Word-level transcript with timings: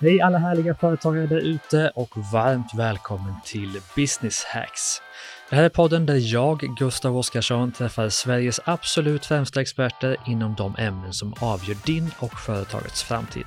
Hej 0.00 0.20
alla 0.20 0.38
härliga 0.38 0.74
företagare 0.74 1.26
där 1.26 1.40
ute 1.40 1.92
och 1.94 2.16
varmt 2.32 2.74
välkommen 2.74 3.34
till 3.44 3.80
Business 3.96 4.44
Hacks. 4.44 5.02
Det 5.50 5.56
här 5.56 5.62
är 5.62 5.68
podden 5.68 6.06
där 6.06 6.34
jag, 6.34 6.58
Gustav 6.78 7.16
Oskarsson, 7.16 7.72
träffar 7.72 8.08
Sveriges 8.08 8.60
absolut 8.64 9.26
främsta 9.26 9.60
experter 9.60 10.16
inom 10.26 10.54
de 10.54 10.76
ämnen 10.78 11.12
som 11.12 11.34
avgör 11.40 11.76
din 11.86 12.10
och 12.18 12.38
företagets 12.38 13.02
framtid. 13.02 13.44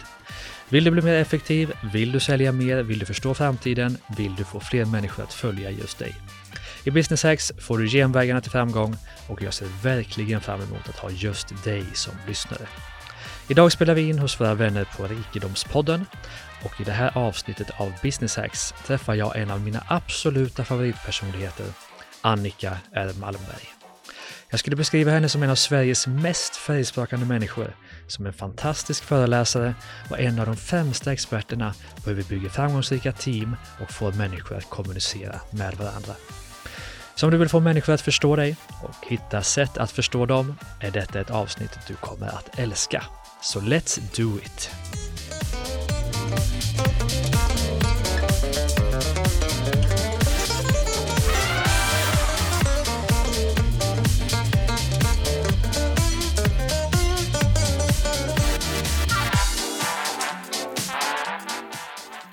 Vill 0.70 0.84
du 0.84 0.92
bli 0.92 1.02
mer 1.02 1.14
effektiv? 1.14 1.74
Vill 1.94 2.12
du 2.12 2.20
sälja 2.20 2.52
mer? 2.52 2.84
Vill 2.84 3.00
du 3.00 3.06
förstå 3.06 3.34
framtiden? 3.34 3.98
Vill 4.18 4.36
du 4.36 4.44
få 4.44 4.60
fler 4.60 4.86
människor 4.86 5.24
att 5.24 5.34
följa 5.34 5.72
just 5.72 6.00
dig? 6.00 6.16
I 6.84 6.92
Business 6.92 7.24
Hacks 7.24 7.52
får 7.60 7.78
du 7.78 7.88
genvägarna 7.88 8.42
till 8.42 8.52
framgång 8.52 8.96
och 9.28 9.42
jag 9.42 9.54
ser 9.54 9.84
verkligen 9.84 10.42
fram 10.42 10.62
emot 10.62 10.90
att 10.90 11.00
ha 11.00 11.10
just 11.10 11.64
dig 11.64 11.86
som 11.94 12.14
lyssnare. 12.28 12.68
Idag 13.52 13.72
spelar 13.72 13.94
vi 13.94 14.10
in 14.10 14.20
hos 14.20 14.42
våra 14.42 14.54
vänner 14.54 14.88
på 14.98 15.08
Rikedomspodden 15.08 16.06
och 16.64 16.82
i 16.82 16.84
det 16.84 16.92
här 16.92 17.18
avsnittet 17.18 17.70
av 17.78 17.94
Business 18.04 18.36
Hacks 18.36 18.74
träffar 18.86 19.16
jag 19.16 19.38
en 19.38 19.52
av 19.52 19.62
mina 19.62 19.84
absoluta 19.88 20.64
favoritpersonligheter, 20.64 21.66
Annika 22.22 22.78
R. 22.94 23.12
Malmberg. 23.20 23.68
Jag 24.50 24.60
skulle 24.60 24.76
beskriva 24.76 25.12
henne 25.12 25.30
som 25.30 25.44
en 25.44 25.50
av 25.50 25.56
Sveriges 25.56 26.08
mest 26.08 26.56
färgsprakande 26.56 27.26
människor, 27.26 27.76
som 28.08 28.26
en 28.26 28.34
fantastisk 28.34 29.04
föreläsare 29.04 29.76
och 30.10 30.20
en 30.20 30.40
av 30.40 30.46
de 30.46 30.58
främsta 30.58 31.14
experterna 31.14 31.74
på 32.04 32.10
hur 32.10 32.18
vi 32.18 32.24
bygger 32.24 32.50
framgångsrika 32.50 33.12
team 33.12 33.56
och 33.82 33.92
får 33.92 34.12
människor 34.12 34.58
att 34.58 34.70
kommunicera 34.70 35.40
med 35.52 35.74
varandra. 35.74 36.14
Så 37.16 37.26
om 37.26 37.32
du 37.32 37.38
vill 37.38 37.50
få 37.50 37.60
människor 37.60 37.94
att 37.94 38.02
förstå 38.02 38.36
dig 38.36 38.56
och 38.84 39.08
hitta 39.08 39.44
sätt 39.44 39.78
att 39.78 39.92
förstå 39.92 40.26
dem 40.26 40.56
är 40.80 40.92
detta 40.92 41.20
ett 41.20 41.32
avsnitt 41.32 41.80
du 41.88 41.96
kommer 41.96 42.28
att 42.28 42.60
älska. 42.60 43.04
Så 43.42 43.60
let's 43.60 44.00
do 44.18 44.38
it! 44.38 44.70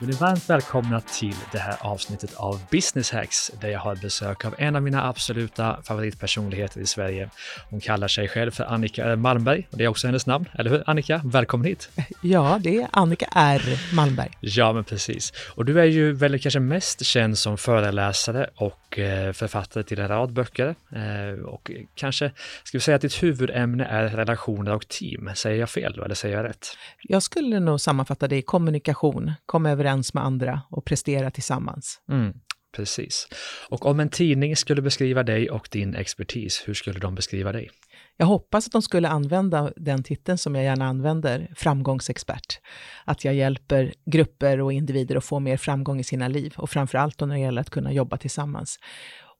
Du 0.00 0.08
är 0.08 0.12
varmt 0.12 0.50
välkomna 0.50 1.00
till 1.00 1.34
det 1.52 1.58
här 1.58 1.76
avsnittet 1.80 2.34
av 2.34 2.60
Business 2.70 3.12
Hacks 3.12 3.52
där 3.60 3.68
jag 3.68 3.80
har 3.80 3.96
besök 3.96 4.44
av 4.44 4.54
en 4.58 4.76
av 4.76 4.82
mina 4.82 5.08
absoluta 5.08 5.82
favoritpersonligheter 5.82 6.80
i 6.80 6.86
Sverige. 6.86 7.30
Hon 7.70 7.80
kallar 7.80 8.08
sig 8.08 8.28
själv 8.28 8.50
för 8.50 8.64
Annika 8.64 9.16
Malmberg 9.16 9.68
och 9.70 9.78
det 9.78 9.84
är 9.84 9.88
också 9.88 10.06
hennes 10.06 10.26
namn, 10.26 10.44
eller 10.52 10.70
hur 10.70 10.82
Annika? 10.86 11.20
Välkommen 11.24 11.66
hit! 11.66 11.90
Ja, 12.22 12.60
det 12.62 12.76
är 12.76 12.88
Annika 12.92 13.26
R 13.34 13.62
Malmberg. 13.94 14.30
Ja, 14.40 14.72
men 14.72 14.84
precis. 14.84 15.32
Och 15.54 15.64
du 15.64 15.80
är 15.80 15.84
ju 15.84 16.12
väl 16.12 16.38
kanske 16.38 16.60
mest 16.60 17.04
känd 17.04 17.38
som 17.38 17.58
föreläsare 17.58 18.50
och 18.54 18.98
eh, 18.98 19.32
författare 19.32 19.84
till 19.84 20.00
en 20.00 20.08
rad 20.08 20.32
böcker. 20.32 20.74
Eh, 20.92 21.44
och 21.44 21.70
kanske, 21.94 22.30
ska 22.64 22.78
vi 22.78 22.82
säga 22.82 22.94
att 22.94 23.02
ditt 23.02 23.22
huvudämne 23.22 23.84
är 23.84 24.08
relationer 24.08 24.74
och 24.74 24.88
team. 24.88 25.30
Säger 25.34 25.60
jag 25.60 25.70
fel 25.70 25.94
då, 25.96 26.04
eller 26.04 26.14
säger 26.14 26.36
jag 26.36 26.44
rätt? 26.44 26.66
Jag 27.02 27.22
skulle 27.22 27.60
nog 27.60 27.80
sammanfatta 27.80 28.28
det 28.28 28.36
i 28.36 28.42
kommunikation, 28.42 29.32
kom 29.46 29.66
överens 29.86 30.14
med 30.14 30.24
andra 30.24 30.60
och 30.70 30.84
prestera 30.84 31.30
tillsammans. 31.30 32.00
Mm, 32.10 32.32
precis. 32.76 33.28
Och 33.70 33.86
om 33.86 34.00
en 34.00 34.08
tidning 34.08 34.56
skulle 34.56 34.82
beskriva 34.82 35.22
dig 35.22 35.50
och 35.50 35.68
din 35.70 35.94
expertis, 35.94 36.62
hur 36.66 36.74
skulle 36.74 37.00
de 37.00 37.14
beskriva 37.14 37.52
dig? 37.52 37.70
Jag 38.18 38.26
hoppas 38.26 38.66
att 38.66 38.72
de 38.72 38.82
skulle 38.82 39.08
använda 39.08 39.72
den 39.76 40.02
titeln 40.02 40.38
som 40.38 40.54
jag 40.54 40.64
gärna 40.64 40.86
använder, 40.86 41.48
framgångsexpert. 41.56 42.60
Att 43.04 43.24
jag 43.24 43.34
hjälper 43.34 43.94
grupper 44.06 44.60
och 44.60 44.72
individer 44.72 45.16
att 45.16 45.24
få 45.24 45.40
mer 45.40 45.56
framgång 45.56 46.00
i 46.00 46.04
sina 46.04 46.28
liv 46.28 46.54
och 46.56 46.70
framför 46.70 46.98
allt 46.98 47.20
när 47.20 47.34
det 47.34 47.38
gäller 47.38 47.60
att 47.60 47.70
kunna 47.70 47.92
jobba 47.92 48.16
tillsammans. 48.16 48.78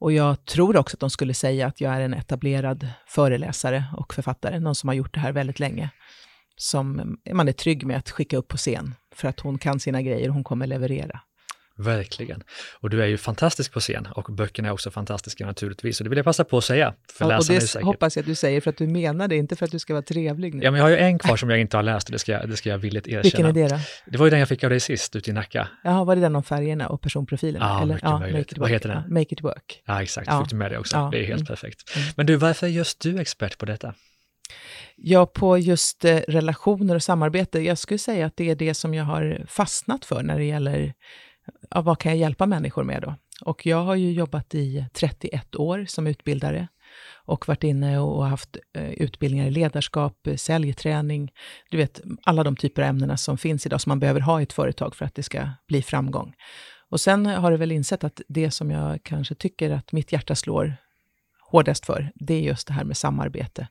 Och 0.01 0.13
jag 0.13 0.45
tror 0.45 0.77
också 0.77 0.97
att 0.97 1.01
de 1.01 1.11
skulle 1.11 1.35
säga 1.35 1.67
att 1.67 1.81
jag 1.81 1.95
är 1.95 2.01
en 2.01 2.15
etablerad 2.15 2.89
föreläsare 3.07 3.85
och 3.97 4.15
författare, 4.15 4.61
någon 4.61 4.75
som 4.75 4.89
har 4.89 4.95
gjort 4.95 5.15
det 5.15 5.21
här 5.21 5.33
väldigt 5.33 5.59
länge. 5.61 5.91
Som 6.57 7.19
man 7.33 7.49
är 7.49 7.53
trygg 7.53 7.87
med 7.87 7.97
att 7.97 8.11
skicka 8.11 8.37
upp 8.37 8.49
på 8.49 8.57
scen, 8.57 8.95
för 9.15 9.29
att 9.29 9.41
hon 9.41 9.59
kan 9.59 9.81
sina 9.81 10.03
grejer 10.03 10.29
och 10.29 10.35
hon 10.35 10.45
kommer 10.45 10.67
leverera. 10.67 11.21
Verkligen. 11.79 12.43
Och 12.81 12.91
du 12.91 13.03
är 13.03 13.07
ju 13.07 13.17
fantastisk 13.19 13.73
på 13.73 13.81
scen 13.81 14.07
och 14.15 14.35
böckerna 14.35 14.69
är 14.69 14.73
också 14.73 14.91
fantastiska 14.91 15.47
naturligtvis. 15.47 16.01
Och 16.01 16.05
det 16.05 16.11
vill 16.11 16.17
jag 16.17 16.25
passa 16.25 16.45
på 16.45 16.59
att 16.59 16.65
säga. 16.65 16.95
För 17.13 17.25
Ja, 17.25 17.27
och 17.27 17.33
läsarna 17.41 17.59
det 17.61 17.67
säkert. 17.67 17.87
hoppas 17.87 18.17
jag 18.17 18.23
att 18.23 18.27
du 18.27 18.35
säger 18.35 18.61
för 18.61 18.71
att 18.71 18.77
du 18.77 18.87
menar 18.87 19.29
det, 19.29 19.37
inte 19.37 19.57
för 19.57 19.65
att 19.65 19.71
du 19.71 19.79
ska 19.79 19.93
vara 19.95 20.03
trevlig 20.03 20.55
nu. 20.55 20.65
Ja, 20.65 20.71
men 20.71 20.79
jag 20.79 20.85
har 20.85 20.91
ju 20.91 20.97
en 20.97 21.19
kvar 21.19 21.37
som 21.37 21.51
jag 21.51 21.61
inte 21.61 21.77
har 21.77 21.83
läst 21.83 22.09
och 22.09 22.13
det 22.13 22.19
ska 22.19 22.33
jag, 22.33 22.49
det 22.49 22.57
ska 22.57 22.69
jag 22.69 22.79
villigt 22.79 23.07
erkänna. 23.09 23.23
Vilken 23.23 23.47
är 23.47 23.53
det 23.53 23.69
då? 23.69 23.79
Det 24.07 24.19
var 24.19 24.27
ju 24.27 24.31
den 24.31 24.39
jag 24.39 24.49
fick 24.49 24.65
av 24.65 24.71
dig 24.71 24.81
sist, 24.81 25.17
ute 25.17 25.31
i 25.31 25.33
Nacka. 25.33 25.69
Jaha, 25.85 26.05
var 26.05 26.15
det 26.17 26.21
den 26.23 26.37
om 26.37 26.43
färgerna 26.45 26.89
och 26.89 27.01
personprofilen? 27.01 27.63
Ja, 27.63 27.85
mycket 27.85 28.03
möjligt. 28.11 28.35
Make 28.37 28.53
it 28.53 28.59
Vad 28.59 28.71
heter 28.71 28.89
den? 28.89 29.03
Ja, 29.09 29.15
make 29.15 29.27
it 29.35 29.45
work. 29.45 29.83
Ja, 29.87 30.03
exakt. 30.03 30.27
Ja. 30.27 30.41
Fick 30.43 30.51
du 30.51 30.57
med 30.57 30.71
det 30.71 30.79
också? 30.79 30.97
Ja. 30.97 31.09
Det 31.13 31.19
är 31.19 31.25
helt 31.27 31.41
Mm. 31.41 31.47
perfekt. 31.47 31.97
Mm. 31.97 32.09
Men 32.17 32.27
du, 32.27 32.37
varför 32.37 32.67
är 32.67 32.71
just 32.71 33.01
du 33.01 33.19
expert 33.21 33.59
på 33.59 33.67
detta? 33.67 33.95
Ja, 34.97 35.27
på 35.27 35.59
just 35.59 36.05
eh, 36.05 36.17
relationer 36.29 36.95
och 36.95 37.03
samarbete, 37.03 37.61
jag 37.61 37.79
skulle 37.79 37.99
säga 37.99 38.27
att 38.27 38.37
det 38.37 38.51
är 38.51 38.55
det 38.55 38.75
som 38.75 38.95
jag 38.95 39.05
har 39.05 39.45
fastnat 39.49 40.05
för 40.05 40.23
när 40.23 40.39
det 40.39 40.45
gäller 40.45 40.95
ja, 41.71 41.81
vad 41.81 41.99
kan 41.99 42.13
jag 42.13 42.19
hjälpa 42.19 42.47
människor 42.47 42.85
med 42.85 43.03
då? 43.03 43.15
Och 43.45 43.67
jag 43.67 43.83
har 43.83 43.95
ju 43.95 44.13
jobbat 44.13 44.55
i 44.55 44.85
31 44.93 45.57
år 45.57 45.85
som 45.89 46.07
utbildare 46.07 46.69
och 47.25 47.49
varit 47.49 47.65
inne 47.65 47.99
och 47.99 48.27
haft 48.27 48.57
eh, 48.75 48.91
utbildningar 48.91 49.47
i 49.47 49.51
ledarskap, 49.51 50.27
eh, 50.27 50.37
säljträning, 50.37 51.33
du 51.71 51.77
vet 51.77 52.01
alla 52.23 52.45
de 52.45 52.57
typer 52.57 52.83
av 52.83 52.89
ämnena 52.89 53.17
som 53.17 53.39
finns 53.39 53.67
idag 53.67 53.81
som 53.81 53.91
man 53.91 54.01
behöver 54.01 54.21
ha 54.21 54.41
i 54.41 54.43
ett 54.43 54.53
företag 54.53 54.97
för 54.97 55.05
att 55.05 55.15
det 55.15 55.23
ska 55.23 55.49
bli 55.69 55.83
framgång. 55.83 56.35
Och 56.89 57.01
sen 57.01 57.27
har 57.27 57.51
du 57.51 57.57
väl 57.57 57.73
insett 57.73 58.05
att 58.05 58.21
det 58.29 58.51
som 58.51 58.71
jag 58.71 59.03
kanske 59.03 59.35
tycker 59.35 59.71
att 59.71 59.93
mitt 59.93 60.13
hjärta 60.13 60.35
slår 60.35 60.77
hårdast 61.51 61.87
för, 61.87 62.13
det 62.15 62.35
är 62.35 62.41
just 62.41 62.67
det 62.67 62.75
här 62.75 62.85
med 62.85 62.97
samarbete 62.97 63.69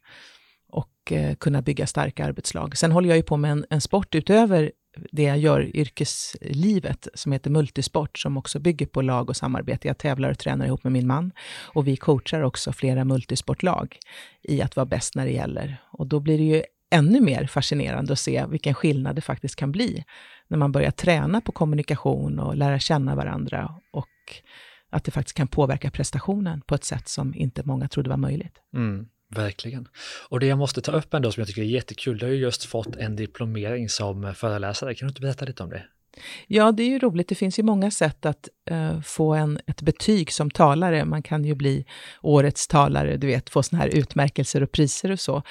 och 0.76 1.12
eh, 1.12 1.36
kunna 1.36 1.62
bygga 1.62 1.88
starka 1.88 2.26
arbetslag. 2.26 2.78
Sen 2.78 2.92
håller 2.92 3.10
jag 3.10 3.18
ju 3.18 3.24
på 3.24 3.38
med 3.38 3.52
en, 3.52 3.66
en 3.70 3.82
sport 3.82 4.16
utöver 4.16 4.72
det 5.12 5.24
jag 5.24 5.38
gör 5.38 5.62
i 5.62 5.78
yrkeslivet 5.78 7.08
som 7.14 7.32
heter 7.32 7.50
multisport 7.50 8.20
som 8.20 8.38
också 8.38 8.60
bygger 8.60 8.86
på 8.86 9.02
lag 9.02 9.30
och 9.30 9.36
samarbete. 9.36 9.88
Jag 9.88 9.98
tävlar 9.98 10.30
och 10.30 10.40
tränar 10.40 10.66
ihop 10.66 10.84
med 10.84 10.94
min 10.94 11.08
man 11.08 11.32
och 11.64 11.88
vi 11.88 11.96
coachar 11.96 12.42
också 12.42 12.74
flera 12.74 13.06
multisportlag 13.06 13.98
i 14.44 14.62
att 14.62 14.76
vara 14.76 14.86
bäst 14.86 15.16
när 15.16 15.26
det 15.26 15.32
gäller. 15.32 15.78
Och 15.92 16.08
då 16.08 16.20
blir 16.20 16.38
det 16.38 16.44
ju 16.44 16.64
ännu 16.92 17.22
mer 17.22 17.48
fascinerande 17.48 18.14
att 18.14 18.20
se 18.20 18.46
vilken 18.50 18.74
skillnad 18.74 19.16
det 19.16 19.22
faktiskt 19.22 19.56
kan 19.56 19.72
bli 19.72 20.04
när 20.48 20.58
man 20.58 20.72
börjar 20.72 20.92
träna 20.92 21.42
på 21.42 21.52
kommunikation 21.52 22.40
och 22.40 22.56
lära 22.56 22.80
känna 22.80 23.16
varandra 23.16 23.76
och 23.92 24.10
att 24.90 25.04
det 25.04 25.12
faktiskt 25.12 25.38
kan 25.38 25.48
påverka 25.48 25.92
prestationen 25.92 26.62
på 26.62 26.76
ett 26.76 26.84
sätt 26.84 27.08
som 27.10 27.34
inte 27.36 27.64
många 27.66 27.88
trodde 27.88 28.10
var 28.10 28.18
möjligt. 28.18 28.62
Mm, 28.74 29.08
verkligen. 29.30 29.88
Och 30.30 30.40
det 30.40 30.46
jag 30.46 30.58
måste 30.58 30.82
ta 30.82 30.92
upp 30.92 31.14
ändå 31.14 31.32
som 31.32 31.42
jag 31.42 31.48
tycker 31.48 31.62
är 31.62 31.66
jättekul, 31.66 32.18
du 32.18 32.26
har 32.26 32.34
ju 32.34 32.40
just 32.40 32.66
fått 32.66 32.96
en 32.96 33.16
diplomering 33.16 33.90
som 33.90 34.36
föreläsare. 34.36 34.96
Kan 34.96 35.08
du 35.08 35.10
inte 35.10 35.22
berätta 35.22 35.46
lite 35.46 35.64
om 35.64 35.70
det? 35.70 35.84
Ja, 36.48 36.72
det 36.72 36.84
är 36.84 36.90
ju 36.90 37.00
roligt. 37.00 37.30
Det 37.30 37.36
finns 37.36 37.60
ju 37.60 37.64
många 37.64 37.92
sätt 37.92 38.26
att 38.26 38.50
uh, 38.72 39.02
få 39.02 39.34
en, 39.34 39.60
ett 39.68 39.82
betyg 39.82 40.32
som 40.32 40.52
talare. 40.52 41.06
Man 41.06 41.24
kan 41.24 41.46
ju 41.46 41.56
bli 41.56 41.86
årets 42.22 42.68
talare, 42.68 43.18
du 43.18 43.28
vet, 43.28 43.50
få 43.50 43.64
såna 43.64 43.82
här 43.82 43.90
utmärkelser 43.98 44.64
och 44.64 44.72
priser 44.72 45.12
och 45.12 45.20
så. 45.20 45.42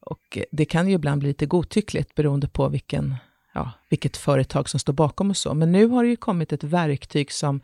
Och 0.00 0.38
det 0.50 0.64
kan 0.64 0.88
ju 0.88 0.94
ibland 0.94 1.18
bli 1.18 1.28
lite 1.28 1.46
godtyckligt 1.46 2.14
beroende 2.14 2.48
på 2.48 2.68
vilken, 2.68 3.14
ja, 3.54 3.72
vilket 3.88 4.16
företag 4.16 4.68
som 4.68 4.80
står 4.80 4.92
bakom 4.92 5.30
och 5.30 5.36
så. 5.36 5.54
Men 5.54 5.72
nu 5.72 5.86
har 5.86 6.04
det 6.04 6.10
ju 6.10 6.16
kommit 6.16 6.52
ett 6.52 6.64
verktyg 6.64 7.32
som 7.32 7.60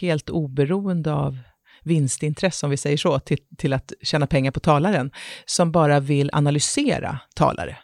helt 0.00 0.30
oberoende 0.30 1.12
av 1.12 1.38
vinstintresse, 1.86 2.66
om 2.66 2.70
vi 2.70 2.76
säger 2.76 2.96
så, 2.96 3.18
till, 3.18 3.38
till 3.58 3.72
att 3.72 3.92
tjäna 4.02 4.26
pengar 4.26 4.50
på 4.50 4.60
talaren, 4.60 5.10
som 5.44 5.72
bara 5.72 6.00
vill 6.00 6.30
analysera 6.32 7.18
talare. 7.34 7.76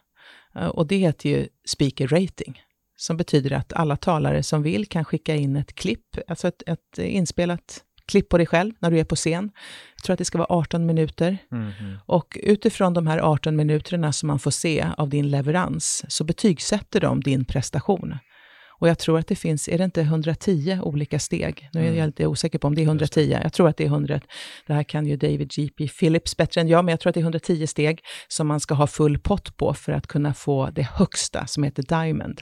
Eh, 0.56 0.66
Och 0.66 0.86
det 0.86 0.96
heter 0.96 1.28
ju 1.30 1.48
speaker 1.68 2.08
rating 2.08 2.62
som 2.96 3.16
betyder 3.16 3.52
att 3.52 3.72
alla 3.72 3.96
talare 3.96 4.42
som 4.42 4.62
vill 4.62 4.86
kan 4.86 5.04
skicka 5.04 5.34
in 5.34 5.56
ett 5.56 5.74
klipp, 5.74 6.16
alltså 6.28 6.48
ett, 6.48 6.62
ett 6.66 6.98
inspelat 6.98 7.82
klipp 8.06 8.28
på 8.28 8.36
dig 8.38 8.46
själv 8.46 8.72
när 8.78 8.90
du 8.90 8.98
är 8.98 9.04
på 9.04 9.16
scen. 9.16 9.50
Jag 9.96 10.04
tror 10.04 10.14
att 10.14 10.18
det 10.18 10.24
ska 10.24 10.38
vara 10.38 10.58
18 10.58 10.86
minuter. 10.86 11.38
Och 12.06 12.38
utifrån 12.42 12.94
de 12.94 13.06
här 13.06 13.18
18 13.18 13.56
minuterna 13.56 14.12
som 14.12 14.26
man 14.26 14.38
får 14.38 14.50
se 14.50 14.86
av 14.96 15.08
din 15.08 15.30
leverans 15.30 16.04
så 16.08 16.24
betygsätter 16.24 17.00
de 17.00 17.20
din 17.20 17.44
prestation. 17.44 18.14
Och 18.82 18.88
jag 18.88 18.98
tror 18.98 19.18
att 19.18 19.26
det 19.26 19.36
finns, 19.36 19.68
är 19.68 19.78
det 19.78 19.84
inte 19.84 20.00
110 20.00 20.78
olika 20.82 21.18
steg? 21.18 21.68
Nu 21.72 21.80
är 21.80 21.84
jag 21.84 21.94
Mm. 21.94 22.06
lite 22.06 22.26
osäker 22.26 22.58
på 22.58 22.66
om 22.66 22.74
det 22.74 22.80
är 22.82 22.86
110. 22.86 23.38
Jag 23.42 23.52
tror 23.52 23.68
att 23.68 23.76
det 23.76 23.84
är 23.84 23.88
100. 23.88 24.20
Det 24.66 24.72
här 24.74 24.82
kan 24.82 25.06
ju 25.06 25.16
David 25.16 25.50
G.P. 25.56 25.88
Phillips 25.88 26.36
bättre 26.36 26.60
än 26.60 26.68
jag, 26.68 26.84
men 26.84 26.92
jag 26.92 27.00
tror 27.00 27.10
att 27.10 27.14
det 27.14 27.20
är 27.20 27.22
110 27.22 27.66
steg 27.66 28.00
som 28.28 28.46
man 28.46 28.60
ska 28.60 28.74
ha 28.74 28.86
full 28.86 29.18
pott 29.18 29.56
på 29.56 29.74
för 29.74 29.92
att 29.92 30.06
kunna 30.06 30.34
få 30.34 30.70
det 30.70 30.82
högsta 30.82 31.46
som 31.46 31.62
heter 31.62 31.82
Diamond. 31.82 32.40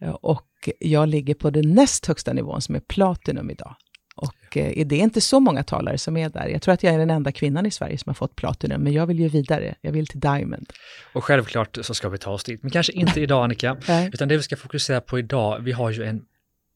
Eh, 0.00 0.10
Och 0.10 0.44
jag 0.78 1.08
ligger 1.08 1.34
på 1.34 1.50
den 1.50 1.74
näst 1.74 2.06
högsta 2.06 2.32
nivån 2.32 2.60
som 2.62 2.74
är 2.74 2.80
Platinum 2.80 3.50
idag. 3.50 3.74
Och 4.18 4.56
eh, 4.56 4.86
det 4.86 4.96
är 4.96 5.00
inte 5.00 5.20
så 5.20 5.40
många 5.40 5.62
talare 5.62 5.98
som 5.98 6.16
är 6.16 6.28
där. 6.28 6.46
Jag 6.46 6.62
tror 6.62 6.74
att 6.74 6.82
jag 6.82 6.94
är 6.94 6.98
den 6.98 7.10
enda 7.10 7.32
kvinnan 7.32 7.66
i 7.66 7.70
Sverige 7.70 7.98
som 7.98 8.10
har 8.10 8.14
fått 8.14 8.36
Platinum, 8.36 8.82
men 8.82 8.92
jag 8.92 9.06
vill 9.06 9.20
ju 9.20 9.28
vidare. 9.28 9.74
Jag 9.80 9.92
vill 9.92 10.06
till 10.06 10.20
Diamond. 10.20 10.72
Och 11.12 11.24
självklart 11.24 11.78
så 11.82 11.94
ska 11.94 12.08
vi 12.08 12.18
ta 12.18 12.30
oss 12.30 12.44
dit, 12.44 12.62
men 12.62 12.70
kanske 12.70 12.92
inte 12.92 13.20
idag 13.20 13.44
Annika, 13.44 13.76
utan 14.12 14.28
det 14.28 14.36
vi 14.36 14.42
ska 14.42 14.56
fokusera 14.56 15.00
på 15.00 15.18
idag, 15.18 15.60
vi 15.60 15.72
har 15.72 15.90
ju 15.90 16.04
en 16.04 16.22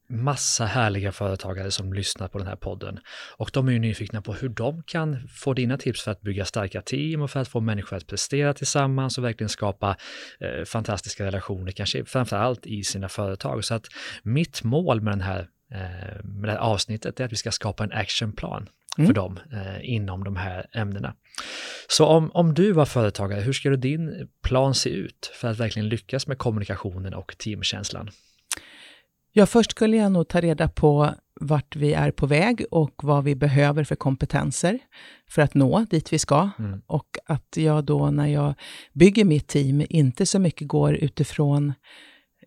massa 0.09 0.65
härliga 0.65 1.11
företagare 1.11 1.71
som 1.71 1.93
lyssnar 1.93 2.27
på 2.27 2.37
den 2.37 2.47
här 2.47 2.55
podden. 2.55 2.99
Och 3.37 3.49
de 3.53 3.67
är 3.67 3.71
ju 3.71 3.79
nyfikna 3.79 4.21
på 4.21 4.33
hur 4.33 4.49
de 4.49 4.83
kan 4.83 5.27
få 5.27 5.53
dina 5.53 5.77
tips 5.77 6.03
för 6.03 6.11
att 6.11 6.21
bygga 6.21 6.45
starka 6.45 6.81
team 6.81 7.21
och 7.21 7.31
för 7.31 7.39
att 7.39 7.47
få 7.47 7.59
människor 7.59 7.97
att 7.97 8.07
prestera 8.07 8.53
tillsammans 8.53 9.17
och 9.17 9.23
verkligen 9.23 9.49
skapa 9.49 9.97
eh, 10.39 10.65
fantastiska 10.65 11.25
relationer, 11.25 11.71
kanske 11.71 12.05
framför 12.05 12.37
allt 12.37 12.65
i 12.65 12.83
sina 12.83 13.09
företag. 13.09 13.65
Så 13.65 13.73
att 13.73 13.85
mitt 14.23 14.63
mål 14.63 15.01
med, 15.01 15.13
den 15.13 15.21
här, 15.21 15.47
med 16.23 16.43
det 16.43 16.51
här 16.51 16.57
avsnittet 16.57 17.19
är 17.19 17.25
att 17.25 17.31
vi 17.31 17.35
ska 17.35 17.51
skapa 17.51 17.83
en 17.83 17.91
actionplan 17.91 18.69
mm. 18.97 19.07
för 19.07 19.13
dem 19.13 19.39
eh, 19.53 19.89
inom 19.93 20.23
de 20.23 20.35
här 20.35 20.65
ämnena. 20.73 21.15
Så 21.87 22.05
om, 22.05 22.31
om 22.33 22.53
du 22.53 22.71
var 22.71 22.85
företagare, 22.85 23.41
hur 23.41 23.53
skulle 23.53 23.75
din 23.75 24.29
plan 24.43 24.75
se 24.75 24.89
ut 24.89 25.31
för 25.33 25.47
att 25.47 25.59
verkligen 25.59 25.89
lyckas 25.89 26.27
med 26.27 26.37
kommunikationen 26.37 27.13
och 27.13 27.37
teamkänslan? 27.37 28.09
Ja, 29.31 29.45
först 29.45 29.71
skulle 29.71 29.97
jag 29.97 30.11
nog 30.11 30.27
ta 30.27 30.41
reda 30.41 30.67
på 30.67 31.13
vart 31.41 31.75
vi 31.75 31.93
är 31.93 32.11
på 32.11 32.25
väg 32.25 32.65
och 32.71 32.93
vad 33.03 33.23
vi 33.23 33.35
behöver 33.35 33.83
för 33.83 33.95
kompetenser 33.95 34.79
för 35.29 35.41
att 35.41 35.53
nå 35.53 35.85
dit 35.89 36.13
vi 36.13 36.19
ska. 36.19 36.49
Mm. 36.59 36.81
Och 36.87 37.17
att 37.25 37.57
jag 37.57 37.83
då 37.83 38.11
när 38.11 38.27
jag 38.27 38.53
bygger 38.93 39.25
mitt 39.25 39.47
team 39.47 39.85
inte 39.89 40.25
så 40.25 40.39
mycket 40.39 40.67
går 40.67 40.93
utifrån 40.93 41.73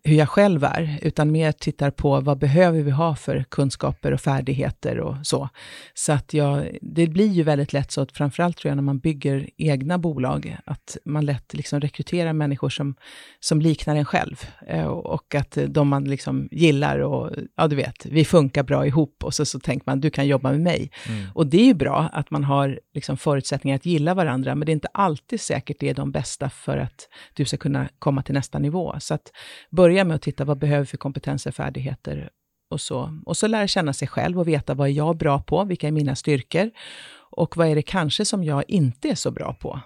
hur 0.07 0.15
jag 0.15 0.29
själv 0.29 0.63
är, 0.63 0.99
utan 1.01 1.31
mer 1.31 1.51
tittar 1.51 1.91
på 1.91 2.19
vad 2.21 2.37
behöver 2.37 2.81
vi 2.81 2.91
ha 2.91 3.15
för 3.15 3.45
kunskaper 3.49 4.11
och 4.11 4.21
färdigheter 4.21 4.99
och 4.99 5.15
så. 5.23 5.49
Så 5.93 6.13
att 6.13 6.33
jag, 6.33 6.77
det 6.81 7.07
blir 7.07 7.27
ju 7.27 7.43
väldigt 7.43 7.73
lätt 7.73 7.91
så 7.91 8.01
att 8.01 8.11
framförallt 8.11 8.57
tror 8.57 8.69
jag 8.69 8.75
när 8.75 8.83
man 8.83 8.99
bygger 8.99 9.49
egna 9.57 9.97
bolag, 9.97 10.57
att 10.65 10.97
man 11.05 11.25
lätt 11.25 11.53
liksom 11.53 11.81
rekryterar 11.81 12.33
människor 12.33 12.69
som, 12.69 12.95
som 13.39 13.61
liknar 13.61 13.95
en 13.95 14.05
själv. 14.05 14.45
Eh, 14.67 14.85
och 14.87 15.35
att 15.35 15.57
de 15.67 15.87
man 15.87 16.03
liksom 16.03 16.49
gillar 16.51 16.99
och, 16.99 17.31
ja 17.55 17.67
du 17.67 17.75
vet, 17.75 18.05
vi 18.05 18.25
funkar 18.25 18.63
bra 18.63 18.85
ihop 18.87 19.23
och 19.23 19.33
så, 19.33 19.45
så 19.45 19.59
tänker 19.59 19.83
man, 19.85 19.99
du 19.99 20.09
kan 20.09 20.27
jobba 20.27 20.51
med 20.51 20.61
mig. 20.61 20.91
Mm. 21.09 21.25
Och 21.33 21.47
det 21.47 21.57
är 21.57 21.65
ju 21.65 21.73
bra 21.73 22.09
att 22.13 22.31
man 22.31 22.43
har 22.43 22.79
liksom 22.93 23.17
förutsättningar 23.17 23.75
att 23.75 23.85
gilla 23.85 24.13
varandra, 24.13 24.55
men 24.55 24.65
det 24.65 24.71
är 24.71 24.73
inte 24.73 24.89
alltid 24.93 25.41
säkert 25.41 25.77
det 25.79 25.89
är 25.89 25.93
de 25.93 26.11
bästa 26.11 26.49
för 26.49 26.77
att 26.77 27.07
du 27.33 27.45
ska 27.45 27.57
kunna 27.57 27.89
komma 27.99 28.23
till 28.23 28.33
nästa 28.33 28.59
nivå. 28.59 28.95
Så 28.99 29.13
att 29.13 29.31
börja 29.69 29.96
med 30.03 30.15
att 30.15 30.21
titta 30.21 30.45
vad 30.45 30.57
behöver 30.57 30.85
för 30.85 30.97
kompetenser, 30.97 31.51
färdigheter 31.51 32.29
och 32.69 32.81
så. 32.81 33.21
Och 33.25 33.37
så 33.37 33.47
lära 33.47 33.67
känna 33.67 33.93
sig 33.93 34.07
själv 34.07 34.39
och 34.39 34.47
veta 34.47 34.73
vad 34.73 34.87
är 34.87 34.91
jag 34.91 35.17
bra 35.17 35.41
på, 35.41 35.63
vilka 35.63 35.87
är 35.87 35.91
mina 35.91 36.15
styrkor 36.15 36.71
och 37.31 37.57
vad 37.57 37.67
är 37.67 37.75
det 37.75 37.81
kanske 37.81 38.25
som 38.25 38.43
jag 38.43 38.63
inte 38.67 39.09
är 39.09 39.15
så 39.15 39.31
bra 39.31 39.53
på. 39.53 39.81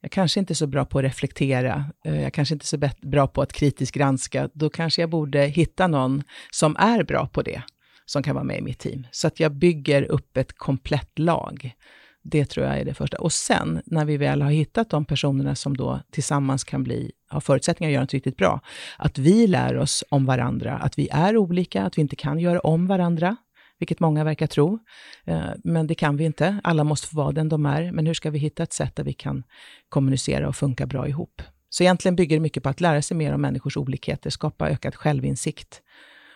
Jag 0.00 0.10
kanske 0.10 0.40
inte 0.40 0.52
är 0.52 0.54
så 0.54 0.66
bra 0.66 0.84
på 0.84 0.98
att 0.98 1.04
reflektera, 1.04 1.84
eh, 2.04 2.22
jag 2.22 2.32
kanske 2.32 2.54
inte 2.54 2.64
är 2.64 2.66
så 2.66 3.08
bra 3.08 3.26
på 3.26 3.42
att 3.42 3.52
kritiskt 3.52 3.94
granska. 3.94 4.48
Då 4.54 4.70
kanske 4.70 5.02
jag 5.02 5.10
borde 5.10 5.40
hitta 5.40 5.86
någon 5.86 6.22
som 6.50 6.76
är 6.78 7.02
bra 7.02 7.26
på 7.26 7.42
det, 7.42 7.62
som 8.06 8.22
kan 8.22 8.34
vara 8.34 8.44
med 8.44 8.58
i 8.58 8.62
mitt 8.62 8.78
team. 8.78 9.06
Så 9.10 9.26
att 9.26 9.40
jag 9.40 9.52
bygger 9.52 10.02
upp 10.02 10.36
ett 10.36 10.52
komplett 10.52 11.18
lag. 11.18 11.74
Det 12.22 12.44
tror 12.44 12.66
jag 12.66 12.78
är 12.78 12.84
det 12.84 12.94
första. 12.94 13.16
Och 13.18 13.32
sen, 13.32 13.82
när 13.86 14.04
vi 14.04 14.16
väl 14.16 14.42
har 14.42 14.50
hittat 14.50 14.90
de 14.90 15.04
personerna 15.04 15.54
som 15.54 15.76
då 15.76 16.00
tillsammans 16.12 16.64
kan 16.64 16.84
bli, 16.84 17.12
ha 17.30 17.40
förutsättningar 17.40 17.90
att 17.90 17.92
göra 17.92 18.02
något 18.02 18.12
riktigt 18.12 18.36
bra, 18.36 18.60
att 18.98 19.18
vi 19.18 19.46
lär 19.46 19.76
oss 19.76 20.04
om 20.08 20.26
varandra, 20.26 20.78
att 20.78 20.98
vi 20.98 21.08
är 21.12 21.36
olika, 21.36 21.82
att 21.82 21.98
vi 21.98 22.02
inte 22.02 22.16
kan 22.16 22.38
göra 22.38 22.60
om 22.60 22.86
varandra, 22.86 23.36
vilket 23.78 24.00
många 24.00 24.24
verkar 24.24 24.46
tro. 24.46 24.78
Eh, 25.24 25.50
men 25.64 25.86
det 25.86 25.94
kan 25.94 26.16
vi 26.16 26.24
inte. 26.24 26.60
Alla 26.64 26.84
måste 26.84 27.08
få 27.08 27.16
vara 27.16 27.32
den 27.32 27.48
de 27.48 27.66
är. 27.66 27.92
Men 27.92 28.06
hur 28.06 28.14
ska 28.14 28.30
vi 28.30 28.38
hitta 28.38 28.62
ett 28.62 28.72
sätt 28.72 28.96
där 28.96 29.04
vi 29.04 29.12
kan 29.12 29.42
kommunicera 29.88 30.48
och 30.48 30.56
funka 30.56 30.86
bra 30.86 31.08
ihop? 31.08 31.42
Så 31.70 31.82
egentligen 31.82 32.16
bygger 32.16 32.36
det 32.36 32.40
mycket 32.40 32.62
på 32.62 32.68
att 32.68 32.80
lära 32.80 33.02
sig 33.02 33.16
mer 33.16 33.34
om 33.34 33.40
människors 33.40 33.76
olikheter, 33.76 34.30
skapa 34.30 34.70
ökad 34.70 34.94
självinsikt 34.94 35.82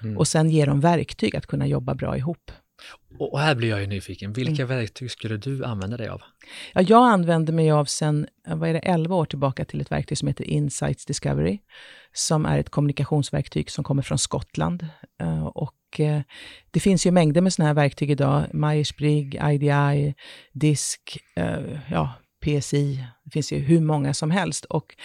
mm. 0.03 0.19
och 0.19 0.29
sen 0.29 0.50
ge 0.50 0.65
dem 0.65 0.81
verktyg 0.81 1.37
att 1.37 1.47
kunna 1.47 1.67
jobba 1.67 1.94
bra 1.94 2.17
ihop. 2.17 2.50
Och 3.19 3.40
här 3.40 3.55
blir 3.55 3.69
jag 3.69 3.81
ju 3.81 3.87
nyfiken. 3.87 4.32
Vilka 4.32 4.62
mm. 4.62 4.76
verktyg 4.76 5.11
skulle 5.11 5.37
du 5.37 5.64
använda 5.64 5.96
dig 5.96 6.08
av? 6.08 6.23
Ja, 6.73 6.82
jag 6.82 7.08
använder 7.08 7.52
mig 7.52 7.70
av 7.70 7.84
sen, 7.84 8.26
vad 8.46 8.69
är 8.69 8.73
det, 8.73 8.79
11 8.79 9.17
år 9.17 9.25
tillbaka 9.25 9.64
till 9.64 9.81
ett 9.81 9.93
verktyg 9.93 10.19
som 10.19 10.29
heter 10.29 10.44
Insights 10.44 11.06
Discovery, 11.06 11.58
som 12.12 12.46
är 12.46 12.58
ett 12.58 12.70
kommunikationsverktyg 12.70 13.70
som 13.70 13.84
kommer 13.84 14.02
från 14.02 14.19
Skottland. 14.19 14.87
Uh, 15.23 15.46
och 15.46 16.00
uh, 16.00 16.20
det 16.70 16.81
finns 16.81 17.06
ju 17.06 17.11
mängder 17.11 17.40
med 17.40 17.52
sådana 17.52 17.69
här 17.69 17.75
verktyg 17.75 18.11
idag. 18.11 18.44
Myers-Briggs, 18.52 19.50
IDI, 19.52 20.14
DISK, 20.52 21.19
uh, 21.40 21.79
ja, 21.90 22.12
PSI. 22.44 23.05
Det 23.32 23.34
finns 23.34 23.52
ju 23.52 23.58
hur 23.58 23.81
många 23.81 24.14
som 24.14 24.31
helst. 24.31 24.64
Och 24.64 24.96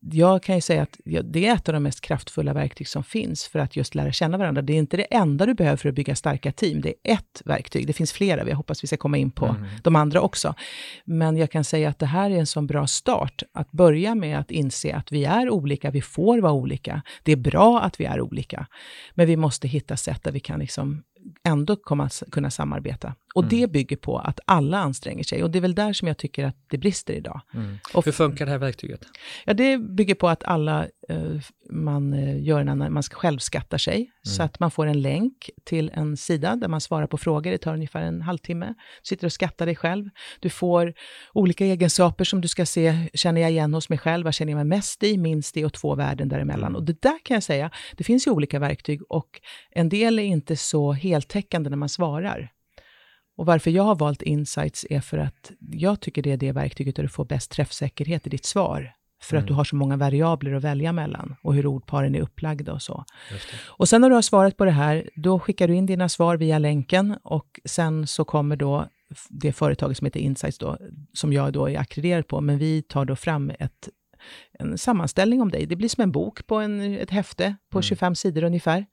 jag 0.00 0.42
kan 0.42 0.54
ju 0.54 0.60
säga 0.60 0.82
att 0.82 0.96
det 1.04 1.46
är 1.46 1.54
ett 1.54 1.68
av 1.68 1.72
de 1.72 1.82
mest 1.82 2.00
kraftfulla 2.00 2.52
verktyg 2.52 2.88
som 2.88 3.04
finns 3.04 3.46
för 3.46 3.58
att 3.58 3.76
just 3.76 3.94
lära 3.94 4.12
känna 4.12 4.38
varandra. 4.38 4.62
Det 4.62 4.72
är 4.72 4.76
inte 4.76 4.96
det 4.96 5.14
enda 5.14 5.46
du 5.46 5.54
behöver 5.54 5.76
för 5.76 5.88
att 5.88 5.94
bygga 5.94 6.14
starka 6.14 6.52
team. 6.52 6.80
Det 6.80 6.88
är 6.88 7.14
ett 7.14 7.42
verktyg. 7.44 7.86
Det 7.86 7.92
finns 7.92 8.12
flera. 8.12 8.48
Jag 8.48 8.56
hoppas 8.56 8.82
vi 8.84 8.86
ska 8.86 8.96
komma 8.96 9.16
in 9.16 9.30
på 9.30 9.46
mm. 9.46 9.64
de 9.82 9.96
andra 9.96 10.20
också. 10.20 10.54
Men 11.04 11.36
jag 11.36 11.50
kan 11.50 11.64
säga 11.64 11.88
att 11.88 11.98
det 11.98 12.06
här 12.06 12.30
är 12.30 12.38
en 12.38 12.46
sån 12.46 12.66
bra 12.66 12.86
start. 12.86 13.42
Att 13.52 13.72
börja 13.72 14.14
med 14.14 14.38
att 14.38 14.50
inse 14.50 14.94
att 14.94 15.12
vi 15.12 15.24
är 15.24 15.50
olika. 15.50 15.90
Vi 15.90 16.02
får 16.02 16.38
vara 16.38 16.52
olika. 16.52 17.02
Det 17.22 17.32
är 17.32 17.36
bra 17.36 17.80
att 17.80 18.00
vi 18.00 18.04
är 18.04 18.20
olika. 18.20 18.66
Men 19.14 19.26
vi 19.26 19.36
måste 19.36 19.68
hitta 19.68 19.96
sätt 19.96 20.22
där 20.24 20.32
vi 20.32 20.40
kan 20.40 20.60
liksom 20.60 21.02
ändå 21.44 21.76
komma, 21.76 22.10
kunna 22.30 22.50
samarbeta. 22.50 23.14
Och 23.34 23.42
mm. 23.42 23.50
det 23.50 23.66
bygger 23.66 23.96
på 23.96 24.18
att 24.18 24.40
alla 24.44 24.78
anstränger 24.78 25.24
sig. 25.24 25.42
Och 25.42 25.50
det 25.50 25.58
är 25.58 25.60
väl 25.60 25.74
där 25.74 25.92
som 25.92 26.08
jag 26.08 26.18
tycker 26.18 26.44
att 26.44 26.56
det 26.68 26.78
brister 26.78 27.14
idag. 27.14 27.40
Mm. 27.54 27.78
Hur 28.04 28.12
funkar 28.12 28.44
det 28.44 28.50
här 28.50 28.58
verktyget? 28.58 29.00
Ja, 29.44 29.54
det 29.54 29.78
bygger 29.78 30.14
på 30.14 30.28
att 30.28 30.44
alla, 30.44 30.86
eh, 31.08 31.18
man 31.70 32.12
eh, 32.12 32.42
gör 32.42 32.60
en 32.60 32.92
man 32.92 33.02
ska 33.02 33.16
självskatta 33.16 33.78
sig. 33.78 33.96
Mm. 33.96 34.08
Så 34.22 34.42
att 34.42 34.60
man 34.60 34.70
får 34.70 34.86
en 34.86 35.02
länk 35.02 35.50
till 35.64 35.90
en 35.94 36.16
sida 36.16 36.56
där 36.56 36.68
man 36.68 36.80
svarar 36.80 37.06
på 37.06 37.18
frågor. 37.18 37.50
Det 37.50 37.58
tar 37.58 37.74
ungefär 37.74 38.02
en 38.02 38.22
halvtimme. 38.22 38.66
Du 38.66 38.74
sitter 39.02 39.26
och 39.26 39.32
skattar 39.32 39.66
dig 39.66 39.76
själv. 39.76 40.08
Du 40.40 40.50
får 40.50 40.94
olika 41.32 41.64
egenskaper 41.64 42.24
som 42.24 42.40
du 42.40 42.48
ska 42.48 42.66
se, 42.66 43.08
känner 43.14 43.40
jag 43.40 43.50
igen 43.50 43.74
hos 43.74 43.88
mig 43.88 43.98
själv? 43.98 44.24
Vad 44.24 44.34
känner 44.34 44.52
jag 44.52 44.56
mig 44.56 44.78
mest 44.78 45.02
i, 45.02 45.18
minst 45.18 45.56
i 45.56 45.64
och 45.64 45.72
två 45.72 45.94
värden 45.94 46.28
däremellan? 46.28 46.68
Mm. 46.68 46.76
Och 46.76 46.84
det 46.84 47.02
där 47.02 47.18
kan 47.24 47.34
jag 47.34 47.42
säga, 47.42 47.70
det 47.96 48.04
finns 48.04 48.26
ju 48.26 48.30
olika 48.30 48.58
verktyg 48.58 49.00
och 49.08 49.40
en 49.70 49.88
del 49.88 50.18
är 50.18 50.22
inte 50.22 50.56
så 50.56 50.92
heltäckande 51.32 51.70
när 51.70 51.76
man 51.76 51.88
svarar. 51.88 52.52
Och 53.36 53.46
varför 53.46 53.70
jag 53.70 53.82
har 53.82 53.94
valt 53.94 54.22
Insights 54.22 54.86
är 54.90 55.00
för 55.00 55.18
att 55.18 55.52
jag 55.72 56.00
tycker 56.00 56.22
det 56.22 56.32
är 56.32 56.36
det 56.36 56.52
verktyget 56.52 56.96
där 56.96 57.02
du 57.02 57.08
får 57.08 57.24
bäst 57.24 57.50
träffsäkerhet 57.50 58.26
i 58.26 58.30
ditt 58.30 58.44
svar. 58.44 58.92
För 59.22 59.36
mm. 59.36 59.44
att 59.44 59.48
du 59.48 59.54
har 59.54 59.64
så 59.64 59.76
många 59.76 59.96
variabler 59.96 60.54
att 60.54 60.64
välja 60.64 60.92
mellan 60.92 61.36
och 61.42 61.54
hur 61.54 61.66
ordparen 61.66 62.14
är 62.14 62.20
upplagda 62.20 62.72
och 62.72 62.82
så. 62.82 63.04
Och 63.78 63.88
sen 63.88 64.00
när 64.00 64.08
du 64.08 64.14
har 64.14 64.22
svarat 64.22 64.56
på 64.56 64.64
det 64.64 64.70
här, 64.70 65.10
då 65.14 65.38
skickar 65.38 65.68
du 65.68 65.74
in 65.74 65.86
dina 65.86 66.08
svar 66.08 66.36
via 66.36 66.58
länken 66.58 67.16
och 67.22 67.60
sen 67.64 68.06
så 68.06 68.24
kommer 68.24 68.56
då 68.56 68.88
det 69.28 69.52
företaget 69.52 69.96
som 69.96 70.04
heter 70.04 70.20
Insights 70.20 70.58
då, 70.58 70.78
som 71.12 71.32
jag 71.32 71.52
då 71.52 71.70
är 71.70 71.78
akkrediterad 71.78 72.26
på, 72.26 72.40
men 72.40 72.58
vi 72.58 72.82
tar 72.82 73.04
då 73.04 73.16
fram 73.16 73.50
ett 73.58 73.88
en 74.58 74.78
sammanställning 74.78 75.42
om 75.42 75.50
dig. 75.50 75.66
Det 75.66 75.76
blir 75.76 75.88
som 75.88 76.02
en 76.02 76.12
bok 76.12 76.46
på 76.46 76.56
en, 76.56 76.94
ett 76.94 77.10
häfte 77.10 77.56
på 77.70 77.78
mm. 77.78 77.82
25 77.82 78.14
sidor 78.14 78.44
ungefär, 78.44 78.86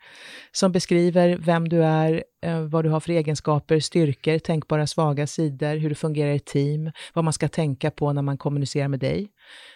som 0.51 0.71
beskriver 0.71 1.37
vem 1.37 1.69
du 1.69 1.83
är, 1.83 2.23
eh, 2.41 2.61
vad 2.61 2.85
du 2.85 2.89
har 2.89 2.99
för 2.99 3.11
egenskaper, 3.11 3.79
styrkor, 3.79 4.39
tänkbara 4.39 4.87
svaga 4.87 5.27
sidor, 5.27 5.75
hur 5.75 5.89
du 5.89 5.95
fungerar 5.95 6.31
i 6.31 6.39
team, 6.39 6.91
vad 7.13 7.23
man 7.23 7.33
ska 7.33 7.47
tänka 7.47 7.91
på 7.91 8.13
när 8.13 8.21
man 8.21 8.37
kommunicerar 8.37 8.87
med 8.87 8.99
dig, 8.99 9.31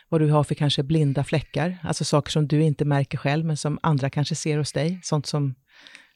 vad 0.10 0.22
du 0.22 0.30
har 0.30 0.44
för 0.44 0.56
kanske 0.56 0.84
blinda 0.84 1.24
fläckar, 1.24 1.78
alltså 1.84 2.04
saker 2.04 2.32
som 2.32 2.48
du 2.48 2.64
inte 2.64 2.86
märker 2.86 3.18
själv, 3.18 3.46
men 3.46 3.58
som 3.58 3.80
andra 3.84 4.10
kanske 4.10 4.36
ser 4.36 4.58
hos 4.58 4.72
dig, 4.72 5.00
sånt 5.04 5.26
som 5.26 5.56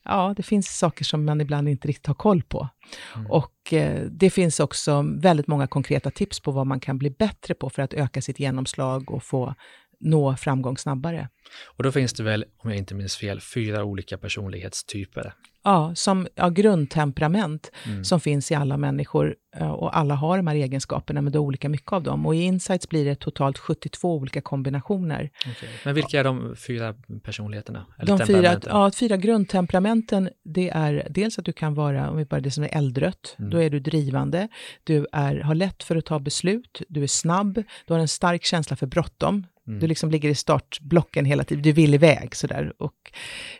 ja, 0.07 0.33
det 0.37 0.43
finns 0.43 0.77
saker 0.77 1.05
som 1.05 1.25
man 1.25 1.41
ibland 1.41 1.69
inte 1.69 1.87
riktigt 1.87 2.07
har 2.07 2.13
koll 2.13 2.43
på. 2.43 2.69
Mm. 3.15 3.31
Och 3.31 3.73
eh, 3.73 4.01
det 4.01 4.29
finns 4.29 4.59
också 4.59 5.05
väldigt 5.15 5.47
många 5.47 5.67
konkreta 5.67 6.11
tips 6.11 6.39
på 6.39 6.51
vad 6.51 6.67
man 6.67 6.79
kan 6.79 6.97
bli 6.97 7.09
bättre 7.09 7.53
på 7.53 7.69
för 7.69 7.81
att 7.81 7.93
öka 7.93 8.21
sitt 8.21 8.39
genomslag 8.39 9.11
och 9.11 9.23
få 9.23 9.55
nå 9.99 10.35
framgång 10.35 10.77
snabbare. 10.77 11.29
Och 11.65 11.83
då 11.83 11.91
finns 11.91 12.13
det 12.13 12.23
väl, 12.23 12.45
om 12.57 12.69
jag 12.69 12.77
inte 12.77 12.95
minns 12.95 13.15
fel, 13.15 13.41
fyra 13.41 13.83
olika 13.83 14.17
personlighetstyper? 14.17 15.33
Ja, 15.63 15.91
som 15.95 16.27
ja, 16.35 16.49
grundtemperament 16.49 17.71
mm. 17.85 18.03
som 18.03 18.19
finns 18.19 18.51
i 18.51 18.55
alla 18.55 18.77
människor 18.77 19.35
eh, 19.55 19.69
och 19.69 19.97
alla 19.97 20.15
har 20.15 20.37
de 20.37 20.47
här 20.47 20.55
egenskaperna, 20.55 21.21
men 21.21 21.31
det 21.31 21.37
är 21.37 21.39
olika 21.39 21.69
mycket 21.69 21.93
av 21.93 22.03
dem. 22.03 22.25
Och 22.25 22.35
i 22.35 22.41
Insights 22.41 22.89
blir 22.89 23.05
det 23.05 23.15
totalt 23.15 23.57
72 23.57 24.15
olika 24.15 24.41
kombinationer. 24.41 25.29
Okay. 25.39 25.69
Men 25.85 25.95
vilka 25.95 26.19
är 26.19 26.23
de 26.23 26.55
fyra 26.55 26.95
personligheterna? 27.23 27.85
Eller 27.99 28.17
de 28.17 28.25
fyra, 28.25 28.59
ja, 28.65 28.91
fyra 28.91 29.17
grundtemperamenten, 29.17 30.29
det 30.43 30.69
är 30.69 31.07
dels 31.09 31.39
att 31.39 31.45
du 31.45 31.53
kan 31.53 31.73
vara, 31.73 32.09
om 32.09 32.17
vi 32.17 32.25
börjar 32.25 32.41
det 32.41 32.51
som 32.51 32.63
är 32.63 32.77
eldrött, 32.77 33.35
mm. 33.39 33.51
då 33.51 33.61
är 33.61 33.69
du 33.69 33.79
drivande, 33.79 34.47
du 34.83 35.07
är, 35.11 35.35
har 35.35 35.55
lätt 35.55 35.83
för 35.83 35.95
att 35.95 36.05
ta 36.05 36.19
beslut, 36.19 36.81
du 36.87 37.03
är 37.03 37.07
snabb, 37.07 37.63
du 37.85 37.93
har 37.93 37.99
en 37.99 38.07
stark 38.07 38.43
känsla 38.43 38.75
för 38.75 38.87
bråttom, 38.87 39.45
Mm. 39.67 39.79
Du 39.79 39.87
liksom 39.87 40.11
ligger 40.11 40.29
i 40.29 40.35
startblocken 40.35 41.25
hela 41.25 41.43
tiden, 41.43 41.61
du 41.61 41.71
vill 41.71 41.93
iväg 41.93 42.35
sådär. 42.35 42.73
Och, 42.77 43.11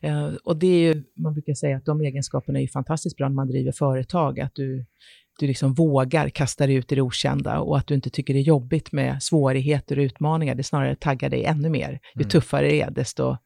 eh, 0.02 0.30
och 0.44 0.58
det 0.58 0.68
är 0.68 0.80
ju, 0.80 1.04
man 1.18 1.34
brukar 1.34 1.54
säga 1.54 1.78
att 1.78 1.86
de 1.86 2.02
egenskaperna 2.02 2.60
är 2.60 2.64
ju 2.64 2.70
fantastiskt 2.70 3.18
bra 3.18 3.28
när 3.28 3.36
man 3.36 3.48
driver 3.48 3.72
företag, 3.72 4.40
att 4.40 4.56
du, 4.56 4.86
du 5.40 5.48
liksom 5.48 5.74
vågar 5.74 6.30
kasta 6.30 6.68
dig 6.68 6.76
ut 6.76 6.92
i 6.92 6.96
det 6.96 7.02
okända 7.02 7.60
och 7.60 7.78
att 7.78 7.88
du 7.88 7.94
inte 7.94 8.10
tycker 8.10 8.34
det 8.34 8.40
är 8.40 8.44
jobbigt 8.44 8.92
med 8.92 9.24
svårigheter 9.24 10.00
och 10.00 10.04
utmaningar, 10.04 10.56
det 10.56 10.64
snarare 10.64 10.96
taggar 10.96 11.30
dig 11.30 11.46
ännu 11.46 11.70
mer. 11.70 12.00
Ju 12.16 12.22
mm. 12.22 12.30
tuffare 12.30 12.68
det 12.68 12.82
är, 12.82 12.92
desto 12.92 13.38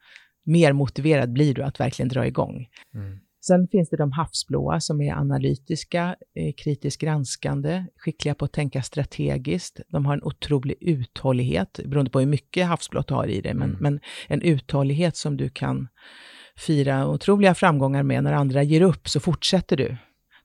mer 0.46 0.74
motiverad 0.74 1.34
blir 1.34 1.54
du 1.54 1.64
att 1.64 1.80
verkligen 1.80 2.10
dra 2.10 2.28
igång. 2.28 2.68
Mm. 2.96 3.20
Sen 3.42 3.68
finns 3.68 3.90
det 3.90 3.98
de 3.98 4.12
havsblåa 4.12 4.80
som 4.80 5.02
är 5.02 5.14
analytiska, 5.14 6.16
eh, 6.36 6.54
kritiskt 6.58 7.02
granskande, 7.02 7.86
skickliga 7.98 8.36
på 8.36 8.46
att 8.46 8.52
tänka 8.54 8.82
strategiskt. 8.82 9.80
De 9.88 10.06
har 10.06 10.14
en 10.14 10.24
otrolig 10.24 10.76
uthållighet, 10.82 11.80
beroende 11.86 12.12
på 12.12 12.20
hur 12.20 12.28
mycket 12.28 12.68
havsblått 12.68 13.08
du 13.08 13.14
har 13.14 13.28
i 13.28 13.42
dig, 13.42 13.54
men, 13.54 13.70
mm. 13.70 13.82
men 13.82 14.00
en 14.28 14.42
uthållighet 14.42 15.18
som 15.18 15.38
du 15.38 15.50
kan 15.50 15.88
fira 16.58 17.08
otroliga 17.08 17.56
framgångar 17.56 18.04
med. 18.04 18.24
När 18.24 18.34
andra 18.34 18.64
ger 18.64 18.82
upp 18.82 19.10
så 19.10 19.20
fortsätter 19.20 19.78
du. 19.78 19.98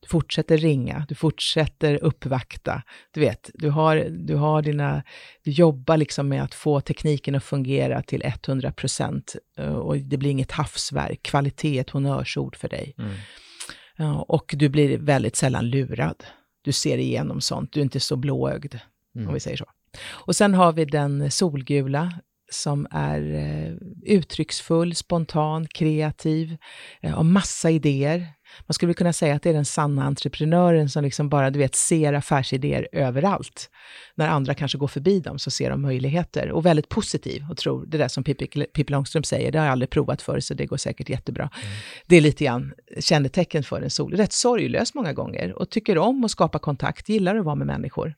Fortsätter 0.07 0.57
ringa, 0.57 1.05
du 1.09 1.15
fortsätter 1.15 2.03
uppvakta. 2.03 2.83
Du 3.11 3.19
vet, 3.19 3.49
du 3.53 3.69
har, 3.69 4.07
du 4.09 4.35
har 4.35 4.61
dina... 4.61 5.03
Du 5.43 5.51
jobbar 5.51 5.97
liksom 5.97 6.29
med 6.29 6.43
att 6.43 6.53
få 6.53 6.81
tekniken 6.81 7.35
att 7.35 7.43
fungera 7.43 8.01
till 8.01 8.21
100 8.25 8.71
procent. 8.71 9.35
Eh, 9.57 9.73
och 9.73 9.97
det 9.97 10.17
blir 10.17 10.31
inget 10.31 10.51
havsverk. 10.51 11.23
Kvalitet 11.23 11.77
är 11.77 11.81
ett 11.81 11.89
honnörsord 11.89 12.55
för 12.55 12.69
dig. 12.69 12.95
Mm. 12.97 14.15
Och 14.17 14.55
du 14.57 14.69
blir 14.69 14.97
väldigt 14.97 15.35
sällan 15.35 15.69
lurad. 15.69 16.23
Du 16.61 16.71
ser 16.71 16.97
igenom 16.97 17.41
sånt. 17.41 17.73
Du 17.73 17.79
är 17.79 17.83
inte 17.83 17.99
så 17.99 18.15
blåögd, 18.15 18.75
mm. 19.15 19.27
om 19.27 19.33
vi 19.33 19.39
säger 19.39 19.57
så. 19.57 19.65
Och 20.09 20.35
sen 20.35 20.53
har 20.53 20.73
vi 20.73 20.85
den 20.85 21.31
solgula, 21.31 22.13
som 22.51 22.87
är 22.91 23.33
eh, 23.33 23.73
uttrycksfull, 24.15 24.95
spontan, 24.95 25.67
kreativ, 25.67 26.57
eh, 27.01 27.11
har 27.11 27.23
massa 27.23 27.69
idéer. 27.69 28.27
Man 28.65 28.73
skulle 28.73 28.93
kunna 28.93 29.13
säga 29.13 29.35
att 29.35 29.43
det 29.43 29.49
är 29.49 29.53
den 29.53 29.65
sanna 29.65 30.03
entreprenören 30.03 30.89
som 30.89 31.03
liksom 31.03 31.29
bara, 31.29 31.49
du 31.49 31.59
vet, 31.59 31.75
ser 31.75 32.13
affärsidéer 32.13 32.87
överallt. 32.91 33.69
När 34.15 34.27
andra 34.27 34.53
kanske 34.53 34.77
går 34.77 34.87
förbi 34.87 35.19
dem 35.19 35.39
så 35.39 35.51
ser 35.51 35.69
de 35.69 35.81
möjligheter 35.81 36.51
och 36.51 36.65
väldigt 36.65 36.89
positiv 36.89 37.45
och 37.49 37.57
tror, 37.57 37.85
det 37.85 37.97
där 37.97 38.07
som 38.07 38.23
Pippi, 38.23 38.47
Pippi 38.47 38.91
Långstrump 38.91 39.25
säger, 39.25 39.51
det 39.51 39.59
har 39.59 39.65
jag 39.65 39.71
aldrig 39.71 39.89
provat 39.89 40.21
förr 40.21 40.39
så 40.39 40.53
det 40.53 40.65
går 40.65 40.77
säkert 40.77 41.09
jättebra. 41.09 41.49
Mm. 41.53 41.75
Det 42.05 42.15
är 42.15 42.21
lite 42.21 42.43
grann 42.43 42.73
kännetecken 42.99 43.63
för 43.63 43.81
en 43.81 43.89
sol. 43.89 44.13
Rätt 44.13 44.33
sorglös 44.33 44.93
många 44.93 45.13
gånger 45.13 45.53
och 45.53 45.69
tycker 45.69 45.97
om 45.97 46.23
att 46.23 46.31
skapa 46.31 46.59
kontakt, 46.59 47.09
gillar 47.09 47.35
att 47.35 47.45
vara 47.45 47.55
med 47.55 47.67
människor. 47.67 48.15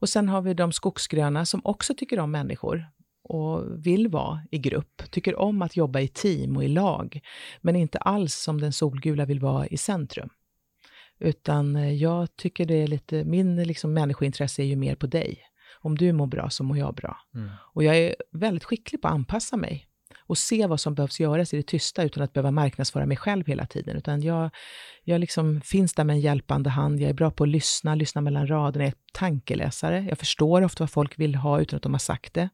Och 0.00 0.08
sen 0.08 0.28
har 0.28 0.42
vi 0.42 0.54
de 0.54 0.72
skogsgröna 0.72 1.46
som 1.46 1.60
också 1.64 1.94
tycker 1.94 2.18
om 2.18 2.30
människor, 2.30 2.86
och 3.28 3.86
vill 3.86 4.08
vara 4.08 4.40
i 4.50 4.58
grupp, 4.58 5.02
tycker 5.10 5.38
om 5.38 5.62
att 5.62 5.76
jobba 5.76 6.00
i 6.00 6.08
team 6.08 6.56
och 6.56 6.64
i 6.64 6.68
lag, 6.68 7.20
men 7.60 7.76
inte 7.76 7.98
alls 7.98 8.34
som 8.34 8.60
den 8.60 8.72
solgula 8.72 9.24
vill 9.24 9.40
vara 9.40 9.66
i 9.66 9.76
centrum. 9.76 10.28
Utan 11.18 11.76
eh, 11.76 11.92
jag 11.92 12.36
tycker 12.36 12.66
det 12.66 12.74
är 12.74 12.86
lite, 12.86 13.24
min 13.24 13.62
liksom 13.62 13.92
människointresse 13.92 14.62
är 14.62 14.66
ju 14.66 14.76
mer 14.76 14.94
på 14.94 15.06
dig. 15.06 15.38
Om 15.80 15.98
du 15.98 16.12
mår 16.12 16.26
bra 16.26 16.50
så 16.50 16.64
mår 16.64 16.78
jag 16.78 16.94
bra. 16.94 17.16
Mm. 17.34 17.50
Och 17.74 17.84
jag 17.84 17.96
är 17.96 18.14
väldigt 18.32 18.64
skicklig 18.64 19.02
på 19.02 19.08
att 19.08 19.14
anpassa 19.14 19.56
mig 19.56 19.88
och 20.28 20.38
se 20.38 20.66
vad 20.66 20.80
som 20.80 20.94
behövs 20.94 21.20
göras 21.20 21.54
i 21.54 21.56
det 21.56 21.62
tysta 21.66 22.02
utan 22.02 22.22
att 22.22 22.32
behöva 22.32 22.50
marknadsföra 22.50 23.06
mig 23.06 23.16
själv 23.16 23.46
hela 23.46 23.66
tiden. 23.66 23.96
Utan 23.96 24.22
jag, 24.22 24.50
jag 25.04 25.20
liksom 25.20 25.60
finns 25.60 25.94
där 25.94 26.04
med 26.04 26.14
en 26.14 26.20
hjälpande 26.20 26.70
hand, 26.70 27.00
jag 27.00 27.10
är 27.10 27.14
bra 27.14 27.30
på 27.30 27.44
att 27.44 27.50
lyssna, 27.50 27.94
lyssna 27.94 28.20
mellan 28.20 28.46
raderna, 28.46 28.84
jag 28.84 28.92
är 28.92 28.98
tankeläsare, 29.12 30.06
jag 30.08 30.18
förstår 30.18 30.62
ofta 30.62 30.82
vad 30.82 30.90
folk 30.90 31.18
vill 31.18 31.34
ha 31.34 31.60
utan 31.60 31.76
att 31.76 31.82
de 31.82 31.94
har 31.94 31.98
sagt 31.98 32.34
det. 32.34 32.48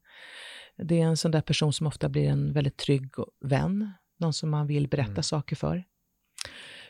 Det 0.76 1.00
är 1.00 1.06
en 1.06 1.16
sån 1.16 1.30
där 1.30 1.40
person 1.40 1.72
som 1.72 1.86
ofta 1.86 2.08
blir 2.08 2.28
en 2.28 2.52
väldigt 2.52 2.76
trygg 2.76 3.10
vän, 3.44 3.92
någon 4.20 4.32
som 4.32 4.50
man 4.50 4.66
vill 4.66 4.88
berätta 4.88 5.10
mm. 5.10 5.22
saker 5.22 5.56
för. 5.56 5.84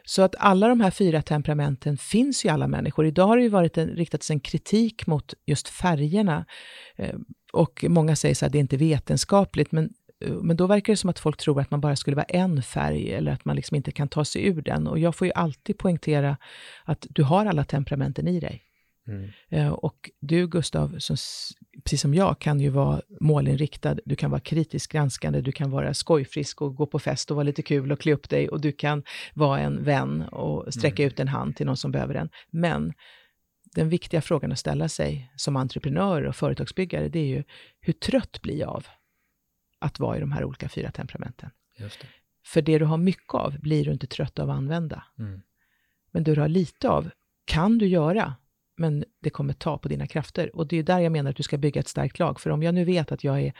Så 0.06 0.22
att 0.22 0.34
alla 0.38 0.68
de 0.68 0.80
här 0.80 0.90
fyra 0.90 1.22
temperamenten 1.22 1.96
finns 1.96 2.44
ju 2.44 2.48
i 2.48 2.52
alla 2.52 2.68
människor. 2.68 3.06
Idag 3.06 3.26
har 3.26 3.36
det 3.36 3.42
ju 3.42 3.48
varit 3.48 3.78
en, 3.78 3.88
riktats 3.88 4.30
en 4.30 4.40
kritik 4.40 5.06
mot 5.06 5.34
just 5.46 5.68
färgerna. 5.68 6.44
Eh, 6.96 7.14
och 7.52 7.84
många 7.88 8.16
säger 8.16 8.34
så 8.34 8.44
här, 8.44 8.52
det 8.52 8.58
är 8.58 8.60
inte 8.60 8.76
vetenskapligt, 8.76 9.72
men, 9.72 9.90
eh, 10.24 10.32
men 10.32 10.56
då 10.56 10.66
verkar 10.66 10.92
det 10.92 10.96
som 10.96 11.10
att 11.10 11.18
folk 11.18 11.36
tror 11.36 11.60
att 11.60 11.70
man 11.70 11.80
bara 11.80 11.96
skulle 11.96 12.16
vara 12.16 12.24
en 12.24 12.62
färg, 12.62 13.12
eller 13.12 13.32
att 13.32 13.44
man 13.44 13.56
liksom 13.56 13.76
inte 13.76 13.92
kan 13.92 14.08
ta 14.08 14.24
sig 14.24 14.46
ur 14.46 14.62
den. 14.62 14.86
Och 14.86 14.98
jag 14.98 15.14
får 15.14 15.26
ju 15.26 15.32
alltid 15.32 15.78
poängtera 15.78 16.36
att 16.84 17.06
du 17.10 17.22
har 17.22 17.46
alla 17.46 17.64
temperamenten 17.64 18.28
i 18.28 18.40
dig. 18.40 18.63
Mm. 19.08 19.30
Eh, 19.48 19.72
och 19.72 20.10
du 20.20 20.48
Gustav, 20.48 20.98
som, 20.98 21.16
precis 21.84 22.00
som 22.00 22.14
jag, 22.14 22.38
kan 22.38 22.60
ju 22.60 22.68
vara 22.68 23.02
målinriktad, 23.20 23.96
du 24.04 24.16
kan 24.16 24.30
vara 24.30 24.40
kritiskt 24.40 24.92
granskande, 24.92 25.40
du 25.40 25.52
kan 25.52 25.70
vara 25.70 25.94
skojfrisk 25.94 26.62
och 26.62 26.76
gå 26.76 26.86
på 26.86 26.98
fest 26.98 27.30
och 27.30 27.36
vara 27.36 27.44
lite 27.44 27.62
kul 27.62 27.92
och 27.92 28.00
klä 28.00 28.12
upp 28.12 28.30
dig 28.30 28.48
och 28.48 28.60
du 28.60 28.72
kan 28.72 29.02
vara 29.34 29.60
en 29.60 29.84
vän 29.84 30.22
och 30.22 30.74
sträcka 30.74 31.02
mm. 31.02 31.12
ut 31.12 31.20
en 31.20 31.28
hand 31.28 31.56
till 31.56 31.66
någon 31.66 31.76
som 31.76 31.92
behöver 31.92 32.14
den. 32.14 32.28
Men 32.50 32.92
den 33.74 33.88
viktiga 33.88 34.20
frågan 34.20 34.52
att 34.52 34.58
ställa 34.58 34.88
sig 34.88 35.32
som 35.36 35.56
entreprenör 35.56 36.22
och 36.22 36.36
företagsbyggare, 36.36 37.08
det 37.08 37.18
är 37.18 37.26
ju 37.26 37.44
hur 37.80 37.92
trött 37.92 38.42
blir 38.42 38.58
jag 38.58 38.68
av 38.68 38.86
att 39.78 39.98
vara 39.98 40.16
i 40.16 40.20
de 40.20 40.32
här 40.32 40.44
olika 40.44 40.68
fyra 40.68 40.90
temperamenten? 40.90 41.50
Det. 41.78 41.90
För 42.46 42.62
det 42.62 42.78
du 42.78 42.84
har 42.84 42.96
mycket 42.96 43.34
av 43.34 43.60
blir 43.60 43.84
du 43.84 43.92
inte 43.92 44.06
trött 44.06 44.38
av 44.38 44.50
att 44.50 44.56
använda. 44.56 45.04
Mm. 45.18 45.40
Men 46.10 46.24
det 46.24 46.34
du 46.34 46.40
har 46.40 46.48
lite 46.48 46.88
av 46.88 47.10
kan 47.44 47.78
du 47.78 47.86
göra 47.86 48.34
men 48.76 49.04
det 49.22 49.30
kommer 49.30 49.52
ta 49.52 49.78
på 49.78 49.88
dina 49.88 50.06
krafter. 50.06 50.56
Och 50.56 50.66
det 50.66 50.76
är 50.76 50.82
där 50.82 50.98
jag 50.98 51.12
menar 51.12 51.30
att 51.30 51.36
du 51.36 51.42
ska 51.42 51.58
bygga 51.58 51.80
ett 51.80 51.88
starkt 51.88 52.18
lag. 52.18 52.40
För 52.40 52.50
om 52.50 52.62
jag 52.62 52.74
nu 52.74 52.84
vet 52.84 53.12
att 53.12 53.24
jag 53.24 53.40
är 53.40 53.52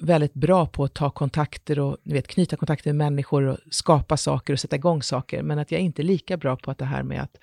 väldigt 0.00 0.34
bra 0.34 0.66
på 0.66 0.84
att 0.84 0.94
ta 0.94 1.10
kontakter 1.10 1.78
och 1.78 1.96
vet, 2.02 2.28
knyta 2.28 2.56
kontakter 2.56 2.92
med 2.92 2.96
människor 2.96 3.42
och 3.42 3.58
skapa 3.70 4.16
saker 4.16 4.52
och 4.52 4.60
sätta 4.60 4.76
igång 4.76 5.02
saker, 5.02 5.42
men 5.42 5.58
att 5.58 5.70
jag 5.70 5.80
inte 5.80 6.02
är 6.02 6.04
lika 6.04 6.36
bra 6.36 6.56
på 6.56 6.70
att 6.70 6.78
det 6.78 6.84
här 6.84 7.02
med 7.02 7.22
att, 7.22 7.36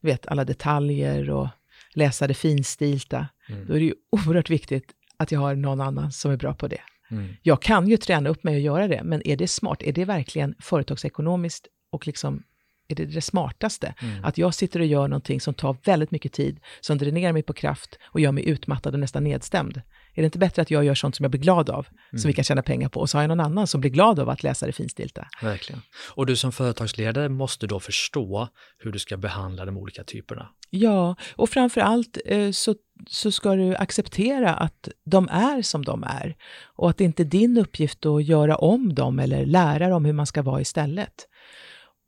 du 0.00 0.08
vet, 0.08 0.26
alla 0.26 0.44
detaljer 0.44 1.30
och 1.30 1.48
läsa 1.94 2.26
det 2.26 2.34
finstilta, 2.34 3.28
mm. 3.48 3.66
då 3.66 3.74
är 3.74 3.78
det 3.78 3.84
ju 3.84 3.94
oerhört 4.10 4.50
viktigt 4.50 4.92
att 5.16 5.32
jag 5.32 5.40
har 5.40 5.54
någon 5.54 5.80
annan 5.80 6.12
som 6.12 6.30
är 6.30 6.36
bra 6.36 6.54
på 6.54 6.68
det. 6.68 6.80
Mm. 7.10 7.34
Jag 7.42 7.62
kan 7.62 7.88
ju 7.88 7.96
träna 7.96 8.28
upp 8.28 8.44
mig 8.44 8.56
att 8.56 8.62
göra 8.62 8.88
det, 8.88 9.02
men 9.04 9.26
är 9.26 9.36
det 9.36 9.48
smart? 9.48 9.82
Är 9.82 9.92
det 9.92 10.04
verkligen 10.04 10.54
företagsekonomiskt 10.58 11.66
och 11.90 12.06
liksom 12.06 12.42
är 12.88 12.94
det 12.94 13.06
det 13.06 13.20
smartaste. 13.20 13.94
Mm. 13.98 14.24
Att 14.24 14.38
jag 14.38 14.54
sitter 14.54 14.80
och 14.80 14.86
gör 14.86 15.08
någonting 15.08 15.40
som 15.40 15.54
tar 15.54 15.76
väldigt 15.84 16.10
mycket 16.10 16.32
tid, 16.32 16.60
som 16.80 16.98
dränerar 16.98 17.32
mig 17.32 17.42
på 17.42 17.52
kraft 17.52 17.98
och 18.04 18.20
gör 18.20 18.32
mig 18.32 18.48
utmattad 18.48 18.94
och 18.94 19.00
nästan 19.00 19.24
nedstämd. 19.24 19.82
Är 20.16 20.22
det 20.22 20.24
inte 20.24 20.38
bättre 20.38 20.62
att 20.62 20.70
jag 20.70 20.84
gör 20.84 20.94
sånt 20.94 21.16
som 21.16 21.24
jag 21.24 21.30
blir 21.30 21.40
glad 21.40 21.70
av, 21.70 21.86
mm. 22.12 22.20
som 22.20 22.28
vi 22.28 22.34
kan 22.34 22.44
tjäna 22.44 22.62
pengar 22.62 22.88
på, 22.88 23.00
och 23.00 23.10
så 23.10 23.18
har 23.18 23.22
jag 23.22 23.28
någon 23.28 23.40
annan 23.40 23.66
som 23.66 23.80
blir 23.80 23.90
glad 23.90 24.18
av 24.18 24.28
att 24.28 24.42
läsa 24.42 24.66
det 24.66 24.72
finstilta? 24.72 25.28
Verkligen. 25.42 25.82
Och 26.14 26.26
du 26.26 26.36
som 26.36 26.52
företagsledare 26.52 27.28
måste 27.28 27.66
då 27.66 27.80
förstå 27.80 28.48
hur 28.78 28.92
du 28.92 28.98
ska 28.98 29.16
behandla 29.16 29.64
de 29.64 29.76
olika 29.76 30.04
typerna. 30.04 30.48
Ja, 30.70 31.16
och 31.36 31.50
framför 31.50 31.80
allt 31.80 32.18
eh, 32.24 32.50
så, 32.50 32.74
så 33.06 33.32
ska 33.32 33.54
du 33.54 33.76
acceptera 33.76 34.54
att 34.54 34.88
de 35.04 35.28
är 35.28 35.62
som 35.62 35.84
de 35.84 36.04
är 36.04 36.36
och 36.76 36.90
att 36.90 36.96
det 36.96 37.04
inte 37.04 37.22
är 37.22 37.24
din 37.24 37.58
uppgift 37.58 38.06
att 38.06 38.24
göra 38.24 38.56
om 38.56 38.94
dem 38.94 39.18
eller 39.18 39.46
lära 39.46 39.88
dem 39.88 40.04
hur 40.04 40.12
man 40.12 40.26
ska 40.26 40.42
vara 40.42 40.60
istället. 40.60 41.28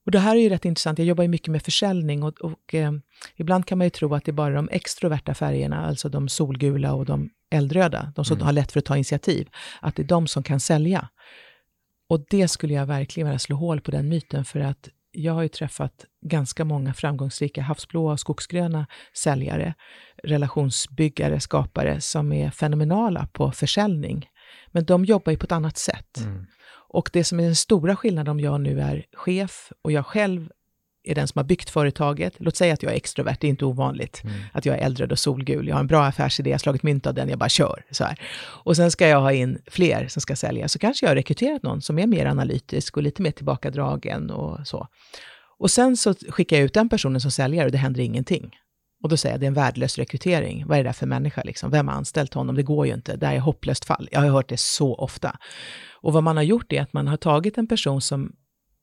Och 0.09 0.12
det 0.12 0.19
här 0.19 0.37
är 0.37 0.41
ju 0.41 0.49
rätt 0.49 0.65
intressant. 0.65 0.99
Jag 0.99 1.07
jobbar 1.09 1.23
ju 1.23 1.29
mycket 1.29 1.53
med 1.53 1.62
försäljning 1.62 2.23
och, 2.23 2.41
och 2.41 2.75
eh, 2.75 2.93
ibland 3.37 3.67
kan 3.67 3.79
man 3.79 3.87
ju 3.87 3.91
tro 3.91 4.15
att 4.15 4.25
det 4.25 4.31
är 4.31 4.33
bara 4.33 4.55
de 4.55 4.69
extroverta 4.73 5.35
färgerna, 5.35 5.87
alltså 5.87 6.09
de 6.09 6.29
solgula 6.29 6.95
och 6.95 7.05
de 7.05 7.31
eldröda, 7.50 8.12
de 8.17 8.25
som 8.25 8.37
mm. 8.37 8.47
har 8.47 8.53
lätt 8.53 8.73
för 8.73 8.79
att 8.79 8.85
ta 8.85 8.97
initiativ, 8.97 9.49
att 9.81 9.97
det 9.97 10.03
är 10.03 10.07
de 10.07 10.27
som 10.27 10.43
kan 10.43 10.61
sälja. 10.61 11.09
Och 12.09 12.25
det 12.31 12.49
skulle 12.49 12.75
jag 12.75 12.87
verkligen 12.87 13.27
vilja 13.27 13.38
slå 13.38 13.57
hål 13.57 13.81
på 13.81 13.91
den 13.91 14.09
myten, 14.09 14.45
för 14.45 14.61
att 14.61 14.88
jag 15.12 15.33
har 15.33 15.43
ju 15.43 15.49
träffat 15.49 16.05
ganska 16.27 16.65
många 16.65 16.95
framgångsrika 16.95 17.62
havsblåa 17.62 18.12
och 18.12 18.21
skogsgröna 18.21 18.87
säljare, 19.15 19.75
relationsbyggare, 20.25 21.41
skapare 21.41 22.00
som 22.00 22.33
är 22.33 22.50
fenomenala 22.50 23.29
på 23.33 23.53
försäljning. 23.53 24.27
Men 24.69 24.85
de 24.85 25.05
jobbar 25.05 25.33
ju 25.33 25.38
på 25.38 25.45
ett 25.45 25.53
annat 25.53 25.79
sätt. 25.79 26.19
Mm. 26.19 26.47
Och 26.88 27.11
det 27.12 27.25
som 27.25 27.40
är 27.40 27.45
den 27.45 27.57
stora 27.57 27.97
skillnaden 27.97 28.30
om 28.30 28.40
jag 28.40 28.61
nu 28.61 28.80
är 28.80 29.04
chef 29.12 29.73
och 29.83 29.92
jag 29.92 30.07
själv 30.07 30.50
är 31.04 31.14
den 31.14 31.28
som 31.28 31.38
har 31.38 31.45
byggt 31.45 31.71
företaget. 31.71 32.35
Låt 32.38 32.57
säga 32.57 32.75
att 32.75 32.83
jag 32.83 32.92
är 32.92 32.97
extrovert, 32.97 33.37
det 33.40 33.47
är 33.47 33.49
inte 33.49 33.64
ovanligt. 33.64 34.21
Mm. 34.25 34.35
Att 34.52 34.66
jag 34.66 34.78
är 34.78 34.80
äldre 34.80 35.07
och 35.07 35.18
solgul, 35.18 35.68
jag 35.68 35.75
har 35.75 35.80
en 35.80 35.87
bra 35.87 36.04
affärsidé, 36.04 36.50
jag 36.50 36.54
har 36.54 36.59
slagit 36.59 36.83
mynt 36.83 37.07
av 37.07 37.14
den, 37.14 37.28
jag 37.28 37.38
bara 37.38 37.49
kör. 37.49 37.85
Så 37.90 38.04
här. 38.04 38.21
Och 38.64 38.76
sen 38.76 38.90
ska 38.90 39.09
jag 39.09 39.21
ha 39.21 39.33
in 39.33 39.59
fler 39.66 40.09
som 40.09 40.23
ska 40.23 40.37
sälja, 40.37 40.68
så 40.68 40.78
kanske 40.78 41.07
jag 41.07 41.11
har 41.11 41.16
rekryterat 41.16 41.62
någon 41.62 41.83
som 41.83 41.99
är 41.99 42.07
mer 42.07 42.26
analytisk 42.26 42.97
och 42.97 43.02
lite 43.02 43.23
mer 43.23 43.30
tillbakadragen 43.30 44.30
och 44.30 44.66
så. 44.66 44.88
Och 45.59 45.71
sen 45.71 45.97
så 45.97 46.14
skickar 46.14 46.57
jag 46.57 46.64
ut 46.64 46.75
den 46.75 46.88
personen 46.88 47.21
som 47.21 47.30
säljare 47.30 47.66
och 47.66 47.73
det 47.73 47.78
händer 47.78 48.00
ingenting. 48.00 48.57
Och 49.02 49.09
då 49.09 49.17
säger 49.17 49.35
jag, 49.35 49.40
det 49.40 49.47
är 49.47 49.49
en 49.49 49.55
värdelös 49.55 49.99
rekrytering. 49.99 50.67
Vad 50.67 50.78
är 50.78 50.83
det 50.83 50.88
där 50.88 50.93
för 50.93 51.07
människa? 51.07 51.43
Liksom? 51.43 51.71
Vem 51.71 51.88
har 51.88 51.95
anställt 51.95 52.35
honom? 52.35 52.55
Det 52.55 52.62
går 52.62 52.87
ju 52.87 52.95
inte. 52.95 53.17
Det 53.17 53.26
här 53.26 53.35
är 53.35 53.40
hopplöst 53.40 53.85
fall. 53.85 54.09
Jag 54.12 54.21
har 54.21 54.28
hört 54.28 54.49
det 54.49 54.61
så 54.61 54.95
ofta. 54.95 55.38
Och 55.93 56.12
vad 56.12 56.23
man 56.23 56.37
har 56.37 56.45
gjort 56.45 56.73
är 56.73 56.83
att 56.83 56.93
man 56.93 57.09
har 57.09 57.17
tagit 57.17 57.59
en 57.59 57.67
person 57.67 58.00
som 58.00 58.33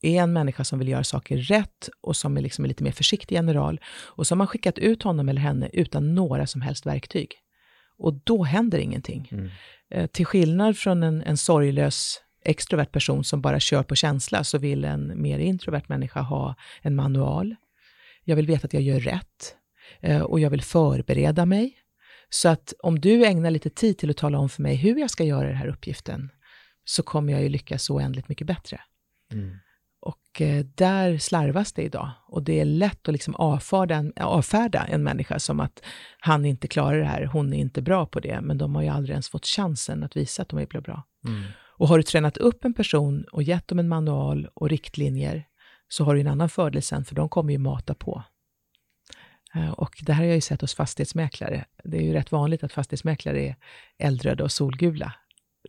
är 0.01 0.21
en 0.21 0.33
människa 0.33 0.63
som 0.63 0.79
vill 0.79 0.87
göra 0.87 1.03
saker 1.03 1.37
rätt 1.37 1.89
och 2.01 2.15
som 2.15 2.37
är 2.37 2.41
liksom 2.41 2.65
lite 2.65 2.83
mer 2.83 2.91
försiktig 2.91 3.35
general. 3.35 3.79
Och 3.87 4.27
så 4.27 4.35
har 4.35 4.37
man 4.37 4.47
skickat 4.47 4.77
ut 4.77 5.03
honom 5.03 5.29
eller 5.29 5.41
henne 5.41 5.69
utan 5.73 6.15
några 6.15 6.47
som 6.47 6.61
helst 6.61 6.85
verktyg. 6.85 7.31
Och 7.97 8.13
då 8.23 8.43
händer 8.43 8.77
ingenting. 8.77 9.29
Mm. 9.31 9.49
Eh, 9.91 10.07
till 10.07 10.25
skillnad 10.25 10.77
från 10.77 11.03
en, 11.03 11.21
en 11.21 11.37
sorglös 11.37 12.21
extrovert 12.45 12.91
person 12.91 13.23
som 13.23 13.41
bara 13.41 13.59
kör 13.59 13.83
på 13.83 13.95
känsla 13.95 14.43
så 14.43 14.57
vill 14.57 14.85
en 14.85 15.21
mer 15.21 15.39
introvert 15.39 15.83
människa 15.87 16.21
ha 16.21 16.55
en 16.81 16.95
manual. 16.95 17.55
Jag 18.23 18.35
vill 18.35 18.47
veta 18.47 18.65
att 18.65 18.73
jag 18.73 18.83
gör 18.83 18.99
rätt 18.99 19.55
och 20.23 20.39
jag 20.39 20.49
vill 20.49 20.61
förbereda 20.61 21.45
mig. 21.45 21.77
Så 22.29 22.49
att 22.49 22.73
om 22.83 22.99
du 22.99 23.25
ägnar 23.25 23.51
lite 23.51 23.69
tid 23.69 23.97
till 23.97 24.09
att 24.09 24.17
tala 24.17 24.39
om 24.39 24.49
för 24.49 24.61
mig 24.61 24.75
hur 24.75 24.99
jag 24.99 25.09
ska 25.09 25.23
göra 25.23 25.47
den 25.47 25.57
här 25.57 25.67
uppgiften 25.67 26.29
så 26.85 27.03
kommer 27.03 27.33
jag 27.33 27.43
ju 27.43 27.49
lyckas 27.49 27.89
oändligt 27.89 28.29
mycket 28.29 28.47
bättre. 28.47 28.81
Mm. 29.31 29.57
Och 30.01 30.41
eh, 30.41 30.65
där 30.75 31.17
slarvas 31.17 31.73
det 31.73 31.83
idag. 31.83 32.09
Och 32.27 32.43
det 32.43 32.59
är 32.59 32.65
lätt 32.65 33.07
att 33.07 33.13
liksom 33.13 33.35
avfärda 33.35 33.95
en, 33.95 34.13
avfärda 34.15 34.83
en 34.83 35.03
människa 35.03 35.39
som 35.39 35.59
att 35.59 35.83
han 36.19 36.45
inte 36.45 36.67
klarar 36.67 36.99
det 36.99 37.05
här, 37.05 37.25
hon 37.25 37.53
är 37.53 37.57
inte 37.57 37.81
bra 37.81 38.05
på 38.05 38.19
det. 38.19 38.41
Men 38.41 38.57
de 38.57 38.75
har 38.75 38.81
ju 38.81 38.89
aldrig 38.89 39.13
ens 39.13 39.29
fått 39.29 39.45
chansen 39.45 40.03
att 40.03 40.17
visa 40.17 40.41
att 40.41 40.49
de 40.49 40.59
är 40.59 40.81
bra. 40.81 41.03
Mm. 41.27 41.43
Och 41.77 41.87
har 41.87 41.97
du 41.97 42.03
tränat 42.03 42.37
upp 42.37 42.65
en 42.65 42.73
person 42.73 43.25
och 43.31 43.43
gett 43.43 43.67
dem 43.67 43.79
en 43.79 43.87
manual 43.87 44.47
och 44.53 44.69
riktlinjer 44.69 45.45
så 45.87 46.03
har 46.03 46.15
du 46.15 46.21
en 46.21 46.27
annan 46.27 46.49
fördel 46.49 46.81
sen, 46.81 47.05
för 47.05 47.15
de 47.15 47.29
kommer 47.29 47.51
ju 47.53 47.59
mata 47.59 47.95
på. 47.95 48.23
Eh, 49.55 49.71
och 49.71 49.95
det 50.01 50.13
här 50.13 50.23
har 50.23 50.27
jag 50.27 50.35
ju 50.35 50.41
sett 50.41 50.61
hos 50.61 50.75
fastighetsmäklare. 50.75 51.65
Det 51.83 51.97
är 51.97 52.01
ju 52.01 52.13
rätt 52.13 52.31
vanligt 52.31 52.63
att 52.63 52.73
fastighetsmäklare 52.73 53.41
är 53.41 53.55
eldröda 53.97 54.43
och 54.43 54.51
solgula 54.51 55.13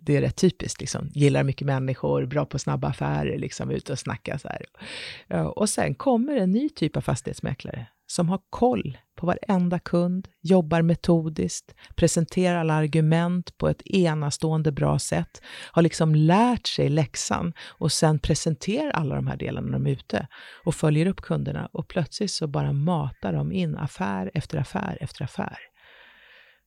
det 0.01 0.17
är 0.17 0.21
rätt 0.21 0.37
typiskt, 0.37 0.81
liksom. 0.81 1.11
gillar 1.15 1.43
mycket 1.43 1.67
människor, 1.67 2.27
bra 2.27 2.47
på 2.47 2.59
snabba 2.59 2.89
affärer, 2.89 3.39
liksom, 3.39 3.71
ute 3.71 3.93
och 3.93 3.99
snacka 3.99 4.39
så 4.39 4.49
här. 4.49 4.65
Eh, 5.29 5.47
och 5.47 5.69
sen 5.69 5.95
kommer 5.95 6.37
en 6.37 6.51
ny 6.51 6.69
typ 6.69 6.97
av 6.97 7.01
fastighetsmäklare 7.01 7.87
som 8.07 8.29
har 8.29 8.41
koll 8.51 8.99
på 9.17 9.27
varenda 9.27 9.79
kund, 9.79 10.29
jobbar 10.43 10.83
metodiskt, 10.83 11.75
presenterar 11.95 12.59
alla 12.59 12.75
argument 12.75 13.59
på 13.59 13.69
ett 13.69 13.83
enastående 13.87 14.73
bra 14.73 14.99
sätt, 14.99 15.43
har 15.73 15.83
liksom 15.83 16.15
lärt 16.15 16.67
sig 16.67 16.89
läxan 16.89 17.53
och 17.69 17.93
sen 17.93 18.19
presenterar 18.19 18.91
alla 18.91 19.15
de 19.15 19.27
här 19.27 19.37
delarna 19.37 19.67
när 19.67 19.79
de 19.79 19.87
är 19.87 19.91
ute 19.91 20.29
och 20.65 20.75
följer 20.75 21.07
upp 21.07 21.21
kunderna 21.21 21.69
och 21.73 21.89
plötsligt 21.89 22.31
så 22.31 22.47
bara 22.47 22.73
matar 22.73 23.33
de 23.33 23.53
in 23.53 23.77
affär 23.77 24.31
efter 24.35 24.59
affär 24.59 24.99
efter 25.01 25.25
affär. 25.25 25.59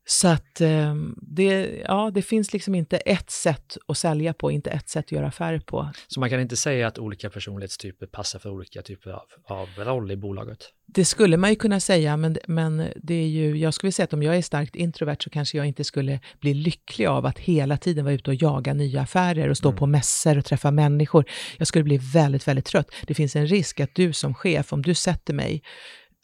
Så 0.10 0.28
att 0.28 0.62
eh, 0.62 0.96
det, 1.22 1.82
ja, 1.88 2.12
det 2.13 2.22
finns 2.22 2.54
liksom 2.54 2.75
inte 2.75 2.98
ett 2.98 3.30
sätt 3.30 3.78
att 3.88 3.98
sälja 3.98 4.34
på, 4.34 4.51
inte 4.51 4.70
ett 4.70 4.89
sätt 4.89 5.06
att 5.06 5.12
göra 5.12 5.28
affärer 5.28 5.60
på. 5.60 5.89
Så 6.08 6.20
man 6.20 6.30
kan 6.30 6.39
inte 6.39 6.56
säga 6.56 6.88
att 6.88 7.00
olika 7.00 7.30
personlighetstyper 7.30 8.06
passar 8.06 8.39
för 8.39 8.50
olika 8.50 8.82
typer 8.82 9.12
av, 9.12 9.24
av 9.46 9.68
roll 9.78 10.12
i 10.12 10.18
bolaget? 10.18 10.58
Det 10.88 11.06
skulle 11.06 11.38
man 11.38 11.50
ju 11.50 11.56
kunna 11.56 11.80
säga, 11.80 12.18
men, 12.18 12.38
men 12.48 12.88
det 12.96 13.13
är 13.13 13.28
ju, 13.28 13.58
jag 13.58 13.74
skulle 13.74 13.92
säga 13.92 14.04
att 14.04 14.13
om 14.13 14.24
jag 14.24 14.38
är 14.38 14.42
starkt 14.42 14.75
introvert 14.75 15.18
så 15.20 15.30
kanske 15.30 15.58
jag 15.58 15.66
inte 15.66 15.84
skulle 15.84 16.20
bli 16.39 16.54
lycklig 16.54 17.06
av 17.06 17.25
att 17.25 17.39
hela 17.39 17.78
tiden 17.78 18.06
vara 18.06 18.13
ute 18.13 18.30
och 18.30 18.36
jaga 18.36 18.74
nya 18.74 19.01
affärer 19.01 19.50
och 19.50 19.58
stå 19.58 19.70
mm. 19.70 19.80
på 19.80 19.86
mässor 19.86 20.38
och 20.38 20.46
träffa 20.46 20.72
människor. 20.72 21.25
Jag 21.58 21.68
skulle 21.68 21.84
bli 21.84 21.98
väldigt, 21.98 22.48
väldigt 22.48 22.66
trött. 22.66 22.92
Det 23.08 23.13
finns 23.13 23.36
en 23.36 23.48
risk 23.48 23.80
att 23.80 23.96
du 23.96 24.13
som 24.13 24.34
chef, 24.34 24.74
om 24.74 24.82
du 24.82 24.94
sätter 24.94 25.34
mig 25.34 25.63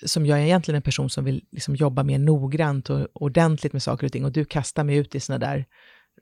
som 0.05 0.25
jag 0.25 0.39
är 0.39 0.43
egentligen 0.43 0.75
en 0.75 0.81
person 0.81 1.09
som 1.09 1.25
vill 1.25 1.43
liksom 1.51 1.75
jobba 1.75 2.03
mer 2.03 2.19
noggrant 2.19 2.89
och 2.89 3.07
ordentligt 3.13 3.73
med 3.73 3.83
saker 3.83 4.05
och 4.05 4.11
ting 4.11 4.25
och 4.25 4.31
du 4.31 4.45
kastar 4.45 4.83
mig 4.83 4.95
ut 4.95 5.15
i 5.15 5.19
sådana 5.19 5.45
där 5.45 5.65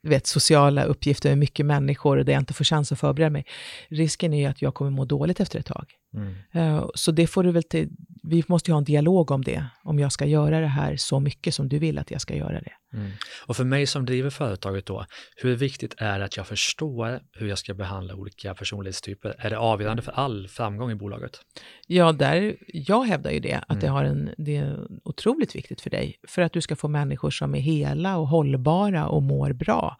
vet, 0.03 0.27
sociala 0.27 0.83
uppgifter 0.83 1.29
med 1.29 1.37
mycket 1.37 1.65
människor 1.65 2.17
och 2.17 2.25
där 2.25 2.33
jag 2.33 2.41
inte 2.41 2.53
får 2.53 2.63
chans 2.63 2.91
att 2.91 2.99
förbereda 2.99 3.29
mig. 3.29 3.45
Risken 3.87 4.33
är 4.33 4.37
ju 4.37 4.45
att 4.45 4.61
jag 4.61 4.73
kommer 4.73 4.91
må 4.91 5.05
dåligt 5.05 5.39
efter 5.39 5.59
ett 5.59 5.65
tag. 5.65 5.93
Mm. 6.13 6.35
Uh, 6.55 6.89
så 6.95 7.11
det 7.11 7.27
får 7.27 7.43
du 7.43 7.51
väl 7.51 7.63
till, 7.63 7.89
vi 8.23 8.43
måste 8.47 8.71
ju 8.71 8.73
ha 8.73 8.77
en 8.77 8.83
dialog 8.83 9.31
om 9.31 9.43
det, 9.43 9.65
om 9.83 9.99
jag 9.99 10.11
ska 10.11 10.25
göra 10.25 10.59
det 10.59 10.67
här 10.67 10.95
så 10.97 11.19
mycket 11.19 11.55
som 11.55 11.69
du 11.69 11.79
vill 11.79 11.99
att 11.99 12.11
jag 12.11 12.21
ska 12.21 12.35
göra 12.35 12.61
det. 12.61 12.71
Mm. 12.93 13.11
Och 13.45 13.55
för 13.55 13.63
mig 13.63 13.87
som 13.87 14.05
driver 14.05 14.29
företaget 14.29 14.85
då, 14.85 15.05
hur 15.35 15.55
viktigt 15.55 15.95
är 15.97 16.19
det 16.19 16.25
att 16.25 16.37
jag 16.37 16.47
förstår 16.47 17.19
hur 17.31 17.47
jag 17.47 17.57
ska 17.57 17.73
behandla 17.73 18.15
olika 18.15 18.53
personlighetstyper? 18.53 19.35
Är 19.39 19.49
det 19.49 19.57
avgörande 19.57 20.01
för 20.01 20.11
all 20.11 20.47
framgång 20.47 20.91
i 20.91 20.95
bolaget? 20.95 21.39
Ja, 21.87 22.11
där, 22.11 22.55
jag 22.67 23.03
hävdar 23.03 23.31
ju 23.31 23.39
det, 23.39 23.55
att 23.55 23.69
mm. 23.69 23.81
det, 23.81 23.87
har 23.87 24.03
en, 24.03 24.29
det 24.37 24.57
är 24.57 24.87
otroligt 25.03 25.55
viktigt 25.55 25.81
för 25.81 25.89
dig, 25.89 26.19
för 26.27 26.41
att 26.41 26.53
du 26.53 26.61
ska 26.61 26.75
få 26.75 26.87
människor 26.87 27.31
som 27.31 27.55
är 27.55 27.59
hela 27.59 28.17
och 28.17 28.27
hållbara 28.27 29.07
och 29.07 29.23
mår 29.23 29.53
bra. 29.53 29.97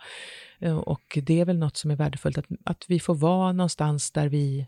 Eh, 0.59 0.77
och 0.77 1.17
det 1.23 1.39
är 1.39 1.45
väl 1.45 1.57
något 1.57 1.77
som 1.77 1.91
är 1.91 1.95
värdefullt, 1.95 2.37
att, 2.37 2.45
att 2.63 2.85
vi 2.87 2.99
får 2.99 3.15
vara 3.15 3.51
någonstans 3.51 4.11
där 4.11 4.29
vi 4.29 4.67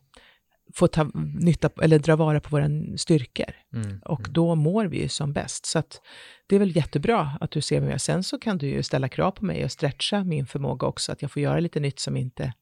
få 0.73 0.87
ta 0.87 1.11
nytta, 1.39 1.69
eller 1.81 1.99
dra 1.99 2.15
vara 2.15 2.39
på 2.39 2.49
våra 2.49 2.69
styrkor. 2.97 3.55
Mm, 3.73 3.99
och 4.05 4.19
mm. 4.19 4.33
då 4.33 4.55
mår 4.55 4.85
vi 4.85 5.01
ju 5.01 5.09
som 5.09 5.33
bäst. 5.33 5.65
Så 5.65 5.79
att 5.79 6.01
det 6.47 6.55
är 6.55 6.59
väl 6.59 6.75
jättebra 6.75 7.37
att 7.41 7.51
du 7.51 7.61
ser 7.61 7.81
mig. 7.81 7.99
Sen 7.99 8.23
så 8.23 8.39
kan 8.39 8.57
du 8.57 8.67
ju 8.67 8.83
ställa 8.83 9.09
krav 9.09 9.31
på 9.31 9.45
mig 9.45 9.63
och 9.63 9.71
stretcha 9.71 10.23
min 10.23 10.45
förmåga 10.45 10.87
också, 10.87 11.11
att 11.11 11.21
jag 11.21 11.31
får 11.31 11.41
göra 11.41 11.59
lite 11.59 11.79
nytt 11.79 11.99
som 11.99 12.17
inte... 12.17 12.53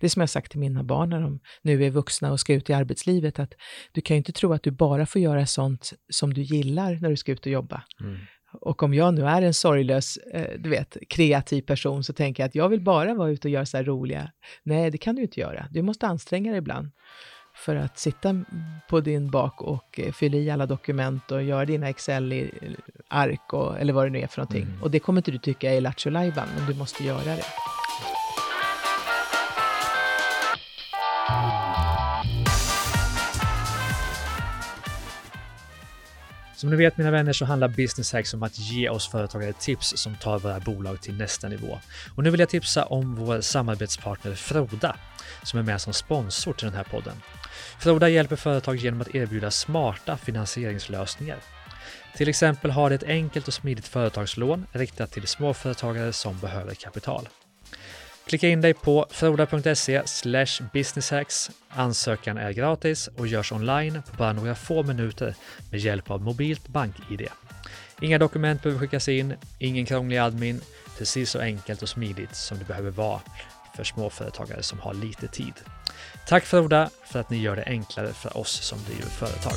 Det 0.00 0.06
är 0.06 0.10
som 0.10 0.20
jag 0.20 0.30
sagt 0.30 0.50
till 0.50 0.60
mina 0.60 0.84
barn 0.84 1.10
när 1.10 1.20
de 1.20 1.40
nu 1.62 1.84
är 1.84 1.90
vuxna 1.90 2.32
och 2.32 2.40
ska 2.40 2.54
ut 2.54 2.70
i 2.70 2.72
arbetslivet, 2.72 3.38
att 3.38 3.52
du 3.92 4.00
kan 4.00 4.14
ju 4.14 4.18
inte 4.18 4.32
tro 4.32 4.52
att 4.52 4.62
du 4.62 4.70
bara 4.70 5.06
får 5.06 5.22
göra 5.22 5.46
sånt 5.46 5.92
som 6.12 6.34
du 6.34 6.42
gillar 6.42 6.98
när 7.00 7.10
du 7.10 7.16
ska 7.16 7.32
ut 7.32 7.46
och 7.46 7.52
jobba. 7.52 7.82
Mm. 8.00 8.16
Och 8.60 8.82
om 8.82 8.94
jag 8.94 9.14
nu 9.14 9.22
är 9.22 9.42
en 9.42 9.54
sorglös, 9.54 10.16
eh, 10.16 10.60
du 10.60 10.70
vet, 10.70 10.96
kreativ 11.08 11.62
person 11.62 12.04
så 12.04 12.12
tänker 12.12 12.42
jag 12.42 12.48
att 12.48 12.54
jag 12.54 12.68
vill 12.68 12.80
bara 12.80 13.14
vara 13.14 13.30
ute 13.30 13.48
och 13.48 13.52
göra 13.52 13.66
så 13.66 13.76
här 13.76 13.84
roliga. 13.84 14.30
Nej, 14.62 14.90
det 14.90 14.98
kan 14.98 15.14
du 15.14 15.22
inte 15.22 15.40
göra. 15.40 15.66
Du 15.70 15.82
måste 15.82 16.06
anstränga 16.06 16.50
dig 16.50 16.58
ibland 16.58 16.90
för 17.56 17.76
att 17.76 17.98
sitta 17.98 18.44
på 18.88 19.00
din 19.00 19.30
bak 19.30 19.62
och 19.62 20.00
eh, 20.00 20.12
fylla 20.12 20.36
i 20.36 20.50
alla 20.50 20.66
dokument 20.66 21.30
och 21.30 21.42
göra 21.42 21.64
dina 21.64 21.88
Excel-ark 21.88 23.52
och, 23.52 23.78
eller 23.78 23.92
vad 23.92 24.06
det 24.06 24.10
nu 24.10 24.20
är 24.20 24.26
för 24.26 24.38
någonting. 24.38 24.62
Mm. 24.62 24.82
Och 24.82 24.90
det 24.90 24.98
kommer 24.98 25.20
inte 25.20 25.30
du 25.30 25.38
tycka 25.38 25.72
är 25.72 25.80
lattjo 25.80 26.10
men 26.10 26.66
du 26.68 26.74
måste 26.74 27.04
göra 27.04 27.24
det. 27.24 27.44
Som 36.56 36.70
ni 36.70 36.76
vet 36.76 36.96
mina 36.96 37.10
vänner 37.10 37.32
så 37.32 37.44
handlar 37.44 37.68
Business 37.68 38.12
Hacks 38.12 38.34
om 38.34 38.42
att 38.42 38.58
ge 38.58 38.88
oss 38.88 39.08
företagare 39.08 39.52
tips 39.52 39.92
som 39.96 40.16
tar 40.16 40.38
våra 40.38 40.60
bolag 40.60 41.00
till 41.00 41.16
nästa 41.16 41.48
nivå. 41.48 41.78
Och 42.14 42.24
nu 42.24 42.30
vill 42.30 42.40
jag 42.40 42.48
tipsa 42.48 42.84
om 42.84 43.14
vår 43.14 43.40
samarbetspartner 43.40 44.34
Froda 44.34 44.96
som 45.42 45.58
är 45.58 45.62
med 45.62 45.80
som 45.80 45.92
sponsor 45.92 46.52
till 46.52 46.66
den 46.66 46.76
här 46.76 46.84
podden. 46.84 47.12
Froda 47.80 48.08
hjälper 48.08 48.36
företag 48.36 48.76
genom 48.76 49.00
att 49.00 49.14
erbjuda 49.14 49.50
smarta 49.50 50.16
finansieringslösningar. 50.16 51.38
Till 52.16 52.28
exempel 52.28 52.70
har 52.70 52.90
det 52.90 52.94
ett 52.94 53.02
enkelt 53.02 53.48
och 53.48 53.54
smidigt 53.54 53.88
företagslån 53.88 54.66
riktat 54.72 55.12
till 55.12 55.26
småföretagare 55.26 56.12
som 56.12 56.38
behöver 56.38 56.74
kapital. 56.74 57.28
Klicka 58.26 58.48
in 58.48 58.60
dig 58.60 58.74
på 58.74 59.06
froda.se 59.10 60.02
businesshacks. 60.72 61.50
Ansökan 61.68 62.38
är 62.38 62.52
gratis 62.52 63.08
och 63.16 63.26
görs 63.26 63.52
online 63.52 64.02
på 64.10 64.16
bara 64.16 64.32
några 64.32 64.54
få 64.54 64.82
minuter 64.82 65.34
med 65.70 65.80
hjälp 65.80 66.10
av 66.10 66.22
mobilt 66.22 66.68
bank-id. 66.68 67.28
Inga 68.00 68.18
dokument 68.18 68.62
behöver 68.62 68.80
skickas 68.80 69.08
in, 69.08 69.34
ingen 69.58 69.86
krånglig 69.86 70.16
admin, 70.18 70.60
precis 70.98 71.30
så 71.30 71.40
enkelt 71.40 71.82
och 71.82 71.88
smidigt 71.88 72.36
som 72.36 72.58
det 72.58 72.64
behöver 72.64 72.90
vara 72.90 73.20
för 73.76 73.84
småföretagare 73.84 74.62
som 74.62 74.80
har 74.80 74.94
lite 74.94 75.28
tid. 75.28 75.54
Tack 76.28 76.44
Froda 76.44 76.90
för 77.04 77.20
att 77.20 77.30
ni 77.30 77.36
gör 77.36 77.56
det 77.56 77.64
enklare 77.66 78.12
för 78.12 78.36
oss 78.36 78.62
som 78.62 78.78
driver 78.84 79.10
företag. 79.10 79.52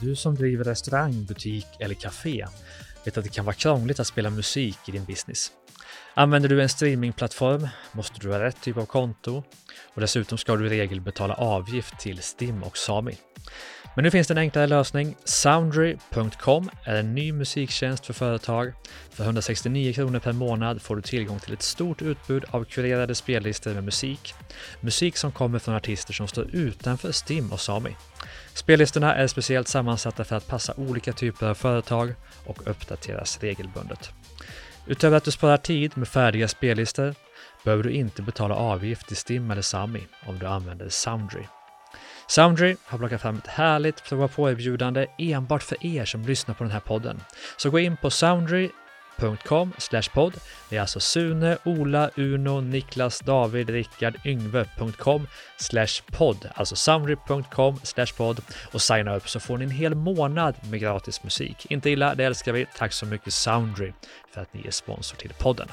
Du 0.00 0.16
som 0.16 0.34
driver 0.34 0.64
restaurang, 0.64 1.24
butik 1.24 1.66
eller 1.78 1.94
café 1.94 2.46
vet 3.04 3.18
att 3.18 3.24
det 3.24 3.30
kan 3.30 3.44
vara 3.44 3.54
krångligt 3.54 4.00
att 4.00 4.06
spela 4.06 4.30
musik 4.30 4.78
i 4.86 4.90
din 4.90 5.04
business. 5.04 5.52
Använder 6.14 6.48
du 6.48 6.62
en 6.62 6.68
streamingplattform 6.68 7.68
måste 7.92 8.20
du 8.20 8.32
ha 8.32 8.40
rätt 8.40 8.62
typ 8.62 8.76
av 8.76 8.86
konto 8.86 9.42
och 9.94 10.00
dessutom 10.00 10.38
ska 10.38 10.56
du 10.56 10.66
i 10.66 10.70
regel 10.70 11.00
betala 11.00 11.34
avgift 11.34 11.98
till 11.98 12.22
STIM 12.22 12.62
och 12.62 12.76
Sami. 12.76 13.16
Men 13.94 14.04
nu 14.04 14.10
finns 14.10 14.26
det 14.26 14.34
en 14.34 14.38
enklare 14.38 14.66
lösning. 14.66 15.16
Soundry.com 15.24 16.70
är 16.84 16.96
en 16.96 17.14
ny 17.14 17.32
musiktjänst 17.32 18.06
för 18.06 18.12
företag. 18.12 18.72
För 19.10 19.24
169 19.24 19.92
kronor 19.92 20.18
per 20.18 20.32
månad 20.32 20.82
får 20.82 20.96
du 20.96 21.02
tillgång 21.02 21.38
till 21.38 21.52
ett 21.52 21.62
stort 21.62 22.02
utbud 22.02 22.44
av 22.50 22.64
kurerade 22.64 23.14
spellistor 23.14 23.74
med 23.74 23.84
musik. 23.84 24.34
Musik 24.80 25.16
som 25.16 25.32
kommer 25.32 25.58
från 25.58 25.74
artister 25.74 26.12
som 26.12 26.28
står 26.28 26.50
utanför 26.52 27.12
STIM 27.12 27.52
och 27.52 27.60
Sami. 27.60 27.96
Spellistorna 28.54 29.14
är 29.14 29.26
speciellt 29.26 29.68
sammansatta 29.68 30.24
för 30.24 30.36
att 30.36 30.46
passa 30.46 30.74
olika 30.76 31.12
typer 31.12 31.46
av 31.46 31.54
företag 31.54 32.14
och 32.46 32.70
uppdateras 32.70 33.38
regelbundet. 33.40 34.10
Utöver 34.86 35.16
att 35.16 35.24
du 35.24 35.30
sparar 35.30 35.56
tid 35.56 35.98
med 35.98 36.08
färdiga 36.08 36.48
spellistor 36.48 37.14
behöver 37.64 37.82
du 37.82 37.90
inte 37.90 38.22
betala 38.22 38.54
avgift 38.54 39.06
till 39.06 39.16
STIM 39.16 39.50
eller 39.50 39.62
Sami 39.62 40.00
om 40.26 40.38
du 40.38 40.46
använder 40.46 40.88
Soundry. 40.88 41.44
Soundry 42.30 42.76
har 42.84 42.98
plockat 42.98 43.22
fram 43.22 43.36
ett 43.36 43.46
härligt 43.46 44.04
prova 44.04 44.28
på-erbjudande 44.28 45.06
enbart 45.18 45.62
för 45.62 45.86
er 45.86 46.04
som 46.04 46.22
lyssnar 46.22 46.54
på 46.54 46.64
den 46.64 46.72
här 46.72 46.80
podden. 46.80 47.22
Så 47.56 47.70
gå 47.70 47.78
in 47.78 47.96
på 47.96 48.10
soundry.com 48.10 49.72
podd. 50.12 50.34
Det 50.68 50.76
är 50.76 50.80
alltså 50.80 51.00
Sune, 51.00 51.56
Ola, 51.64 52.10
Uno, 52.16 52.60
Niklas, 52.60 53.20
David, 53.20 53.70
Rickard, 53.70 54.14
Yngve.com 54.24 55.26
podd. 56.10 56.50
Alltså 56.54 56.76
soundry.com 56.76 57.80
podd 58.16 58.40
och 58.72 58.82
signa 58.82 59.16
upp 59.16 59.28
så 59.28 59.40
får 59.40 59.58
ni 59.58 59.64
en 59.64 59.70
hel 59.70 59.94
månad 59.94 60.54
med 60.70 60.80
gratis 60.80 61.24
musik. 61.24 61.66
Inte 61.70 61.90
illa, 61.90 62.14
det 62.14 62.24
älskar 62.24 62.52
vi. 62.52 62.66
Tack 62.76 62.92
så 62.92 63.06
mycket 63.06 63.34
Soundry 63.34 63.92
för 64.34 64.40
att 64.40 64.54
ni 64.54 64.66
är 64.66 64.70
sponsor 64.70 65.16
till 65.16 65.32
podden. 65.38 65.68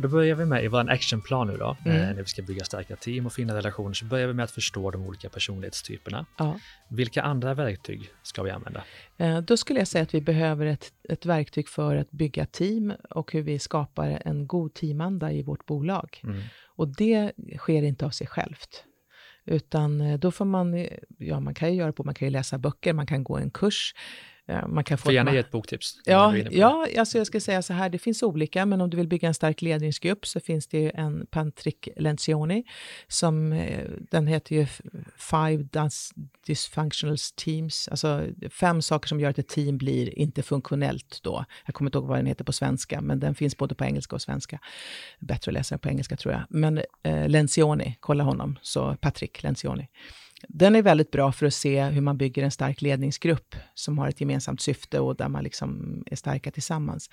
Så 0.00 0.06
då 0.06 0.12
börjar 0.12 0.34
vi 0.34 0.44
med 0.44 0.64
i 0.64 0.68
vår 0.68 0.90
actionplan 0.90 1.46
nu 1.46 1.56
då, 1.56 1.76
mm. 1.86 1.96
när 1.96 2.14
vi 2.14 2.24
ska 2.24 2.42
bygga 2.42 2.64
starka 2.64 2.96
team 2.96 3.26
och 3.26 3.32
fina 3.32 3.54
relationer, 3.54 3.94
så 3.94 4.04
börjar 4.04 4.26
vi 4.26 4.34
med 4.34 4.44
att 4.44 4.50
förstå 4.50 4.90
de 4.90 5.06
olika 5.06 5.28
personlighetstyperna. 5.28 6.26
Ja. 6.38 6.60
Vilka 6.88 7.22
andra 7.22 7.54
verktyg 7.54 8.10
ska 8.22 8.42
vi 8.42 8.50
använda? 8.50 8.84
Eh, 9.16 9.40
då 9.40 9.56
skulle 9.56 9.78
jag 9.78 9.88
säga 9.88 10.02
att 10.02 10.14
vi 10.14 10.20
behöver 10.20 10.66
ett, 10.66 10.92
ett 11.08 11.26
verktyg 11.26 11.68
för 11.68 11.96
att 11.96 12.10
bygga 12.10 12.46
team 12.46 12.92
och 13.10 13.32
hur 13.32 13.42
vi 13.42 13.58
skapar 13.58 14.22
en 14.24 14.46
god 14.46 14.74
teamanda 14.74 15.32
i 15.32 15.42
vårt 15.42 15.66
bolag. 15.66 16.20
Mm. 16.24 16.40
Och 16.66 16.88
det 16.88 17.32
sker 17.58 17.82
inte 17.82 18.06
av 18.06 18.10
sig 18.10 18.26
självt. 18.26 18.84
Utan 19.44 20.00
eh, 20.00 20.18
då 20.18 20.30
får 20.30 20.44
man, 20.44 20.86
ja 21.18 21.40
man 21.40 21.54
kan 21.54 21.72
ju 21.72 21.78
göra 21.78 21.92
på, 21.92 22.04
man 22.04 22.14
kan 22.14 22.28
ju 22.28 22.32
läsa 22.32 22.58
böcker, 22.58 22.92
man 22.92 23.06
kan 23.06 23.24
gå 23.24 23.36
en 23.36 23.50
kurs, 23.50 23.94
man 24.68 24.84
kan 24.84 24.98
få 24.98 25.02
Får 25.02 25.12
gärna 25.12 25.32
ge 25.32 25.38
ett 25.38 25.50
boktips. 25.50 26.00
Ja, 26.04 26.36
ja 26.36 26.86
alltså 26.98 27.18
jag 27.18 27.26
ska 27.26 27.40
säga 27.40 27.62
så 27.62 27.72
här, 27.72 27.88
det 27.88 27.98
finns 27.98 28.22
olika, 28.22 28.66
men 28.66 28.80
om 28.80 28.90
du 28.90 28.96
vill 28.96 29.08
bygga 29.08 29.28
en 29.28 29.34
stark 29.34 29.62
ledningsgrupp 29.62 30.26
så 30.26 30.40
finns 30.40 30.66
det 30.66 30.78
ju 30.78 30.90
en 30.94 31.26
Patrick 31.26 31.88
Lencioni, 31.96 32.64
som, 33.08 33.52
eh, 33.52 33.90
den 34.10 34.26
heter 34.26 34.56
ju 34.56 34.66
Five 35.16 35.68
Dysfunctional 36.46 37.16
Teams, 37.36 37.88
alltså 37.88 38.26
fem 38.50 38.82
saker 38.82 39.08
som 39.08 39.20
gör 39.20 39.30
att 39.30 39.38
ett 39.38 39.48
team 39.48 39.78
blir 39.78 40.18
inte 40.18 40.42
funktionellt 40.42 41.20
då. 41.22 41.44
Jag 41.66 41.74
kommer 41.74 41.88
inte 41.88 41.98
ihåg 41.98 42.06
vad 42.06 42.18
den 42.18 42.26
heter 42.26 42.44
på 42.44 42.52
svenska, 42.52 43.00
men 43.00 43.20
den 43.20 43.34
finns 43.34 43.56
både 43.56 43.74
på 43.74 43.84
engelska 43.84 44.16
och 44.16 44.22
svenska. 44.22 44.58
Bättre 45.18 45.50
att 45.50 45.54
läsa 45.54 45.74
den 45.74 45.80
på 45.80 45.88
engelska 45.88 46.16
tror 46.16 46.34
jag. 46.34 46.42
Men 46.50 46.80
eh, 47.02 47.28
Lencioni, 47.28 47.96
kolla 48.00 48.24
honom, 48.24 48.58
så 48.62 48.96
Patrick 49.00 49.42
Lencioni. 49.42 49.88
Den 50.48 50.76
är 50.76 50.82
väldigt 50.82 51.10
bra 51.10 51.32
för 51.32 51.46
att 51.46 51.54
se 51.54 51.84
hur 51.84 52.00
man 52.00 52.18
bygger 52.18 52.42
en 52.42 52.50
stark 52.50 52.82
ledningsgrupp 52.82 53.56
som 53.74 53.98
har 53.98 54.08
ett 54.08 54.20
gemensamt 54.20 54.60
syfte 54.60 55.00
och 55.00 55.16
där 55.16 55.28
man 55.28 55.44
liksom 55.44 56.02
är 56.06 56.16
starka 56.16 56.50
tillsammans. 56.50 57.10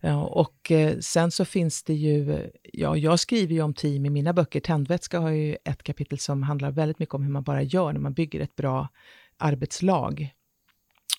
Eh, 0.00 0.22
och 0.22 0.70
eh, 0.70 0.98
sen 0.98 1.30
så 1.30 1.44
finns 1.44 1.82
det 1.82 1.94
ju, 1.94 2.50
ja, 2.72 2.96
jag 2.96 3.20
skriver 3.20 3.54
ju 3.54 3.62
om 3.62 3.74
team 3.74 4.06
i 4.06 4.10
mina 4.10 4.32
böcker. 4.32 4.60
Tändvätska 4.60 5.18
har 5.18 5.30
ju 5.30 5.56
ett 5.64 5.82
kapitel 5.82 6.18
som 6.18 6.42
handlar 6.42 6.70
väldigt 6.70 6.98
mycket 6.98 7.14
om 7.14 7.22
hur 7.22 7.30
man 7.30 7.42
bara 7.42 7.62
gör 7.62 7.92
när 7.92 8.00
man 8.00 8.14
bygger 8.14 8.40
ett 8.40 8.56
bra 8.56 8.88
arbetslag. 9.36 10.34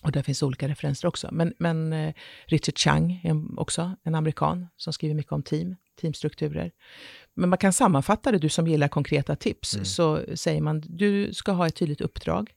Och 0.02 0.12
där 0.12 0.22
finns 0.22 0.42
olika 0.42 0.68
referenser 0.68 1.08
också. 1.08 1.28
Men, 1.32 1.54
men 1.58 1.92
eh, 1.92 2.14
Richard 2.46 2.78
Chang 2.78 3.20
är 3.24 3.60
också 3.60 3.96
en 4.02 4.14
amerikan 4.14 4.66
som 4.76 4.92
skriver 4.92 5.14
mycket 5.14 5.32
om 5.32 5.42
team, 5.42 5.76
teamstrukturer. 6.00 6.72
Men 7.36 7.48
man 7.48 7.58
kan 7.58 7.72
sammanfatta 7.72 8.32
det, 8.32 8.38
du 8.38 8.48
som 8.48 8.66
gillar 8.66 8.88
konkreta 8.88 9.36
tips, 9.36 9.74
mm. 9.74 9.84
så 9.84 10.22
säger 10.34 10.60
man 10.60 10.82
du 10.86 11.34
ska 11.34 11.52
ha 11.52 11.66
ett 11.66 11.76
tydligt 11.76 12.00
uppdrag. 12.00 12.50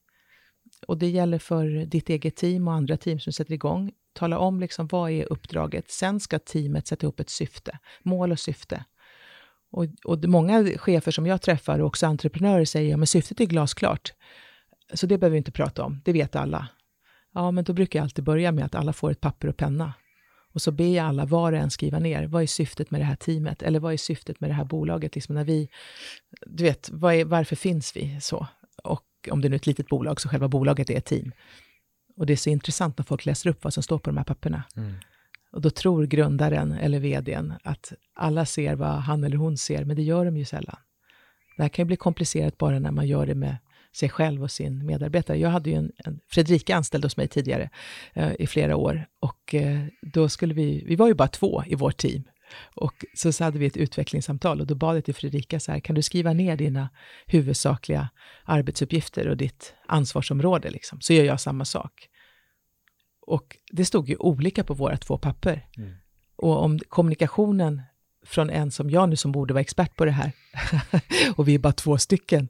Och 0.87 0.97
det 0.97 1.09
gäller 1.09 1.39
för 1.39 1.85
ditt 1.85 2.09
eget 2.09 2.35
team 2.35 2.67
och 2.67 2.73
andra 2.73 2.97
team 2.97 3.19
som 3.19 3.33
sätter 3.33 3.53
igång. 3.53 3.91
Tala 4.13 4.37
om 4.39 4.59
liksom 4.59 4.87
vad 4.87 5.11
är 5.11 5.33
uppdraget. 5.33 5.91
Sen 5.91 6.19
ska 6.19 6.39
teamet 6.39 6.87
sätta 6.87 7.07
upp 7.07 7.19
ett 7.19 7.29
syfte, 7.29 7.79
mål 8.03 8.31
och 8.31 8.39
syfte. 8.39 8.85
Och, 9.71 9.85
och 10.05 10.25
många 10.25 10.65
chefer 10.77 11.11
som 11.11 11.25
jag 11.25 11.41
träffar 11.41 11.79
och 11.79 11.87
också 11.87 12.05
entreprenörer 12.05 12.65
säger, 12.65 12.89
ja 12.91 12.97
men 12.97 13.07
syftet 13.07 13.39
är 13.39 13.45
glasklart. 13.45 14.13
Så 14.93 15.07
det 15.07 15.17
behöver 15.17 15.33
vi 15.33 15.37
inte 15.37 15.51
prata 15.51 15.83
om, 15.83 16.01
det 16.05 16.13
vet 16.13 16.35
alla. 16.35 16.67
Ja, 17.33 17.51
men 17.51 17.63
då 17.63 17.73
brukar 17.73 17.99
jag 17.99 18.03
alltid 18.03 18.23
börja 18.23 18.51
med 18.51 18.65
att 18.65 18.75
alla 18.75 18.93
får 18.93 19.11
ett 19.11 19.21
papper 19.21 19.47
och 19.47 19.57
penna. 19.57 19.93
Och 20.53 20.61
så 20.61 20.71
ber 20.71 20.95
jag 20.95 21.05
alla 21.05 21.25
var 21.25 21.51
och 21.51 21.57
en 21.57 21.71
skriva 21.71 21.99
ner, 21.99 22.27
vad 22.27 22.43
är 22.43 22.47
syftet 22.47 22.91
med 22.91 23.01
det 23.01 23.05
här 23.05 23.15
teamet? 23.15 23.61
Eller 23.61 23.79
vad 23.79 23.93
är 23.93 23.97
syftet 23.97 24.39
med 24.39 24.49
det 24.49 24.53
här 24.53 24.65
bolaget? 24.65 25.15
Liksom 25.15 25.35
när 25.35 25.43
vi, 25.43 25.69
du 26.45 26.63
vet, 26.63 26.89
är, 26.89 27.25
varför 27.25 27.55
finns 27.55 27.95
vi 27.95 28.21
så? 28.21 28.47
Och 28.83 29.05
om 29.31 29.41
det 29.41 29.49
nu 29.49 29.55
är 29.55 29.59
ett 29.59 29.67
litet 29.67 29.87
bolag, 29.87 30.21
så 30.21 30.29
själva 30.29 30.47
bolaget 30.47 30.89
är 30.89 30.97
ett 30.97 31.05
team. 31.05 31.31
Och 32.17 32.25
det 32.25 32.33
är 32.33 32.37
så 32.37 32.49
intressant 32.49 32.97
när 32.97 33.05
folk 33.05 33.25
läser 33.25 33.49
upp 33.49 33.63
vad 33.63 33.73
som 33.73 33.83
står 33.83 33.99
på 33.99 34.09
de 34.09 34.17
här 34.17 34.23
papperna. 34.23 34.63
Mm. 34.75 34.93
Och 35.51 35.61
då 35.61 35.69
tror 35.69 36.05
grundaren 36.05 36.71
eller 36.71 36.99
vdn 36.99 37.53
att 37.63 37.93
alla 38.13 38.45
ser 38.45 38.75
vad 38.75 38.89
han 38.89 39.23
eller 39.23 39.37
hon 39.37 39.57
ser, 39.57 39.85
men 39.85 39.95
det 39.95 40.01
gör 40.01 40.25
de 40.25 40.37
ju 40.37 40.45
sällan. 40.45 40.77
Det 41.57 41.63
här 41.63 41.69
kan 41.69 41.83
ju 41.83 41.87
bli 41.87 41.97
komplicerat 41.97 42.57
bara 42.57 42.79
när 42.79 42.91
man 42.91 43.07
gör 43.07 43.25
det 43.25 43.35
med 43.35 43.57
sig 43.95 44.09
själv 44.09 44.43
och 44.43 44.51
sin 44.51 44.85
medarbetare. 44.85 45.37
Jag 45.37 45.49
hade 45.49 45.69
ju 45.69 45.75
en, 45.75 45.91
en 45.97 46.19
Fredrika 46.27 46.75
anställd 46.75 47.03
hos 47.03 47.17
mig 47.17 47.27
tidigare 47.27 47.69
eh, 48.13 48.31
i 48.39 48.47
flera 48.47 48.75
år 48.75 49.07
och 49.19 49.55
eh, 49.55 49.85
då 50.01 50.29
skulle 50.29 50.53
vi, 50.53 50.83
vi 50.87 50.95
var 50.95 51.07
ju 51.07 51.13
bara 51.13 51.27
två 51.27 51.63
i 51.67 51.75
vårt 51.75 51.97
team 51.97 52.23
och 52.75 53.05
så, 53.13 53.31
så 53.31 53.43
hade 53.43 53.59
vi 53.59 53.65
ett 53.65 53.77
utvecklingssamtal 53.77 54.61
och 54.61 54.67
då 54.67 54.75
bad 54.75 54.97
jag 54.97 55.05
till 55.05 55.15
Fredrika 55.15 55.59
så 55.59 55.71
här, 55.71 55.79
kan 55.79 55.95
du 55.95 56.01
skriva 56.01 56.33
ner 56.33 56.57
dina 56.57 56.89
huvudsakliga 57.25 58.09
arbetsuppgifter 58.43 59.27
och 59.27 59.37
ditt 59.37 59.73
ansvarsområde 59.87 60.69
liksom, 60.69 61.01
så 61.01 61.13
gör 61.13 61.23
jag 61.23 61.41
samma 61.41 61.65
sak. 61.65 62.09
Och 63.21 63.57
det 63.71 63.85
stod 63.85 64.09
ju 64.09 64.15
olika 64.15 64.63
på 64.63 64.73
våra 64.73 64.97
två 64.97 65.17
papper. 65.17 65.67
Mm. 65.77 65.93
Och 66.35 66.63
om 66.63 66.79
kommunikationen 66.79 67.81
från 68.25 68.49
en 68.49 68.71
som 68.71 68.89
jag 68.89 69.09
nu 69.09 69.15
som 69.15 69.31
borde 69.31 69.53
vara 69.53 69.61
expert 69.61 69.95
på 69.95 70.05
det 70.05 70.11
här, 70.11 70.31
och 71.35 71.47
vi 71.47 71.55
är 71.55 71.59
bara 71.59 71.73
två 71.73 71.97
stycken, 71.97 72.49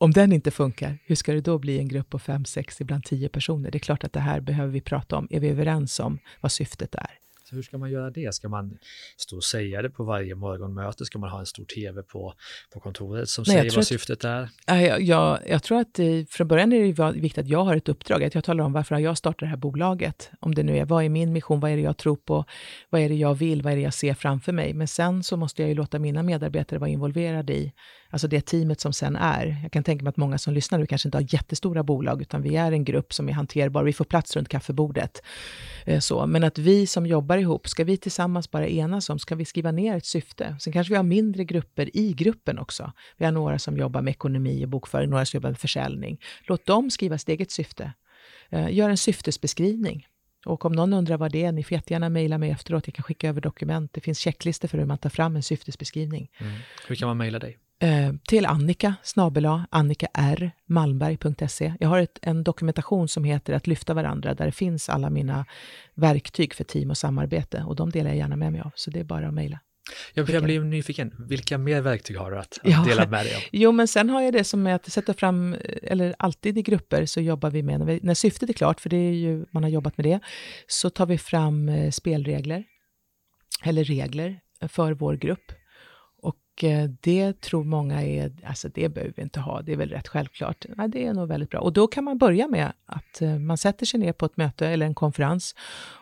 om 0.00 0.10
den 0.10 0.32
inte 0.32 0.50
funkar, 0.50 0.98
hur 1.04 1.14
ska 1.14 1.32
det 1.32 1.40
då 1.40 1.58
bli 1.58 1.78
en 1.78 1.88
grupp 1.88 2.10
på 2.10 2.18
fem, 2.18 2.44
sex, 2.44 2.80
ibland 2.80 3.04
tio 3.04 3.28
personer? 3.28 3.70
Det 3.70 3.78
är 3.78 3.80
klart 3.80 4.04
att 4.04 4.12
det 4.12 4.20
här 4.20 4.40
behöver 4.40 4.72
vi 4.72 4.80
prata 4.80 5.16
om. 5.16 5.26
Är 5.30 5.40
vi 5.40 5.48
överens 5.48 6.00
om 6.00 6.18
vad 6.40 6.52
syftet 6.52 6.94
är? 6.94 7.10
Så 7.44 7.56
hur 7.56 7.62
ska 7.62 7.78
man 7.78 7.90
göra 7.90 8.10
det? 8.10 8.34
Ska 8.34 8.48
man 8.48 8.78
stå 9.16 9.36
och 9.36 9.44
säga 9.44 9.82
det 9.82 9.90
på 9.90 10.04
varje 10.04 10.34
morgonmöte? 10.34 11.04
Ska 11.04 11.18
man 11.18 11.30
ha 11.30 11.40
en 11.40 11.46
stor 11.46 11.64
tv 11.64 12.02
på, 12.02 12.34
på 12.72 12.80
kontoret 12.80 13.28
som 13.28 13.44
Nej, 13.48 13.56
säger 13.56 13.76
vad 13.76 13.86
syftet 13.86 14.24
är? 14.24 14.48
Jag, 14.66 15.02
jag, 15.02 15.38
jag 15.48 15.62
tror 15.62 15.80
att 15.80 16.00
från 16.28 16.48
början 16.48 16.72
är 16.72 17.12
det 17.12 17.20
viktigt 17.20 17.44
att 17.44 17.48
jag 17.48 17.64
har 17.64 17.76
ett 17.76 17.88
uppdrag, 17.88 18.24
att 18.24 18.34
jag 18.34 18.44
talar 18.44 18.64
om 18.64 18.72
varför 18.72 18.98
jag 18.98 19.18
startat 19.18 19.38
det 19.38 19.46
här 19.46 19.56
bolaget. 19.56 20.30
Om 20.40 20.54
det 20.54 20.62
nu 20.62 20.76
är, 20.76 20.84
vad 20.84 21.04
är 21.04 21.08
min 21.08 21.32
mission, 21.32 21.60
vad 21.60 21.70
är 21.70 21.76
det 21.76 21.82
jag 21.82 21.96
tror 21.96 22.16
på, 22.16 22.44
vad 22.90 23.00
är 23.00 23.08
det 23.08 23.14
jag 23.14 23.34
vill, 23.34 23.62
vad 23.62 23.72
är 23.72 23.76
det 23.76 23.82
jag 23.82 23.94
ser 23.94 24.14
framför 24.14 24.52
mig? 24.52 24.74
Men 24.74 24.88
sen 24.88 25.22
så 25.22 25.36
måste 25.36 25.62
jag 25.62 25.68
ju 25.68 25.74
låta 25.74 25.98
mina 25.98 26.22
medarbetare 26.22 26.78
vara 26.78 26.90
involverade 26.90 27.56
i 27.56 27.72
alltså 28.10 28.28
det 28.28 28.40
teamet 28.40 28.80
som 28.80 28.92
sen 28.92 29.16
är. 29.16 29.60
Jag 29.62 29.72
kan 29.72 29.84
tänka 29.84 30.04
mig 30.04 30.10
att 30.10 30.16
många 30.16 30.38
som 30.38 30.54
lyssnar 30.54 30.78
nu 30.78 30.86
kanske 30.86 31.08
inte 31.08 31.18
har 31.18 31.34
jättestora 31.34 31.82
bolag, 31.82 32.22
utan 32.22 32.42
vi 32.42 32.56
är 32.56 32.72
en 32.72 32.84
grupp 32.84 33.12
som 33.12 33.28
är 33.28 33.32
hanterbar, 33.32 33.84
vi 33.84 33.92
får 33.92 34.04
plats 34.04 34.36
runt 34.36 34.48
kaffebordet. 34.48 35.22
Eh, 35.84 36.00
så. 36.00 36.26
Men 36.26 36.44
att 36.44 36.58
vi 36.58 36.86
som 36.86 37.06
jobbar 37.06 37.38
ihop, 37.38 37.68
ska 37.68 37.84
vi 37.84 37.96
tillsammans 37.96 38.50
bara 38.50 38.66
enas 38.66 39.10
om, 39.10 39.18
ska 39.18 39.34
vi 39.34 39.44
skriva 39.44 39.72
ner 39.72 39.96
ett 39.96 40.06
syfte? 40.06 40.56
Sen 40.60 40.72
kanske 40.72 40.92
vi 40.92 40.96
har 40.96 41.04
mindre 41.04 41.44
grupper 41.44 41.96
i 41.96 42.12
gruppen 42.12 42.58
också. 42.58 42.92
Vi 43.16 43.24
har 43.24 43.32
några 43.32 43.58
som 43.58 43.76
jobbar 43.76 44.02
med 44.02 44.10
ekonomi 44.10 44.64
och 44.64 44.68
bokföring, 44.68 45.10
några 45.10 45.26
som 45.26 45.36
jobbar 45.36 45.50
med 45.50 45.58
försäljning. 45.58 46.20
Låt 46.46 46.66
dem 46.66 46.90
skriva 46.90 47.18
sitt 47.18 47.28
eget 47.28 47.50
syfte. 47.50 47.92
Eh, 48.50 48.74
gör 48.74 48.90
en 48.90 48.96
syftesbeskrivning. 48.96 50.06
Och 50.46 50.64
om 50.64 50.72
någon 50.72 50.92
undrar 50.92 51.16
vad 51.16 51.32
det 51.32 51.44
är, 51.44 51.52
ni 51.52 51.64
får 51.64 51.72
jättegärna 51.72 52.08
mejla 52.08 52.38
mig 52.38 52.50
efteråt. 52.50 52.86
Jag 52.86 52.94
kan 52.94 53.02
skicka 53.02 53.28
över 53.28 53.40
dokument. 53.40 53.92
Det 53.92 54.00
finns 54.00 54.18
checklistor 54.18 54.68
för 54.68 54.78
hur 54.78 54.84
man 54.84 54.98
tar 54.98 55.10
fram 55.10 55.36
en 55.36 55.42
syftesbeskrivning. 55.42 56.30
Mm. 56.38 56.52
Hur 56.88 56.96
kan 56.96 57.08
man 57.08 57.16
mejla 57.16 57.38
dig? 57.38 57.58
Eh, 57.82 58.12
till 58.28 58.46
Annika, 58.46 58.94
snabela, 59.02 59.66
annikarmalmberg.se. 59.70 61.74
Jag 61.80 61.88
har 61.88 62.00
ett, 62.00 62.18
en 62.22 62.44
dokumentation 62.44 63.08
som 63.08 63.24
heter 63.24 63.52
Att 63.52 63.66
lyfta 63.66 63.94
varandra, 63.94 64.34
där 64.34 64.46
det 64.46 64.52
finns 64.52 64.88
alla 64.88 65.10
mina 65.10 65.46
verktyg 65.94 66.54
för 66.54 66.64
team 66.64 66.90
och 66.90 66.98
samarbete 66.98 67.64
och 67.66 67.76
de 67.76 67.90
delar 67.90 68.10
jag 68.10 68.16
gärna 68.16 68.36
med 68.36 68.52
mig 68.52 68.60
av, 68.60 68.70
så 68.74 68.90
det 68.90 69.00
är 69.00 69.04
bara 69.04 69.28
att 69.28 69.34
mejla. 69.34 69.60
Jag, 70.14 70.30
jag 70.30 70.44
blir 70.44 70.60
nyfiken, 70.60 71.14
vilka 71.28 71.58
mer 71.58 71.80
verktyg 71.80 72.16
har 72.16 72.30
du 72.30 72.38
att, 72.38 72.58
att 72.62 72.70
ja. 72.70 72.84
dela 72.88 73.06
med 73.06 73.26
dig 73.26 73.34
av? 73.34 73.40
Jo, 73.52 73.72
men 73.72 73.88
sen 73.88 74.10
har 74.10 74.22
jag 74.22 74.32
det 74.32 74.44
som 74.44 74.66
är 74.66 74.74
att 74.74 74.92
sätta 74.92 75.14
fram, 75.14 75.56
eller 75.82 76.14
alltid 76.18 76.58
i 76.58 76.62
grupper 76.62 77.06
så 77.06 77.20
jobbar 77.20 77.50
vi 77.50 77.62
med, 77.62 77.78
när, 77.78 77.86
vi, 77.86 78.00
när 78.02 78.14
syftet 78.14 78.48
är 78.48 78.52
klart, 78.52 78.80
för 78.80 78.88
det 78.88 78.96
är 78.96 79.12
ju, 79.12 79.44
man 79.50 79.62
har 79.62 79.70
jobbat 79.70 79.96
med 79.96 80.06
det, 80.06 80.20
så 80.66 80.90
tar 80.90 81.06
vi 81.06 81.18
fram 81.18 81.68
eh, 81.68 81.90
spelregler, 81.90 82.64
eller 83.64 83.84
regler 83.84 84.40
för 84.68 84.92
vår 84.92 85.16
grupp. 85.16 85.52
Eh, 86.64 86.84
det 87.00 87.40
tror 87.40 87.64
många 87.64 88.02
är, 88.02 88.32
alltså 88.44 88.68
det 88.68 88.88
behöver 88.88 89.12
vi 89.16 89.22
inte 89.22 89.40
ha, 89.40 89.62
det 89.62 89.72
är 89.72 89.76
väl 89.76 89.90
rätt 89.90 90.08
självklart. 90.08 90.66
Nej, 90.76 90.88
det 90.88 91.06
är 91.06 91.14
nog 91.14 91.28
väldigt 91.28 91.50
bra. 91.50 91.60
Och 91.60 91.72
då 91.72 91.86
kan 91.86 92.04
man 92.04 92.18
börja 92.18 92.48
med 92.48 92.72
att 92.86 93.22
eh, 93.22 93.38
man 93.38 93.58
sätter 93.58 93.86
sig 93.86 94.00
ner 94.00 94.12
på 94.12 94.26
ett 94.26 94.36
möte 94.36 94.68
eller 94.68 94.86
en 94.86 94.94
konferens 94.94 95.54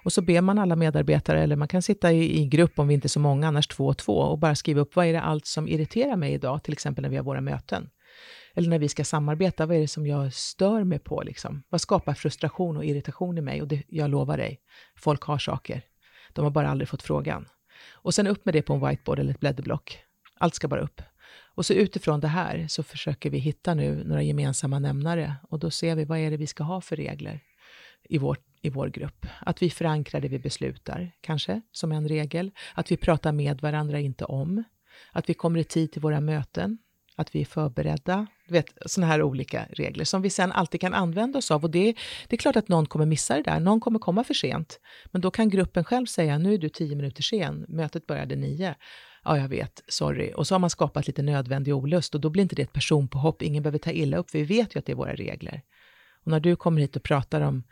och 0.04 0.12
så 0.12 0.22
ber 0.22 0.40
man 0.40 0.58
alla 0.58 0.76
medarbetare, 0.76 1.42
eller 1.42 1.56
man 1.56 1.68
kan 1.68 1.82
sitta 1.82 2.12
i, 2.12 2.40
i 2.40 2.46
grupp 2.46 2.78
om 2.78 2.88
vi 2.88 2.94
inte 2.94 3.06
är 3.06 3.08
så 3.08 3.20
många, 3.20 3.48
annars 3.48 3.66
två 3.66 3.86
och 3.86 3.98
två, 3.98 4.18
och 4.18 4.38
bara 4.38 4.54
skriva 4.54 4.80
upp 4.80 4.96
vad 4.96 5.06
är 5.06 5.12
det 5.12 5.20
allt 5.20 5.46
som 5.46 5.68
irriterar 5.68 6.16
mig 6.16 6.32
idag, 6.32 6.62
till 6.62 6.72
exempel 6.72 7.02
när 7.02 7.08
vi 7.08 7.16
har 7.16 7.24
våra 7.24 7.40
möten. 7.40 7.90
Eller 8.54 8.68
när 8.68 8.78
vi 8.78 8.88
ska 8.88 9.04
samarbeta, 9.04 9.66
vad 9.66 9.76
är 9.76 9.80
det 9.80 9.88
som 9.88 10.06
jag 10.06 10.34
stör 10.34 10.84
mig 10.84 10.98
på? 10.98 11.22
Liksom? 11.22 11.62
Vad 11.68 11.80
skapar 11.80 12.14
frustration 12.14 12.76
och 12.76 12.84
irritation 12.84 13.38
i 13.38 13.40
mig? 13.40 13.62
Och 13.62 13.68
det, 13.68 13.82
jag 13.88 14.10
lovar 14.10 14.36
dig, 14.36 14.60
folk 14.96 15.22
har 15.22 15.38
saker. 15.38 15.82
De 16.32 16.44
har 16.44 16.50
bara 16.50 16.68
aldrig 16.68 16.88
fått 16.88 17.02
frågan. 17.02 17.48
Och 17.92 18.14
sen 18.14 18.26
upp 18.26 18.44
med 18.44 18.54
det 18.54 18.62
på 18.62 18.74
en 18.74 18.88
whiteboard 18.88 19.18
eller 19.18 19.30
ett 19.30 19.40
blädderblock. 19.40 19.98
Allt 20.38 20.54
ska 20.54 20.68
bara 20.68 20.80
upp. 20.80 21.02
Och 21.54 21.66
så 21.66 21.72
utifrån 21.72 22.20
det 22.20 22.28
här 22.28 22.66
så 22.68 22.82
försöker 22.82 23.30
vi 23.30 23.38
hitta 23.38 23.74
nu 23.74 24.04
några 24.04 24.22
gemensamma 24.22 24.78
nämnare 24.78 25.34
och 25.48 25.58
då 25.58 25.70
ser 25.70 25.96
vi 25.96 26.04
vad 26.04 26.18
är 26.18 26.30
det 26.30 26.36
vi 26.36 26.46
ska 26.46 26.64
ha 26.64 26.80
för 26.80 26.96
regler 26.96 27.40
i 28.08 28.18
vår, 28.18 28.38
i 28.62 28.70
vår 28.70 28.88
grupp. 28.88 29.26
Att 29.40 29.62
vi 29.62 29.70
förankrar 29.70 30.20
det 30.20 30.28
vi 30.28 30.38
beslutar, 30.38 31.12
kanske, 31.20 31.60
som 31.72 31.92
en 31.92 32.08
regel. 32.08 32.50
Att 32.74 32.90
vi 32.90 32.96
pratar 32.96 33.32
med 33.32 33.60
varandra, 33.60 34.00
inte 34.00 34.24
om. 34.24 34.64
Att 35.12 35.28
vi 35.28 35.34
kommer 35.34 35.60
i 35.60 35.64
tid 35.64 35.92
till 35.92 36.02
våra 36.02 36.20
möten. 36.20 36.78
Att 37.16 37.34
vi 37.34 37.40
är 37.40 37.44
förberedda. 37.44 38.26
Du 38.46 38.52
vet, 38.52 38.78
sådana 38.86 39.12
här 39.12 39.22
olika 39.22 39.66
regler 39.70 40.04
som 40.04 40.22
vi 40.22 40.30
sen 40.30 40.52
alltid 40.52 40.80
kan 40.80 40.94
använda 40.94 41.38
oss 41.38 41.50
av. 41.50 41.64
Och 41.64 41.70
det, 41.70 41.94
det 42.28 42.36
är 42.36 42.38
klart 42.38 42.56
att 42.56 42.68
någon 42.68 42.86
kommer 42.86 43.06
missa 43.06 43.36
det 43.36 43.42
där. 43.42 43.60
Någon 43.60 43.80
kommer 43.80 43.98
komma 43.98 44.24
för 44.24 44.34
sent. 44.34 44.80
Men 45.06 45.20
då 45.20 45.30
kan 45.30 45.48
gruppen 45.48 45.84
själv 45.84 46.06
säga, 46.06 46.38
nu 46.38 46.54
är 46.54 46.58
du 46.58 46.68
tio 46.68 46.96
minuter 46.96 47.22
sen. 47.22 47.64
Mötet 47.68 48.06
började 48.06 48.36
nio. 48.36 48.74
Ja, 49.28 49.38
jag 49.38 49.48
vet, 49.48 49.82
sorry. 49.88 50.32
Och 50.36 50.46
så 50.46 50.54
har 50.54 50.58
man 50.58 50.70
skapat 50.70 51.06
lite 51.06 51.22
nödvändig 51.22 51.74
olust 51.74 52.14
och 52.14 52.20
då 52.20 52.30
blir 52.30 52.42
inte 52.42 52.56
det 52.56 52.62
ett 52.62 52.72
personpåhopp. 52.72 53.42
Ingen 53.42 53.62
behöver 53.62 53.78
ta 53.78 53.90
illa 53.90 54.16
upp, 54.16 54.30
för 54.30 54.38
vi 54.38 54.44
vet 54.44 54.74
ju 54.74 54.78
att 54.78 54.86
det 54.86 54.92
är 54.92 54.96
våra 54.96 55.14
regler. 55.14 55.62
Och 56.24 56.30
när 56.30 56.40
du 56.40 56.56
kommer 56.56 56.80
hit 56.80 56.96
och 56.96 57.02
pratar 57.02 57.40
om 57.40 57.62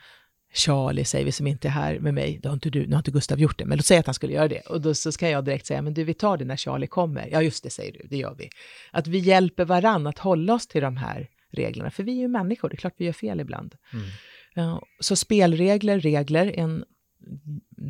Charlie 0.55 1.05
säger 1.05 1.25
vi 1.25 1.33
som 1.33 1.47
inte 1.47 1.69
är 1.69 1.73
här 1.73 1.99
med 1.99 2.15
mig, 2.15 2.41
då 2.43 2.49
har 2.49 2.55
inte 2.55 2.71
du, 2.71 2.87
nu 2.87 2.93
har 2.93 2.99
inte 2.99 3.11
Gustav 3.11 3.41
gjort 3.41 3.59
det, 3.59 3.65
men 3.65 3.79
låt 3.79 3.87
säga 3.87 4.01
att 4.01 4.07
han 4.07 4.15
skulle 4.15 4.33
göra 4.33 4.49
det. 4.49 4.61
Och 4.61 4.81
då 4.81 4.95
så 4.95 5.13
ska 5.13 5.29
jag 5.31 5.45
direkt 5.45 5.67
säga, 5.67 5.83
men 5.83 5.95
du 5.95 6.05
vi 6.05 6.15
tar 6.15 6.37
det 6.37 6.45
när 6.45 6.57
Charlie 6.57 6.87
kommer. 6.87 7.29
Ja 7.33 7.43
just 7.43 7.65
det 7.65 7.71
säger 7.71 7.93
du, 7.93 8.07
det 8.09 8.17
gör 8.17 8.35
vi. 8.39 8.49
Att 8.91 9.07
vi 9.07 9.19
hjälper 9.19 9.65
varann 9.65 10.07
att 10.07 10.19
hålla 10.19 10.55
oss 10.55 10.67
till 10.67 10.83
de 10.83 10.97
här 10.97 11.29
reglerna, 11.53 11.91
för 11.91 12.03
vi 12.03 12.13
är 12.13 12.21
ju 12.21 12.29
människor, 12.29 12.69
det 12.69 12.75
är 12.75 12.77
klart 12.77 12.95
vi 12.97 13.05
gör 13.05 13.13
fel 13.13 13.41
ibland. 13.41 13.75
Mm. 13.93 14.79
Så 15.01 15.17
spelregler, 15.17 16.01
regler, 16.01 16.53
en 16.59 16.85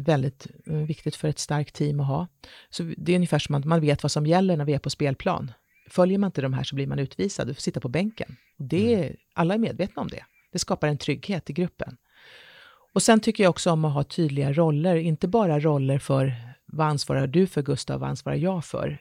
väldigt 0.03 0.47
eh, 0.67 0.75
viktigt 0.75 1.17
för 1.17 1.29
ett 1.29 1.39
starkt 1.39 1.75
team 1.75 2.01
att 2.01 2.07
ha. 2.07 2.29
Så 2.71 2.93
det 2.97 3.13
är 3.13 3.17
ungefär 3.17 3.39
som 3.39 3.55
att 3.55 3.65
man 3.65 3.81
vet 3.81 4.03
vad 4.03 4.13
som 4.13 4.27
gäller 4.27 4.57
när 4.57 4.65
vi 4.65 4.73
är 4.73 4.79
på 4.79 4.91
spelplan. 4.91 5.53
Följer 5.91 6.19
man 6.19 6.29
inte 6.29 6.41
de 6.41 6.53
här 6.53 6.65
så 6.65 6.75
blir 6.75 6.87
man 6.87 6.99
utvisad, 6.99 7.47
du 7.47 7.55
får 7.55 7.61
sitta 7.61 7.81
på 7.81 7.89
bänken. 7.89 8.37
Och 8.59 8.65
det, 8.65 8.95
mm. 8.95 9.17
Alla 9.35 9.55
är 9.55 9.59
medvetna 9.59 10.03
om 10.03 10.09
det. 10.09 10.25
Det 10.53 10.59
skapar 10.59 10.89
en 10.89 10.99
trygghet 10.99 11.51
i 11.51 11.53
gruppen. 11.53 11.97
Och 12.93 13.03
sen 13.03 13.21
tycker 13.21 13.43
jag 13.43 13.51
också 13.51 13.71
om 13.71 13.85
att 13.85 13.95
ha 13.95 14.05
tydliga 14.05 14.53
roller, 14.53 14.97
inte 14.97 15.29
bara 15.29 15.61
roller 15.61 15.99
för 15.99 16.35
vad 16.67 16.87
ansvarar 16.87 17.27
du 17.27 17.47
för 17.47 17.63
Gustav, 17.63 18.01
vad 18.01 18.09
ansvarar 18.09 18.37
jag 18.37 18.65
för? 18.65 18.99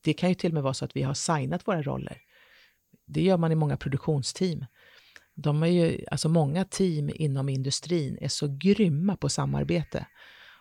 Det 0.00 0.12
kan 0.12 0.28
ju 0.28 0.34
till 0.34 0.50
och 0.50 0.54
med 0.54 0.62
vara 0.62 0.74
så 0.74 0.84
att 0.84 0.96
vi 0.96 1.02
har 1.02 1.14
signat 1.14 1.68
våra 1.68 1.82
roller. 1.82 2.18
Det 3.06 3.22
gör 3.22 3.36
man 3.36 3.52
i 3.52 3.54
många 3.54 3.76
produktionsteam. 3.76 4.64
De 5.34 5.62
är 5.62 5.66
ju, 5.66 6.04
alltså 6.10 6.28
många 6.28 6.64
team 6.64 7.10
inom 7.14 7.48
industrin 7.48 8.18
är 8.20 8.28
så 8.28 8.56
grymma 8.60 9.16
på 9.16 9.28
samarbete. 9.28 10.06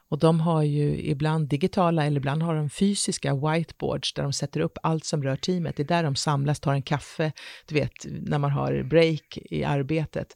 Och 0.09 0.19
de 0.19 0.39
har 0.39 0.63
ju 0.63 1.01
ibland 1.01 1.47
digitala 1.47 2.05
eller 2.05 2.17
ibland 2.17 2.43
har 2.43 2.55
de 2.55 2.69
fysiska 2.69 3.35
whiteboards 3.35 4.13
där 4.13 4.23
de 4.23 4.33
sätter 4.33 4.59
upp 4.59 4.77
allt 4.83 5.05
som 5.05 5.23
rör 5.23 5.35
teamet. 5.35 5.75
Det 5.75 5.83
är 5.83 5.87
där 5.87 6.03
de 6.03 6.15
samlas, 6.15 6.59
tar 6.59 6.73
en 6.73 6.81
kaffe, 6.81 7.31
du 7.65 7.75
vet, 7.75 8.05
när 8.05 8.39
man 8.39 8.51
har 8.51 8.83
break 8.83 9.37
i 9.37 9.63
arbetet. 9.63 10.35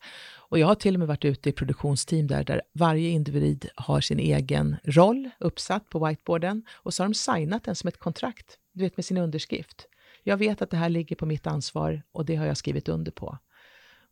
Och 0.50 0.60
jag 0.60 0.68
har 0.68 0.76
till 0.76 0.96
och 0.96 1.00
med 1.00 1.08
varit 1.08 1.26
ute 1.26 1.50
i 1.50 1.52
produktionsteam 1.52 2.28
där, 2.28 2.44
där 2.44 2.62
varje 2.74 3.10
individ 3.10 3.70
har 3.76 4.02
sin 4.02 4.20
egen 4.20 4.76
roll 4.84 5.30
uppsatt 5.40 5.90
på 5.90 6.06
whiteboarden 6.08 6.64
och 6.72 6.94
så 6.94 7.04
har 7.04 7.08
de 7.08 7.14
signat 7.14 7.64
den 7.64 7.76
som 7.76 7.88
ett 7.88 8.00
kontrakt, 8.00 8.58
du 8.74 8.84
vet 8.84 8.98
med 8.98 9.06
sin 9.06 9.18
underskrift. 9.18 9.88
Jag 10.24 10.38
vet 10.38 10.62
att 10.62 10.70
det 10.70 10.78
här 10.78 10.90
ligger 10.90 11.16
på 11.16 11.26
mitt 11.26 11.48
ansvar 11.48 12.02
och 12.12 12.26
det 12.26 12.36
har 12.36 12.46
jag 12.46 12.58
skrivit 12.58 12.90
under 12.90 13.12
på. 13.12 13.38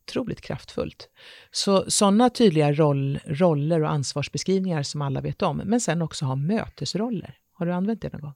Otroligt 0.07 0.41
kraftfullt. 0.41 1.09
Så 1.51 1.91
sådana 1.91 2.29
tydliga 2.29 2.73
roll, 2.73 3.19
roller 3.25 3.83
och 3.83 3.89
ansvarsbeskrivningar 3.89 4.83
som 4.83 5.01
alla 5.01 5.21
vet 5.21 5.41
om, 5.41 5.57
men 5.57 5.81
sen 5.81 6.01
också 6.01 6.25
ha 6.25 6.35
mötesroller. 6.35 7.37
Har 7.53 7.65
du 7.65 7.71
använt 7.71 8.01
det 8.01 8.13
någon 8.13 8.21
gång? 8.21 8.33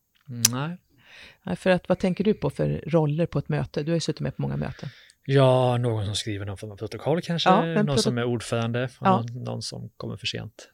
Nej. 0.51 0.77
För 1.55 1.69
att, 1.69 1.89
vad 1.89 1.99
tänker 1.99 2.23
du 2.23 2.33
på 2.33 2.49
för 2.49 2.83
roller 2.87 3.25
på 3.25 3.39
ett 3.39 3.49
möte? 3.49 3.83
Du 3.83 3.91
har 3.91 3.95
ju 3.95 3.99
suttit 3.99 4.19
med 4.19 4.35
på 4.35 4.41
många 4.41 4.57
möten. 4.57 4.89
Ja, 5.25 5.77
någon 5.77 6.05
som 6.05 6.15
skriver 6.15 6.45
någon 6.45 6.57
form 6.57 6.71
av 6.71 6.75
protokoll 6.75 7.21
kanske, 7.21 7.49
ja, 7.49 7.65
någon 7.65 7.85
proto 7.85 8.01
som 8.01 8.17
är 8.17 8.23
ordförande, 8.23 8.89
ja. 9.01 9.17
någon, 9.17 9.43
någon, 9.43 9.61
som 9.61 9.89
kommer 9.97 10.17
för 10.17 10.27
sent. 10.27 10.69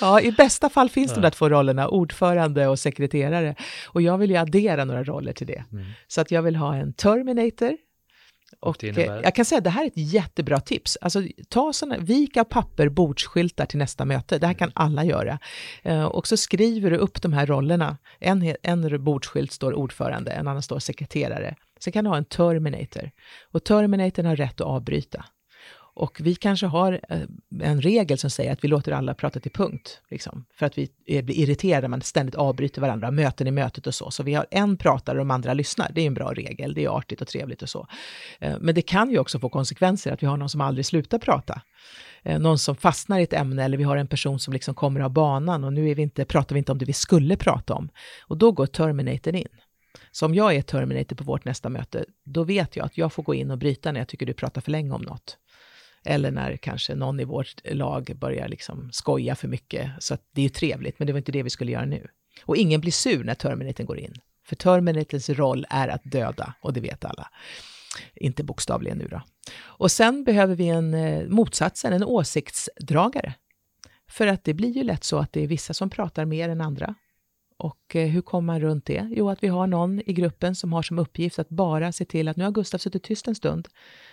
ja, 0.00 0.20
i 0.20 0.32
bästa 0.32 0.68
fall 0.68 0.88
finns 0.88 1.10
ja. 1.10 1.14
de 1.14 1.20
där 1.20 1.30
två 1.30 1.48
rollerna, 1.48 1.88
ordförande 1.88 2.66
och 2.68 2.78
sekreterare. 2.78 3.54
Och 3.88 4.02
jag 4.02 4.18
vill 4.18 4.30
ju 4.30 4.36
addera 4.36 4.84
några 4.84 5.04
roller 5.04 5.32
till 5.32 5.46
det. 5.46 5.64
Mm. 5.72 5.84
Så 6.06 6.20
att 6.20 6.30
jag 6.30 6.42
vill 6.42 6.56
ha 6.56 6.76
en 6.76 6.92
terminator, 6.92 7.76
och 8.60 8.84
eh, 8.84 8.98
jag 8.98 9.34
kan 9.34 9.44
säga 9.44 9.58
att 9.58 9.64
det 9.64 9.70
här 9.70 9.82
är 9.82 9.86
ett 9.86 9.92
jättebra 9.96 10.60
tips. 10.60 10.98
Alltså, 11.00 11.22
ta 11.48 11.72
såna, 11.72 11.98
vika 11.98 12.44
papper, 12.44 12.88
bordsskyltar 12.88 13.66
till 13.66 13.78
nästa 13.78 14.04
möte. 14.04 14.38
Det 14.38 14.46
här 14.46 14.54
kan 14.54 14.72
alla 14.74 15.04
göra. 15.04 15.38
Eh, 15.82 16.04
och 16.04 16.26
så 16.26 16.36
skriver 16.36 16.90
du 16.90 16.96
upp 16.96 17.22
de 17.22 17.32
här 17.32 17.46
rollerna. 17.46 17.98
En, 18.18 18.56
en 18.62 19.04
bordsskylt 19.04 19.52
står 19.52 19.74
ordförande, 19.74 20.30
en 20.30 20.48
annan 20.48 20.62
står 20.62 20.78
sekreterare. 20.78 21.54
Sen 21.80 21.92
kan 21.92 22.04
du 22.04 22.10
ha 22.10 22.16
en 22.16 22.24
terminator. 22.24 23.10
Och 23.52 23.64
terminatorn 23.64 24.26
har 24.26 24.36
rätt 24.36 24.60
att 24.60 24.66
avbryta. 24.66 25.24
Och 25.94 26.20
vi 26.20 26.34
kanske 26.34 26.66
har 26.66 27.00
eh, 27.08 27.20
en 27.62 27.82
regel 27.82 28.18
som 28.18 28.30
säger 28.30 28.52
att 28.52 28.64
vi 28.64 28.68
låter 28.68 28.92
alla 28.92 29.14
prata 29.14 29.40
till 29.40 29.50
punkt, 29.50 30.00
liksom, 30.10 30.44
för 30.54 30.66
att 30.66 30.78
vi 30.78 30.88
blir 31.06 31.38
irriterade, 31.38 31.88
man 31.88 32.02
ständigt 32.02 32.34
avbryter 32.34 32.80
varandra, 32.80 33.10
möten 33.10 33.46
i 33.46 33.50
mötet 33.50 33.86
och 33.86 33.94
så. 33.94 34.10
Så 34.10 34.22
vi 34.22 34.34
har 34.34 34.46
en 34.50 34.76
pratare 34.76 35.18
och 35.18 35.26
de 35.26 35.30
andra 35.30 35.54
lyssnar. 35.54 35.90
Det 35.94 36.00
är 36.00 36.06
en 36.06 36.14
bra 36.14 36.32
regel, 36.32 36.74
det 36.74 36.84
är 36.84 36.88
artigt 36.88 37.20
och 37.20 37.28
trevligt 37.28 37.62
och 37.62 37.68
så. 37.68 37.86
Eh, 38.40 38.56
men 38.60 38.74
det 38.74 38.82
kan 38.82 39.10
ju 39.10 39.18
också 39.18 39.38
få 39.38 39.48
konsekvenser 39.48 40.12
att 40.12 40.22
vi 40.22 40.26
har 40.26 40.36
någon 40.36 40.48
som 40.48 40.60
aldrig 40.60 40.86
slutar 40.86 41.18
prata. 41.18 41.62
Eh, 42.22 42.38
någon 42.38 42.58
som 42.58 42.76
fastnar 42.76 43.18
i 43.18 43.22
ett 43.22 43.32
ämne 43.32 43.64
eller 43.64 43.78
vi 43.78 43.84
har 43.84 43.96
en 43.96 44.06
person 44.06 44.38
som 44.38 44.52
liksom 44.52 44.74
kommer 44.74 45.00
av 45.00 45.10
banan 45.10 45.64
och 45.64 45.72
nu 45.72 45.90
är 45.90 45.94
vi 45.94 46.02
inte, 46.02 46.24
pratar 46.24 46.54
vi 46.54 46.58
inte 46.58 46.72
om 46.72 46.78
det 46.78 46.84
vi 46.84 46.92
skulle 46.92 47.36
prata 47.36 47.74
om. 47.74 47.88
Och 48.22 48.36
då 48.36 48.52
går 48.52 48.66
terminatorn 48.66 49.34
in. 49.34 49.48
Så 50.12 50.26
om 50.26 50.34
jag 50.34 50.54
är 50.54 50.62
terminator 50.62 51.16
på 51.16 51.24
vårt 51.24 51.44
nästa 51.44 51.68
möte, 51.68 52.04
då 52.24 52.44
vet 52.44 52.76
jag 52.76 52.86
att 52.86 52.98
jag 52.98 53.12
får 53.12 53.22
gå 53.22 53.34
in 53.34 53.50
och 53.50 53.58
bryta 53.58 53.92
när 53.92 54.00
jag 54.00 54.08
tycker 54.08 54.26
du 54.26 54.34
pratar 54.34 54.60
för 54.60 54.70
länge 54.70 54.92
om 54.92 55.02
något. 55.02 55.38
Eller 56.04 56.30
när 56.30 56.56
kanske 56.56 56.94
någon 56.94 57.20
i 57.20 57.24
vårt 57.24 57.54
lag 57.64 58.12
börjar 58.16 58.48
liksom 58.48 58.92
skoja 58.92 59.34
för 59.34 59.48
mycket. 59.48 59.90
Så 59.98 60.16
det 60.32 60.40
är 60.40 60.42
ju 60.42 60.48
trevligt, 60.48 60.98
men 60.98 61.06
det 61.06 61.12
var 61.12 61.18
inte 61.18 61.32
det 61.32 61.42
vi 61.42 61.50
skulle 61.50 61.72
göra 61.72 61.84
nu. 61.84 62.08
Och 62.44 62.56
ingen 62.56 62.80
blir 62.80 62.92
sur 62.92 63.24
när 63.24 63.34
Terminatorn 63.34 63.86
går 63.86 63.98
in. 63.98 64.14
För 64.46 64.56
Terminators 64.56 65.28
roll 65.28 65.66
är 65.70 65.88
att 65.88 66.04
döda, 66.04 66.54
och 66.60 66.72
det 66.72 66.80
vet 66.80 67.04
alla. 67.04 67.28
Inte 68.14 68.44
bokstavligen 68.44 68.98
nu 68.98 69.08
då. 69.08 69.22
Och 69.60 69.90
sen 69.90 70.24
behöver 70.24 70.54
vi 70.54 70.68
en 70.68 70.94
eh, 70.94 71.28
motsatsen, 71.28 71.92
en 71.92 72.04
åsiktsdragare. 72.04 73.34
För 74.08 74.26
att 74.26 74.44
det 74.44 74.54
blir 74.54 74.70
ju 74.70 74.82
lätt 74.82 75.04
så 75.04 75.18
att 75.18 75.32
det 75.32 75.40
är 75.40 75.46
vissa 75.46 75.74
som 75.74 75.90
pratar 75.90 76.24
mer 76.24 76.48
än 76.48 76.60
andra. 76.60 76.94
Och 77.58 77.96
eh, 77.96 78.08
hur 78.08 78.22
kommer 78.22 78.46
man 78.46 78.60
runt 78.60 78.86
det? 78.86 79.08
Jo, 79.10 79.30
att 79.30 79.42
vi 79.42 79.48
har 79.48 79.66
någon 79.66 80.00
i 80.06 80.12
gruppen 80.12 80.54
som 80.54 80.72
har 80.72 80.82
som 80.82 80.98
uppgift 80.98 81.38
att 81.38 81.48
bara 81.48 81.92
se 81.92 82.04
till 82.04 82.28
att 82.28 82.36
nu 82.36 82.44
har 82.44 82.50
Gustav 82.50 82.78
suttit 82.78 83.02
tyst 83.02 83.28
en 83.28 83.34
stund. 83.34 83.68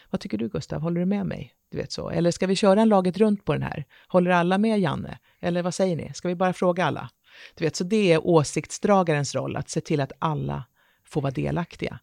Vad 0.09 0.21
tycker 0.21 0.37
du 0.37 0.49
Gustav? 0.49 0.81
Håller 0.81 0.99
du 0.99 1.05
med 1.05 1.25
mig? 1.25 1.53
Du 1.71 1.77
vet 1.77 1.91
så. 1.91 2.09
Eller 2.09 2.31
ska 2.31 2.47
vi 2.47 2.55
köra 2.55 2.81
en 2.81 2.89
laget 2.89 3.17
runt 3.17 3.45
på 3.45 3.53
den 3.53 3.63
här? 3.63 3.85
Håller 4.07 4.31
alla 4.31 4.57
med 4.57 4.79
Janne? 4.79 5.19
Eller 5.39 5.63
vad 5.63 5.73
säger 5.73 5.95
ni? 5.95 6.13
Ska 6.13 6.27
vi 6.27 6.35
bara 6.35 6.53
fråga 6.53 6.85
alla? 6.85 7.09
Du 7.55 7.63
vet, 7.63 7.75
så 7.75 7.83
det 7.83 8.13
är 8.13 8.27
åsiktsdragarens 8.27 9.35
roll, 9.35 9.55
att 9.55 9.69
se 9.69 9.81
till 9.81 10.01
att 10.01 10.11
alla 10.19 10.63
får 11.05 11.21
vara 11.21 11.31
delaktiga. 11.31 11.99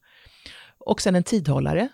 Och 0.79 1.01
sen 1.01 1.15
en 1.15 1.23
tidhållare, 1.23 1.89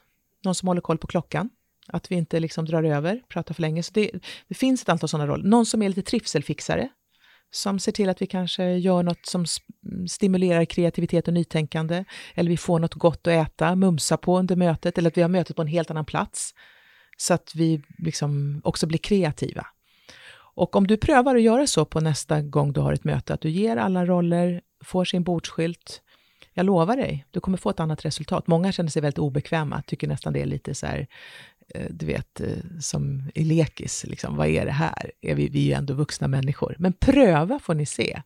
någon 0.45 0.55
som 0.55 0.69
håller 0.69 0.81
koll 0.81 0.99
på 0.99 1.07
klockan. 1.07 1.51
Att 1.87 2.11
vi 2.11 2.15
inte 2.15 2.41
liksom 2.41 2.65
drar 2.65 2.83
över, 2.83 3.23
pratar 3.29 3.55
för 3.55 3.63
länge. 3.63 3.83
Så 3.83 3.93
det, 3.95 4.11
det 4.49 4.55
finns 4.55 4.83
ett 4.83 4.89
antal 4.89 5.09
sådana 5.09 5.33
roller. 5.33 5.45
Någon 5.45 5.67
som 5.67 5.83
är 5.83 5.89
lite 5.89 6.03
trivselfixare, 6.03 6.89
som 7.51 7.79
ser 7.79 7.93
till 7.93 8.09
att 8.09 8.23
vi 8.23 8.27
kanske 8.27 8.65
gör 8.65 9.03
något 9.03 9.27
som 9.27 9.45
stimulerar 10.09 10.65
kreativitet 10.65 11.29
och 11.29 11.35
nytänkande, 11.35 12.05
eller 12.35 12.51
vi 12.51 12.57
får 12.57 12.79
något 12.79 12.95
gott 12.95 13.27
att 13.27 13.49
äta, 13.49 13.77
mumsa 13.77 14.17
på 14.17 14.39
under 14.39 14.57
mötet, 14.57 14.99
eller 14.99 15.11
att 15.11 15.17
vi 15.17 15.23
har 15.23 15.29
mötet 15.29 15.57
på 15.57 15.63
en 15.63 15.69
helt 15.69 15.91
annan 15.91 16.05
plats, 16.05 16.55
så 17.23 17.35
att 17.35 17.55
vi 17.55 17.83
liksom 17.99 18.61
också 18.65 18.87
blir 18.87 18.99
kreativa. 18.99 19.67
Och 20.55 20.77
om 20.77 20.87
du 20.87 20.97
prövar 20.97 21.37
att 21.37 21.43
göra 21.43 21.67
så 21.67 21.85
på 21.85 22.01
nästa 22.01 22.43
gång 22.43 22.73
du 22.73 22.81
har 22.81 22.93
ett 22.93 23.05
möte, 23.05 23.35
att 23.35 23.41
du 23.41 23.51
ger 23.51 23.77
alla 23.77 24.07
roller, 24.07 24.61
får 24.85 25.05
sin 25.05 25.23
bordsskylt, 25.23 26.03
jag 26.55 26.67
lovar 26.67 26.97
dig, 26.97 27.27
du 27.31 27.41
kommer 27.41 27.59
få 27.59 27.71
ett 27.71 27.81
annat 27.81 28.05
resultat. 28.05 28.47
Många 28.47 28.73
känner 28.73 28.91
sig 28.91 29.03
väldigt 29.03 29.19
obekväma, 29.19 29.83
tycker 29.83 30.09
nästan 30.09 30.33
det 30.33 30.43
är 30.43 30.47
lite 30.47 30.75
så 30.75 30.87
här, 30.87 31.07
eh, 31.75 31.87
du 31.91 32.07
vet, 32.07 32.41
eh, 32.41 32.49
som 32.81 33.31
i 33.35 33.45
lekis, 33.45 34.05
liksom, 34.09 34.37
vad 34.37 34.49
är 34.49 34.65
det 34.65 34.73
här? 34.73 35.13
Är 35.21 35.35
vi, 35.35 35.49
vi 35.49 35.59
är 35.59 35.67
ju 35.67 35.73
ändå 35.73 35.95
vuxna 35.95 36.29
människor. 36.29 36.77
Men 36.79 36.93
pröva 36.93 37.59
får 37.59 37.75
ni 37.75 37.87
se. 37.87 38.23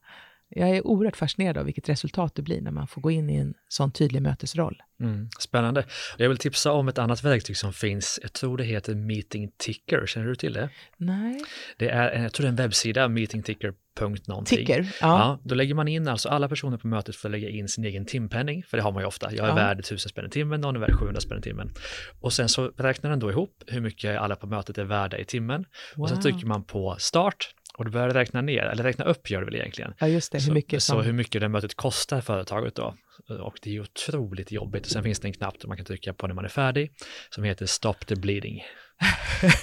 Jag 0.48 0.68
är 0.68 0.86
oerhört 0.86 1.16
fascinerad 1.16 1.58
av 1.58 1.64
vilket 1.64 1.88
resultat 1.88 2.34
det 2.34 2.42
blir 2.42 2.60
när 2.60 2.70
man 2.70 2.86
får 2.86 3.00
gå 3.00 3.10
in 3.10 3.30
i 3.30 3.36
en 3.36 3.54
sån 3.68 3.92
tydlig 3.92 4.22
mötesroll. 4.22 4.82
Mm, 5.00 5.28
spännande. 5.38 5.84
Jag 6.16 6.28
vill 6.28 6.38
tipsa 6.38 6.72
om 6.72 6.88
ett 6.88 6.98
annat 6.98 7.24
verktyg 7.24 7.56
som 7.56 7.72
finns. 7.72 8.18
Jag 8.22 8.32
tror 8.32 8.58
det 8.58 8.64
heter 8.64 8.94
Meeting 8.94 9.50
Ticker. 9.56 10.06
Känner 10.06 10.26
du 10.26 10.34
till 10.34 10.52
det? 10.52 10.70
Nej. 10.96 11.40
Det 11.76 11.88
är, 11.88 12.22
jag 12.22 12.32
tror 12.32 12.44
det 12.44 12.48
är 12.48 12.50
en 12.50 12.56
webbsida, 12.56 13.08
meetingticker.någonting. 13.08 14.58
Ticker, 14.58 14.80
ja. 14.80 14.88
ja. 15.00 15.40
Då 15.44 15.54
lägger 15.54 15.74
man 15.74 15.88
in, 15.88 16.08
alltså 16.08 16.28
alla 16.28 16.48
personer 16.48 16.78
på 16.78 16.86
mötet 16.86 17.16
får 17.16 17.28
lägga 17.28 17.48
in 17.48 17.68
sin 17.68 17.84
egen 17.84 18.06
timpenning, 18.06 18.62
för 18.62 18.76
det 18.76 18.82
har 18.82 18.92
man 18.92 19.02
ju 19.02 19.06
ofta. 19.06 19.34
Jag 19.34 19.44
är 19.44 19.48
ja. 19.48 19.54
värd 19.54 19.78
1000 19.80 20.08
spänn 20.08 20.26
i 20.26 20.30
timmen, 20.30 20.60
någon 20.60 20.76
är 20.76 20.80
värd 20.80 20.94
700 20.94 21.20
spänn 21.20 21.38
i 21.38 21.42
timmen. 21.42 21.72
Och 22.20 22.32
sen 22.32 22.48
så 22.48 22.72
räknar 22.76 23.10
den 23.10 23.18
då 23.18 23.30
ihop 23.30 23.62
hur 23.66 23.80
mycket 23.80 24.18
alla 24.18 24.36
på 24.36 24.46
mötet 24.46 24.78
är 24.78 24.84
värda 24.84 25.18
i 25.18 25.24
timmen. 25.24 25.64
Wow. 25.94 26.02
Och 26.02 26.08
sen 26.08 26.20
trycker 26.20 26.46
man 26.46 26.64
på 26.64 26.96
start 26.98 27.54
Och 27.78 27.84
du 27.84 27.90
börjar 27.90 28.10
räkna 28.10 28.40
ner, 28.40 28.62
eller 28.62 28.82
räkna 28.82 29.04
upp 29.04 29.30
gör 29.30 29.40
du 29.40 29.44
väl 29.44 29.54
egentligen. 29.54 29.94
Ja, 29.98 30.08
just 30.08 30.32
det. 30.32 30.44
Hur 30.46 30.52
mycket 30.52 30.82
så, 30.82 30.92
som... 30.92 31.02
så 31.02 31.06
hur 31.06 31.12
mycket 31.12 31.40
det 31.40 31.48
mötet 31.48 31.74
kostar 31.74 32.20
företaget 32.20 32.74
då. 32.74 32.94
Och 33.40 33.58
det 33.62 33.76
är 33.76 33.80
otroligt 33.80 34.52
jobbigt. 34.52 34.86
Och 34.86 34.92
sen 34.92 35.02
finns 35.02 35.20
det 35.20 35.28
en 35.28 35.32
knapp 35.32 35.60
som 35.60 35.68
man 35.68 35.76
kan 35.76 35.86
trycka 35.86 36.14
på 36.14 36.26
när 36.26 36.34
man 36.34 36.44
är 36.44 36.48
färdig, 36.48 36.92
som 37.30 37.44
heter 37.44 37.66
Stop 37.66 37.94
the 38.06 38.16
bleeding. 38.16 38.62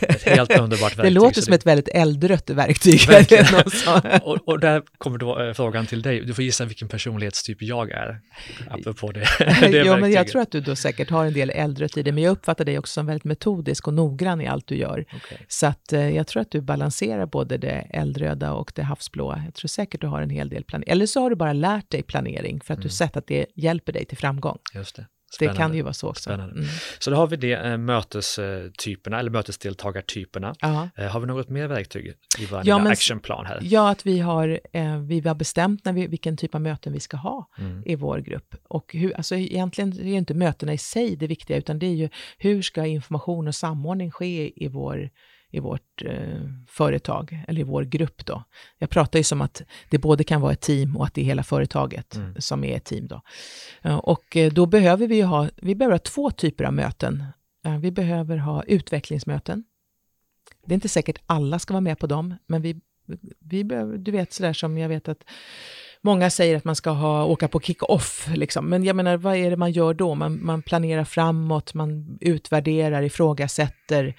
Ett 0.01 0.23
helt 0.23 0.59
underbart 0.59 0.81
verktyg. 0.81 1.05
Det 1.05 1.09
låter 1.09 1.41
som 1.41 1.53
ett 1.53 1.65
väldigt 1.65 1.87
eldrött 1.87 2.49
verktyg. 2.49 2.99
och, 4.23 4.47
och, 4.47 4.59
där 4.59 4.81
kommer 4.97 5.17
då 5.17 5.39
äh, 5.39 5.53
frågan 5.53 5.85
till 5.85 6.01
dig. 6.01 6.21
Du 6.25 6.33
får 6.33 6.43
gissa 6.43 6.65
vilken 6.65 6.87
personlighetstyp 6.87 7.61
jag 7.61 7.91
är, 7.91 8.19
apropå 8.69 9.11
det. 9.11 9.25
det 9.39 9.69
jo, 9.85 9.97
men 9.97 10.11
jag 10.11 10.27
tror 10.27 10.41
att 10.41 10.51
du 10.51 10.61
då 10.61 10.75
säkert 10.75 11.09
har 11.09 11.25
en 11.25 11.33
del 11.33 11.49
eldrött 11.49 11.97
i 11.97 12.03
det, 12.03 12.11
men 12.11 12.23
jag 12.23 12.31
uppfattar 12.31 12.65
dig 12.65 12.79
också 12.79 12.93
som 12.93 13.05
väldigt 13.05 13.23
metodisk 13.23 13.87
och 13.87 13.93
noggrann 13.93 14.41
i 14.41 14.47
allt 14.47 14.67
du 14.67 14.75
gör. 14.75 14.99
Okay. 14.99 15.37
Så 15.47 15.67
att 15.67 15.93
eh, 15.93 16.09
jag 16.09 16.27
tror 16.27 16.41
att 16.41 16.51
du 16.51 16.61
balanserar 16.61 17.25
både 17.25 17.57
det 17.57 17.87
eldröda 17.89 18.53
och 18.53 18.71
det 18.75 18.83
havsblåa. 18.83 19.41
Jag 19.45 19.53
tror 19.53 19.67
säkert 19.67 20.01
du 20.01 20.07
har 20.07 20.21
en 20.21 20.29
hel 20.29 20.49
del 20.49 20.63
planering. 20.63 20.91
Eller 20.91 21.05
så 21.05 21.21
har 21.21 21.29
du 21.29 21.35
bara 21.35 21.53
lärt 21.53 21.89
dig 21.89 22.03
planering 22.03 22.61
för 22.61 22.73
att 22.73 22.77
mm. 22.77 22.83
du 22.83 22.89
sett 22.89 23.17
att 23.17 23.27
det 23.27 23.45
hjälper 23.55 23.93
dig 23.93 24.05
till 24.05 24.17
framgång. 24.17 24.57
Just 24.73 24.95
det. 24.95 25.05
Spännande. 25.35 25.59
Det 25.59 25.63
kan 25.63 25.75
ju 25.75 25.81
vara 25.81 25.93
så 25.93 26.09
också. 26.09 26.31
Mm. 26.31 26.65
Så 26.99 27.11
då 27.11 27.17
har 27.17 27.27
vi 27.27 27.35
det, 27.35 27.53
äh, 27.53 27.77
mötestyperna 27.77 29.19
eller 29.19 29.31
mötesdeltagartyperna. 29.31 30.55
Äh, 30.61 31.07
har 31.07 31.19
vi 31.19 31.27
något 31.27 31.49
mer 31.49 31.67
verktyg 31.67 32.13
i 32.39 32.45
vår 32.45 32.61
ja, 32.63 32.91
actionplan 32.91 33.45
här? 33.45 33.59
Ja, 33.61 33.89
att 33.89 34.05
vi 34.05 34.19
har, 34.19 34.59
äh, 34.73 34.97
vi 34.97 35.19
har 35.19 35.35
bestämt 35.35 35.85
när 35.85 35.93
vi, 35.93 36.07
vilken 36.07 36.37
typ 36.37 36.55
av 36.55 36.61
möten 36.61 36.93
vi 36.93 36.99
ska 36.99 37.17
ha 37.17 37.49
mm. 37.57 37.83
i 37.85 37.95
vår 37.95 38.19
grupp. 38.19 38.55
Och 38.67 38.93
hur, 38.93 39.13
alltså 39.13 39.35
egentligen 39.35 39.93
är 39.99 40.03
det 40.03 40.09
inte 40.09 40.33
mötena 40.33 40.73
i 40.73 40.77
sig 40.77 41.15
det 41.15 41.27
viktiga, 41.27 41.57
utan 41.57 41.79
det 41.79 41.85
är 41.85 41.95
ju 41.95 42.09
hur 42.37 42.61
ska 42.61 42.85
information 42.85 43.47
och 43.47 43.55
samordning 43.55 44.11
ske 44.11 44.63
i 44.63 44.67
vår 44.67 45.09
i 45.53 45.59
vårt 45.59 46.03
eh, 46.05 46.39
företag, 46.67 47.43
eller 47.47 47.61
i 47.61 47.63
vår 47.63 47.83
grupp 47.83 48.25
då. 48.25 48.43
Jag 48.77 48.89
pratar 48.89 49.19
ju 49.19 49.23
som 49.23 49.41
att 49.41 49.61
det 49.89 49.97
både 49.97 50.23
kan 50.23 50.41
vara 50.41 50.53
ett 50.53 50.61
team 50.61 50.97
och 50.97 51.05
att 51.05 51.13
det 51.13 51.21
är 51.21 51.25
hela 51.25 51.43
företaget 51.43 52.15
mm. 52.15 52.35
som 52.39 52.63
är 52.63 52.77
ett 52.77 52.85
team 52.85 53.07
då. 53.07 53.21
Eh, 53.81 53.95
och 53.97 54.37
eh, 54.37 54.53
då 54.53 54.65
behöver 54.65 55.07
vi 55.07 55.21
ha, 55.21 55.49
vi 55.55 55.75
behöver 55.75 55.93
ha 55.93 55.99
två 55.99 56.31
typer 56.31 56.63
av 56.63 56.73
möten. 56.73 57.23
Eh, 57.65 57.77
vi 57.77 57.91
behöver 57.91 58.37
ha 58.37 58.63
utvecklingsmöten. 58.63 59.63
Det 60.65 60.73
är 60.73 60.75
inte 60.75 60.89
säkert 60.89 61.21
alla 61.25 61.59
ska 61.59 61.73
vara 61.73 61.81
med 61.81 61.99
på 61.99 62.07
dem, 62.07 62.35
men 62.47 62.61
vi, 62.61 62.81
vi 63.39 63.63
behöver, 63.63 63.97
du 63.97 64.11
vet 64.11 64.33
sådär 64.33 64.53
som 64.53 64.77
jag 64.77 64.89
vet 64.89 65.07
att 65.07 65.23
Många 66.05 66.29
säger 66.29 66.57
att 66.57 66.63
man 66.63 66.75
ska 66.75 66.89
ha, 66.89 67.25
åka 67.25 67.47
på 67.47 67.59
kick-off, 67.59 68.29
liksom. 68.35 68.69
men 68.69 68.83
jag 68.83 68.95
menar, 68.95 69.17
vad 69.17 69.35
är 69.35 69.49
det 69.49 69.57
man 69.57 69.71
gör 69.71 69.93
då? 69.93 70.15
Man, 70.15 70.45
man 70.45 70.61
planerar 70.61 71.03
framåt, 71.03 71.73
man 71.73 72.17
utvärderar, 72.21 73.01
ifrågasätter, 73.01 74.15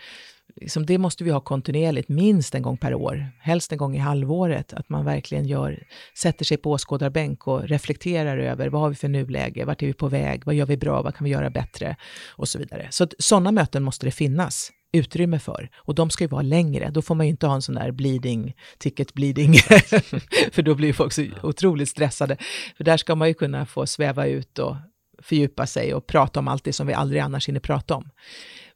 liksom, 0.57 0.87
det 0.87 0.99
måste 0.99 1.25
vi 1.25 1.31
ha 1.31 1.41
kontinuerligt, 1.41 2.09
minst 2.09 2.55
en 2.55 2.63
gång 2.63 2.77
per 2.77 2.95
år, 2.95 3.27
helst 3.41 3.73
en 3.73 3.79
gång 3.79 3.97
i 3.97 3.99
halvåret, 3.99 4.73
att 4.73 4.89
man 4.89 5.05
verkligen 5.05 5.47
gör, 5.47 5.87
sätter 6.19 6.45
sig 6.45 6.57
på 6.57 6.71
åskådarbänk 6.71 7.47
och 7.47 7.69
reflekterar 7.69 8.39
över 8.39 8.69
vad 8.69 8.81
har 8.81 8.89
vi 8.89 8.95
för 8.95 9.09
nuläge, 9.09 9.65
vart 9.65 9.83
är 9.83 9.87
vi 9.87 9.93
på 9.93 10.09
väg, 10.09 10.43
vad 10.45 10.55
gör 10.55 10.67
vi 10.67 10.77
bra, 10.77 11.03
vad 11.03 11.15
kan 11.15 11.25
vi 11.25 11.31
göra 11.31 11.51
bättre 11.51 11.97
och 12.31 12.49
så 12.49 12.59
vidare. 12.59 12.89
Så 12.91 13.07
sådana 13.19 13.53
möten 13.53 13.83
måste 13.83 14.07
det 14.07 14.11
finnas 14.11 14.71
utrymme 14.93 15.39
för. 15.39 15.71
Och 15.77 15.95
de 15.95 16.11
ska 16.11 16.25
ju 16.25 16.29
vara 16.29 16.43
längre. 16.43 16.91
Då 16.91 17.03
får 17.03 17.15
man 17.15 17.27
ju 17.27 17.31
inte 17.31 17.47
ha 17.47 17.55
en 17.55 17.63
sån 17.63 17.75
där 17.75 17.91
bleeding, 17.91 18.55
ticket 18.79 19.15
bleeding, 19.15 19.55
för 20.53 20.63
då 20.63 20.75
blir 20.75 20.93
folk 20.93 21.13
så 21.13 21.27
otroligt 21.43 21.89
stressade. 21.89 22.37
För 22.77 22.85
där 22.85 22.97
ska 22.97 23.15
man 23.15 23.29
ju 23.29 23.35
kunna 23.35 23.67
få 23.67 23.87
sväva 23.87 24.27
ut 24.27 24.59
och 24.59 24.77
fördjupa 25.23 25.67
sig 25.67 25.95
och 25.95 26.07
prata 26.07 26.41
om 26.41 26.49
allt 26.49 26.65
det 26.65 26.73
som 26.73 26.87
vi 26.87 26.95
aldrig 26.95 27.21
annars 27.21 27.49
hinner 27.49 27.61
prata 27.61 27.95
om. 27.95 28.11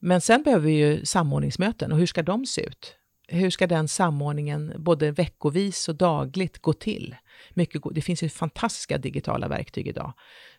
Men 0.01 0.21
sen 0.21 0.43
behöver 0.43 0.67
vi 0.67 0.73
ju 0.73 1.05
samordningsmöten 1.05 1.93
och 1.93 1.99
hur 1.99 2.07
ska 2.07 2.23
de 2.23 2.47
se 2.47 2.61
ut? 2.61 2.95
Hur 3.31 3.51
ska 3.51 3.67
den 3.67 3.89
samordningen 3.89 4.73
både 4.79 5.11
veckovis 5.11 5.89
och 5.89 5.95
dagligt 5.95 6.59
gå 6.59 6.73
till? 6.73 7.17
Mycket, 7.51 7.83
det 7.93 8.01
finns 8.01 8.23
ju 8.23 8.29
fantastiska 8.29 8.99
digitala 8.99 9.49
verktyg 9.49 9.87
idag. 9.87 10.13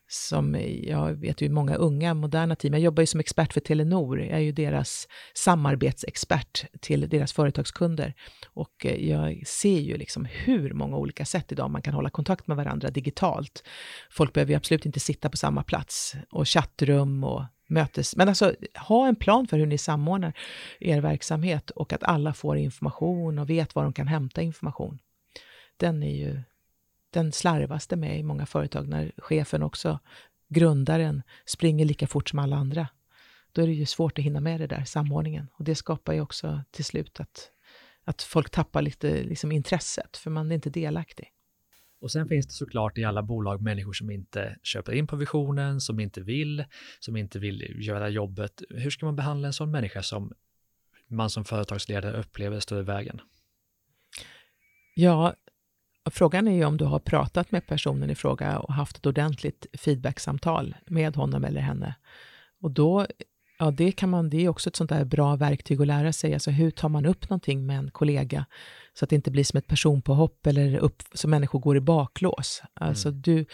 Som 0.08 0.58
jag 0.84 1.14
vet 1.14 1.42
ju 1.42 1.50
många 1.50 1.76
unga 1.76 2.14
moderna 2.14 2.56
team, 2.56 2.74
jag 2.74 2.82
jobbar 2.82 3.04
ju 3.04 3.08
som 3.08 3.20
expert 3.20 3.54
för 3.54 3.62
Telenor, 3.62 4.20
jag 4.22 4.38
är 4.38 4.40
ju 4.40 4.52
deras 4.52 5.08
samarbetsexpert 5.34 6.66
till 6.82 7.10
deras 7.10 7.34
företagskunder. 7.34 8.14
Och 8.54 8.86
eh, 8.86 9.10
jag 9.10 9.48
ser 9.48 9.80
ju 9.80 9.98
liksom 9.98 10.26
hur 10.26 10.74
många 10.74 10.98
olika 10.98 11.26
sätt 11.26 11.52
idag 11.52 11.72
man 11.72 11.82
kan 11.82 11.94
hålla 11.94 12.10
kontakt 12.10 12.48
med 12.48 12.58
varandra 12.58 12.90
digitalt. 12.90 13.64
Folk 14.10 14.34
behöver 14.34 14.52
ju 14.52 14.58
absolut 14.58 14.86
inte 14.86 15.00
sitta 15.00 15.30
på 15.30 15.38
samma 15.38 15.64
plats 15.64 16.16
och 16.32 16.48
chattrum 16.48 17.24
och 17.24 17.44
mötes... 17.70 18.16
Men 18.16 18.30
alltså, 18.30 18.56
ha 18.76 19.08
en 19.08 19.16
plan 19.16 19.48
för 19.48 19.58
hur 19.58 19.66
ni 19.66 19.78
samordnar 19.78 20.34
er 20.80 21.02
verksamhet 21.02 21.70
och 21.70 21.94
att 21.94 22.04
alla 22.04 22.34
får 22.34 22.58
information 22.58 23.40
och 23.40 23.50
vet 23.50 23.76
var 23.76 23.84
de 23.84 23.94
kan 23.94 24.08
hämta 24.08 24.42
information. 24.42 25.00
Den 25.78 26.04
är 26.04 26.16
ju 26.16 26.42
den 27.10 27.32
slarvas 27.32 27.88
det 27.88 27.96
med 27.96 28.20
i 28.20 28.24
många 28.24 28.46
företag 28.46 28.88
när 28.88 29.12
chefen 29.18 29.64
också, 29.64 30.00
grundaren, 30.48 31.24
springer 31.46 31.86
lika 31.86 32.08
fort 32.08 32.30
som 32.30 32.40
alla 32.40 32.56
andra. 32.56 32.88
Då 33.52 33.62
är 33.62 33.68
det 33.68 33.74
ju 33.74 33.86
svårt 33.86 34.20
att 34.20 34.26
hinna 34.26 34.40
med 34.40 34.60
det 34.60 34.68
där, 34.68 34.84
samordningen. 34.84 35.48
Och 35.54 35.64
det 35.64 35.76
skapar 35.76 36.14
ju 36.14 36.22
också 36.22 36.62
till 36.72 36.86
slut 36.86 37.20
att, 37.20 37.52
att 38.04 38.22
folk 38.22 38.50
tappar 38.50 38.82
lite 38.82 39.24
liksom, 39.24 39.52
intresset, 39.52 40.18
för 40.18 40.30
man 40.30 40.52
är 40.52 40.56
inte 40.56 40.70
delaktig. 40.70 41.32
Och 42.02 42.12
sen 42.12 42.28
finns 42.28 42.48
det 42.48 42.54
såklart 42.54 42.98
i 42.98 43.04
alla 43.04 43.24
bolag 43.24 43.62
människor 43.62 43.94
som 43.94 44.12
inte 44.12 44.56
köper 44.64 44.92
in 44.92 45.08
på 45.08 45.16
visionen, 45.16 45.82
som 45.82 46.00
inte 46.00 46.22
vill, 46.22 46.66
som 47.00 47.18
inte 47.18 47.40
vill 47.40 47.88
göra 47.88 48.10
jobbet. 48.10 48.62
Hur 48.70 48.90
ska 48.90 49.06
man 49.06 49.16
behandla 49.16 49.48
en 49.48 49.54
sån 49.54 49.72
människa 49.72 50.04
som 50.04 50.34
man 51.08 51.30
som 51.30 51.46
företagsledare 51.46 52.20
upplever 52.20 52.60
står 52.60 52.80
i 52.80 52.84
vägen? 52.84 53.22
Ja, 54.94 55.34
frågan 56.12 56.48
är 56.48 56.56
ju 56.56 56.66
om 56.66 56.78
du 56.78 56.86
har 56.86 57.00
pratat 57.00 57.52
med 57.52 57.68
personen 57.68 58.10
i 58.10 58.16
fråga 58.16 58.60
och 58.60 58.74
haft 58.74 58.98
ett 58.98 59.06
ordentligt 59.06 59.66
feedbacksamtal 59.74 60.76
med 60.86 61.16
honom 61.16 61.44
eller 61.44 61.62
henne. 61.62 61.96
Och 62.62 62.72
då, 62.72 63.08
ja 63.60 63.72
det 63.72 63.92
kan 63.92 64.10
man, 64.10 64.30
det 64.30 64.46
är 64.46 64.50
också 64.50 64.70
ett 64.70 64.76
sånt 64.76 64.90
där 64.90 65.06
bra 65.06 65.36
verktyg 65.36 65.82
att 65.82 65.88
lära 65.88 66.14
sig. 66.14 66.34
Alltså 66.34 66.52
hur 66.52 66.72
tar 66.72 66.90
man 66.90 67.06
upp 67.06 67.30
någonting 67.30 67.66
med 67.66 67.78
en 67.78 67.92
kollega 67.92 68.46
så 68.94 69.06
att 69.06 69.10
det 69.10 69.16
inte 69.16 69.32
blir 69.32 69.44
som 69.44 69.58
ett 69.58 69.68
personpåhopp 69.68 70.48
eller 70.48 70.78
upp, 70.78 71.04
så 71.14 71.28
människor 71.28 71.60
går 71.60 71.78
i 71.78 71.82
baklås. 71.82 72.62
Alltså 72.74 73.10
mm. 73.10 73.22
du, 73.22 73.46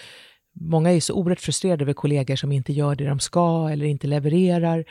många 0.53 0.91
är 0.91 0.99
så 0.99 1.13
oerhört 1.13 1.39
frustrerade 1.39 1.83
över 1.83 1.93
kollegor 1.93 2.35
som 2.35 2.51
inte 2.51 2.73
gör 2.73 2.95
det 2.95 3.05
de 3.05 3.19
ska 3.19 3.69
eller 3.69 3.85
inte 3.85 4.07
levererar. 4.07 4.85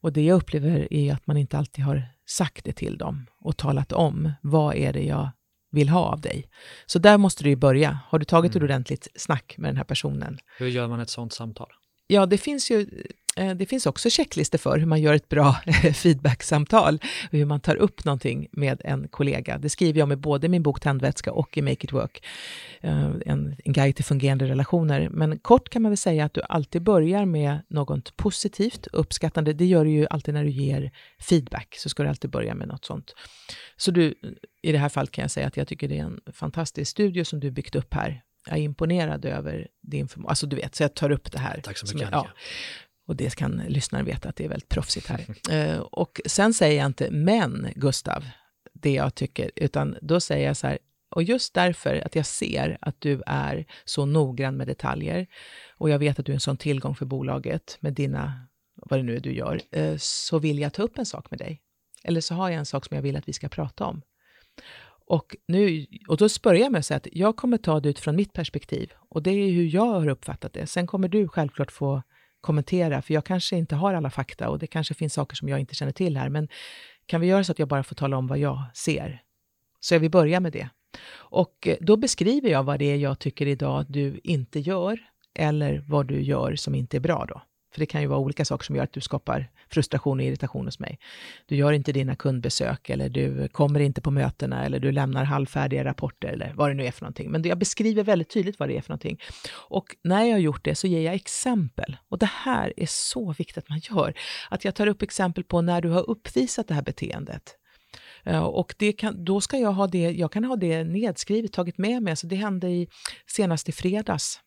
Och 0.00 0.12
det 0.12 0.22
jag 0.24 0.36
upplever 0.36 0.92
är 0.92 1.12
att 1.12 1.26
man 1.26 1.36
inte 1.36 1.58
alltid 1.58 1.84
har 1.84 2.02
sagt 2.26 2.64
det 2.64 2.72
till 2.72 2.98
dem 2.98 3.26
och 3.40 3.56
talat 3.56 3.92
om 3.92 4.32
vad 4.42 4.74
är 4.74 4.92
det 4.92 5.02
jag 5.02 5.30
vill 5.70 5.88
ha 5.88 6.00
av 6.00 6.20
dig. 6.20 6.48
Så 6.86 6.98
där 6.98 7.18
måste 7.18 7.44
du 7.44 7.50
ju 7.50 7.56
börja. 7.56 7.98
Har 8.08 8.18
du 8.18 8.24
tagit 8.24 8.52
mm. 8.52 8.62
ett 8.62 8.70
ordentligt 8.70 9.08
snack 9.14 9.54
med 9.58 9.68
den 9.68 9.76
här 9.76 9.84
personen? 9.84 10.38
Hur 10.58 10.68
gör 10.68 10.88
man 10.88 11.00
ett 11.00 11.10
sånt 11.10 11.32
samtal? 11.32 11.68
Ja, 12.06 12.26
det 12.26 12.38
finns 12.38 12.70
ju 12.70 12.86
det 13.56 13.66
finns 13.66 13.86
också 13.86 14.10
checklistor 14.10 14.58
för 14.58 14.78
hur 14.78 14.86
man 14.86 15.00
gör 15.00 15.14
ett 15.14 15.28
bra 15.28 15.56
feedbacksamtal 15.94 16.98
och 17.24 17.38
hur 17.38 17.44
man 17.44 17.60
tar 17.60 17.76
upp 17.76 18.04
någonting 18.04 18.48
med 18.52 18.80
en 18.84 19.08
kollega. 19.08 19.58
Det 19.58 19.68
skriver 19.68 19.98
jag 19.98 20.08
med 20.08 20.18
både 20.18 20.48
min 20.48 20.62
bok 20.62 20.80
Tändvätska 20.80 21.32
och 21.32 21.58
i 21.58 21.62
Make 21.62 21.84
it 21.84 21.92
work, 21.92 22.24
eh, 22.80 23.10
en, 23.26 23.56
en 23.64 23.72
guide 23.72 23.96
till 23.96 24.04
fungerande 24.04 24.48
relationer. 24.48 25.08
Men 25.08 25.38
kort 25.38 25.68
kan 25.68 25.82
man 25.82 25.90
väl 25.90 25.96
säga 25.96 26.24
att 26.24 26.34
du 26.34 26.42
alltid 26.42 26.82
börjar 26.82 27.24
med 27.24 27.58
något 27.68 28.16
positivt, 28.16 28.86
uppskattande. 28.92 29.52
Det 29.52 29.66
gör 29.66 29.84
du 29.84 29.90
ju 29.90 30.06
alltid 30.10 30.34
när 30.34 30.44
du 30.44 30.50
ger 30.50 30.90
feedback, 31.18 31.74
så 31.78 31.88
ska 31.88 32.02
du 32.02 32.08
alltid 32.08 32.30
börja 32.30 32.54
med 32.54 32.68
något 32.68 32.84
sånt. 32.84 33.14
Så 33.76 33.90
du, 33.90 34.14
i 34.62 34.72
det 34.72 34.78
här 34.78 34.88
fallet 34.88 35.10
kan 35.10 35.22
jag 35.22 35.30
säga 35.30 35.46
att 35.46 35.56
jag 35.56 35.68
tycker 35.68 35.88
det 35.88 35.98
är 35.98 36.04
en 36.04 36.20
fantastisk 36.32 36.90
studio 36.90 37.24
som 37.24 37.40
du 37.40 37.50
byggt 37.50 37.74
upp 37.74 37.94
här 37.94 38.22
jag 38.46 38.58
är 38.58 38.62
imponerad 38.62 39.24
över 39.24 39.68
din 39.82 40.08
förmåga. 40.08 40.30
Alltså 40.30 40.46
du 40.46 40.56
vet, 40.56 40.74
så 40.74 40.82
jag 40.82 40.94
tar 40.94 41.10
upp 41.10 41.32
det 41.32 41.38
här. 41.38 41.60
Tack 41.64 41.78
så 41.78 41.86
mycket. 41.86 42.08
Som, 42.08 42.18
ja. 42.18 42.28
Och 43.06 43.16
det 43.16 43.34
kan 43.34 43.62
lyssnaren 43.68 44.06
veta 44.06 44.28
att 44.28 44.36
det 44.36 44.44
är 44.44 44.48
väldigt 44.48 44.68
proffsigt 44.68 45.06
här. 45.06 45.26
Eh, 45.50 45.78
och 45.78 46.20
sen 46.26 46.54
säger 46.54 46.78
jag 46.78 46.86
inte 46.86 47.10
men, 47.10 47.68
Gustav, 47.74 48.24
det 48.72 48.92
jag 48.92 49.14
tycker, 49.14 49.50
utan 49.56 49.96
då 50.02 50.20
säger 50.20 50.46
jag 50.46 50.56
så 50.56 50.66
här, 50.66 50.78
och 51.10 51.22
just 51.22 51.54
därför 51.54 52.02
att 52.06 52.14
jag 52.14 52.26
ser 52.26 52.78
att 52.80 53.00
du 53.00 53.22
är 53.26 53.66
så 53.84 54.06
noggrann 54.06 54.56
med 54.56 54.66
detaljer 54.66 55.26
och 55.76 55.90
jag 55.90 55.98
vet 55.98 56.18
att 56.18 56.26
du 56.26 56.32
är 56.32 56.36
en 56.36 56.40
sån 56.40 56.56
tillgång 56.56 56.94
för 56.94 57.06
bolaget 57.06 57.76
med 57.80 57.92
dina, 57.92 58.46
vad 58.74 58.98
det 58.98 59.02
nu 59.02 59.16
är 59.16 59.20
du 59.20 59.32
gör, 59.32 59.60
eh, 59.70 59.96
så 59.98 60.38
vill 60.38 60.58
jag 60.58 60.72
ta 60.72 60.82
upp 60.82 60.98
en 60.98 61.06
sak 61.06 61.30
med 61.30 61.38
dig. 61.38 61.62
Eller 62.04 62.20
så 62.20 62.34
har 62.34 62.50
jag 62.50 62.58
en 62.58 62.66
sak 62.66 62.86
som 62.86 62.94
jag 62.94 63.02
vill 63.02 63.16
att 63.16 63.28
vi 63.28 63.32
ska 63.32 63.48
prata 63.48 63.84
om. 63.84 64.02
Och, 65.08 65.36
nu, 65.48 65.86
och 66.08 66.16
då 66.16 66.28
börjar 66.42 66.62
jag 66.62 66.72
med 66.72 66.78
att 66.78 66.86
säga 66.86 66.96
att 66.96 67.08
jag 67.12 67.36
kommer 67.36 67.58
ta 67.58 67.80
det 67.80 67.88
utifrån 67.88 68.16
mitt 68.16 68.32
perspektiv 68.32 68.92
och 69.08 69.22
det 69.22 69.30
är 69.30 69.50
hur 69.50 69.74
jag 69.74 69.86
har 69.86 70.08
uppfattat 70.08 70.52
det. 70.52 70.66
Sen 70.66 70.86
kommer 70.86 71.08
du 71.08 71.28
självklart 71.28 71.72
få 71.72 72.02
kommentera, 72.46 73.02
för 73.02 73.14
jag 73.14 73.24
kanske 73.24 73.56
inte 73.56 73.76
har 73.76 73.94
alla 73.94 74.10
fakta 74.10 74.48
och 74.48 74.58
det 74.58 74.66
kanske 74.66 74.94
finns 74.94 75.14
saker 75.14 75.36
som 75.36 75.48
jag 75.48 75.60
inte 75.60 75.74
känner 75.74 75.92
till 75.92 76.16
här, 76.16 76.28
men 76.28 76.48
kan 77.06 77.20
vi 77.20 77.26
göra 77.26 77.44
så 77.44 77.52
att 77.52 77.58
jag 77.58 77.68
bara 77.68 77.82
får 77.82 77.94
tala 77.96 78.16
om 78.16 78.26
vad 78.26 78.38
jag 78.38 78.62
ser? 78.74 79.22
Så 79.80 79.94
jag 79.94 80.00
vill 80.00 80.10
börja 80.10 80.40
med 80.40 80.52
det. 80.52 80.68
Och 81.12 81.66
eh, 81.66 81.76
då 81.80 81.96
beskriver 81.96 82.50
jag 82.50 82.62
vad 82.62 82.78
det 82.78 82.84
är 82.84 82.96
jag 82.96 83.18
tycker 83.18 83.46
idag 83.46 83.86
du 83.88 84.20
inte 84.24 84.60
gör, 84.60 84.98
eller 85.34 85.84
vad 85.88 86.06
du 86.06 86.22
gör 86.22 86.56
som 86.56 86.74
inte 86.74 86.96
är 86.96 87.00
bra 87.00 87.26
då. 87.28 87.42
För 87.76 87.80
det 87.80 87.86
kan 87.86 88.00
ju 88.00 88.06
vara 88.06 88.18
olika 88.18 88.44
saker 88.44 88.64
som 88.64 88.76
gör 88.76 88.84
att 88.84 88.92
du 88.92 89.00
skapar 89.00 89.50
frustration 89.68 90.20
och 90.20 90.26
irritation 90.26 90.64
hos 90.64 90.78
mig. 90.78 90.98
Du 91.46 91.56
gör 91.56 91.72
inte 91.72 91.92
dina 91.92 92.16
kundbesök 92.16 92.90
eller 92.90 93.08
du 93.08 93.48
kommer 93.48 93.80
inte 93.80 94.00
på 94.00 94.10
mötena 94.10 94.64
eller 94.64 94.78
du 94.78 94.92
lämnar 94.92 95.24
halvfärdiga 95.24 95.84
rapporter 95.84 96.28
eller 96.28 96.52
vad 96.54 96.70
det 96.70 96.74
nu 96.74 96.86
är 96.86 96.90
för 96.90 97.02
någonting. 97.02 97.30
Men 97.30 97.42
jag 97.42 97.58
beskriver 97.58 98.04
väldigt 98.04 98.30
tydligt 98.30 98.58
vad 98.58 98.68
det 98.68 98.76
är 98.76 98.80
för 98.80 98.90
någonting. 98.90 99.20
Och 99.52 99.86
när 100.02 100.24
jag 100.24 100.32
har 100.32 100.38
gjort 100.38 100.64
det 100.64 100.74
så 100.74 100.86
ger 100.86 101.00
jag 101.00 101.14
exempel. 101.14 101.96
Och 102.08 102.18
det 102.18 102.30
här 102.32 102.72
är 102.76 102.86
så 102.88 103.32
viktigt 103.32 103.58
att 103.58 103.68
man 103.68 103.80
gör. 103.90 104.14
Att 104.50 104.64
jag 104.64 104.74
tar 104.74 104.86
upp 104.86 105.02
exempel 105.02 105.44
på 105.44 105.60
när 105.60 105.80
du 105.80 105.88
har 105.88 106.10
uppvisat 106.10 106.68
det 106.68 106.74
här 106.74 106.82
beteendet. 106.82 107.56
Eh, 108.24 108.44
och 108.44 108.74
det 108.78 108.92
kan, 108.92 109.24
då 109.24 109.40
ska 109.40 109.58
jag 109.58 109.72
ha 109.72 109.86
det, 109.86 110.10
jag 110.10 110.32
kan 110.32 110.44
ha 110.44 110.56
det 110.56 110.84
nedskrivet, 110.84 111.52
tagit 111.52 111.78
med 111.78 112.02
mig. 112.02 112.16
Så 112.16 112.26
det 112.26 112.36
hände 112.36 112.68
i, 112.68 112.88
senast 113.26 113.68
i 113.68 113.72
fredags 113.72 114.40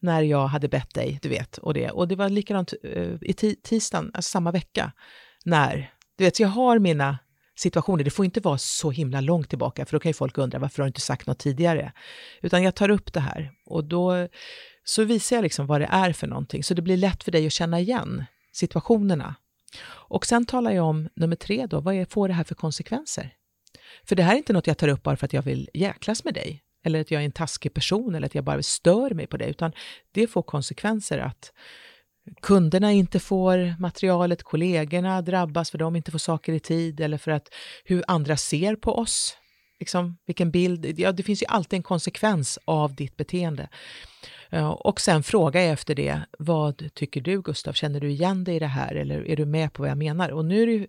när 0.00 0.22
jag 0.22 0.46
hade 0.46 0.68
bett 0.68 0.94
dig, 0.94 1.18
du 1.22 1.28
vet. 1.28 1.58
Och 1.58 1.74
det, 1.74 1.90
och 1.90 2.08
det 2.08 2.16
var 2.16 2.28
likadant 2.28 2.74
uh, 2.84 3.16
i 3.20 3.32
tisdagen, 3.62 4.10
alltså 4.14 4.30
samma 4.30 4.52
vecka, 4.52 4.92
när, 5.44 5.94
du 6.18 6.24
vet, 6.24 6.36
så 6.36 6.42
jag 6.42 6.48
har 6.48 6.78
mina 6.78 7.18
situationer. 7.56 8.04
Det 8.04 8.10
får 8.10 8.24
inte 8.24 8.40
vara 8.40 8.58
så 8.58 8.90
himla 8.90 9.20
långt 9.20 9.48
tillbaka, 9.48 9.86
för 9.86 9.92
då 9.92 10.00
kan 10.00 10.10
ju 10.10 10.14
folk 10.14 10.38
undra 10.38 10.58
varför 10.58 10.82
har 10.82 10.84
du 10.84 10.88
inte 10.88 11.00
sagt 11.00 11.26
något 11.26 11.38
tidigare? 11.38 11.92
Utan 12.42 12.62
jag 12.62 12.74
tar 12.74 12.90
upp 12.90 13.12
det 13.12 13.20
här 13.20 13.52
och 13.66 13.84
då 13.84 14.28
så 14.84 15.04
visar 15.04 15.36
jag 15.36 15.42
liksom 15.42 15.66
vad 15.66 15.80
det 15.80 15.88
är 15.90 16.12
för 16.12 16.26
någonting, 16.26 16.64
så 16.64 16.74
det 16.74 16.82
blir 16.82 16.96
lätt 16.96 17.24
för 17.24 17.32
dig 17.32 17.46
att 17.46 17.52
känna 17.52 17.80
igen 17.80 18.24
situationerna. 18.52 19.34
Och 20.08 20.26
sen 20.26 20.46
talar 20.46 20.70
jag 20.70 20.86
om 20.86 21.08
nummer 21.16 21.36
tre 21.36 21.66
då, 21.66 21.80
vad 21.80 21.94
är, 21.94 22.04
får 22.04 22.28
det 22.28 22.34
här 22.34 22.44
för 22.44 22.54
konsekvenser? 22.54 23.34
För 24.04 24.16
det 24.16 24.22
här 24.22 24.32
är 24.32 24.36
inte 24.36 24.52
något 24.52 24.66
jag 24.66 24.78
tar 24.78 24.88
upp 24.88 25.02
bara 25.02 25.16
för 25.16 25.26
att 25.26 25.32
jag 25.32 25.42
vill 25.42 25.68
jäklas 25.74 26.24
med 26.24 26.34
dig, 26.34 26.62
eller 26.84 27.00
att 27.00 27.10
jag 27.10 27.20
är 27.20 27.24
en 27.24 27.32
taskig 27.32 27.74
person 27.74 28.14
eller 28.14 28.26
att 28.26 28.34
jag 28.34 28.44
bara 28.44 28.62
stör 28.62 29.10
mig 29.10 29.26
på 29.26 29.36
det, 29.36 29.46
utan 29.46 29.72
det 30.12 30.26
får 30.26 30.42
konsekvenser 30.42 31.18
att 31.18 31.52
kunderna 32.42 32.92
inte 32.92 33.20
får 33.20 33.80
materialet, 33.80 34.42
kollegorna 34.42 35.22
drabbas 35.22 35.70
för 35.70 35.78
de 35.78 35.96
inte 35.96 36.10
får 36.10 36.18
saker 36.18 36.52
i 36.52 36.60
tid 36.60 37.00
eller 37.00 37.18
för 37.18 37.30
att 37.30 37.48
hur 37.84 38.04
andra 38.06 38.36
ser 38.36 38.76
på 38.76 38.94
oss. 38.94 39.36
Liksom, 39.80 40.18
vilken 40.26 40.50
bild, 40.50 40.98
ja, 40.98 41.12
det 41.12 41.22
finns 41.22 41.42
ju 41.42 41.46
alltid 41.46 41.76
en 41.76 41.82
konsekvens 41.82 42.58
av 42.64 42.94
ditt 42.94 43.16
beteende. 43.16 43.68
Eh, 44.50 44.68
och 44.68 45.00
sen 45.00 45.22
frågar 45.22 45.60
jag 45.60 45.70
efter 45.70 45.94
det, 45.94 46.20
vad 46.38 46.94
tycker 46.94 47.20
du 47.20 47.42
Gustav, 47.42 47.72
känner 47.72 48.00
du 48.00 48.10
igen 48.10 48.44
dig 48.44 48.56
i 48.56 48.58
det 48.58 48.66
här 48.66 48.94
eller 48.94 49.28
är 49.28 49.36
du 49.36 49.46
med 49.46 49.72
på 49.72 49.82
vad 49.82 49.90
jag 49.90 49.98
menar? 49.98 50.30
Och 50.30 50.44
nu 50.44 50.62
är 50.62 50.66
det 50.66 50.72
ju, 50.72 50.86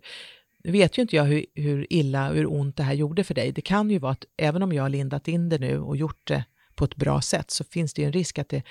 nu 0.64 0.72
vet 0.72 0.98
ju 0.98 1.02
inte 1.02 1.16
jag 1.16 1.24
hur, 1.24 1.46
hur 1.54 1.92
illa, 1.92 2.28
hur 2.28 2.52
ont 2.52 2.76
det 2.76 2.82
här 2.82 2.94
gjorde 2.94 3.24
för 3.24 3.34
dig. 3.34 3.52
Det 3.52 3.60
kan 3.60 3.90
ju 3.90 3.98
vara 3.98 4.12
att 4.12 4.24
även 4.36 4.62
om 4.62 4.72
jag 4.72 4.82
har 4.82 4.88
lindat 4.88 5.28
in 5.28 5.48
det 5.48 5.58
nu 5.58 5.78
och 5.78 5.96
gjort 5.96 6.26
det 6.26 6.44
på 6.74 6.84
ett 6.84 6.96
bra 6.96 7.20
sätt 7.20 7.50
så 7.50 7.64
finns 7.64 7.94
det 7.94 8.02
ju 8.02 8.06
en 8.06 8.12
risk 8.12 8.38
att, 8.38 8.48
det, 8.48 8.62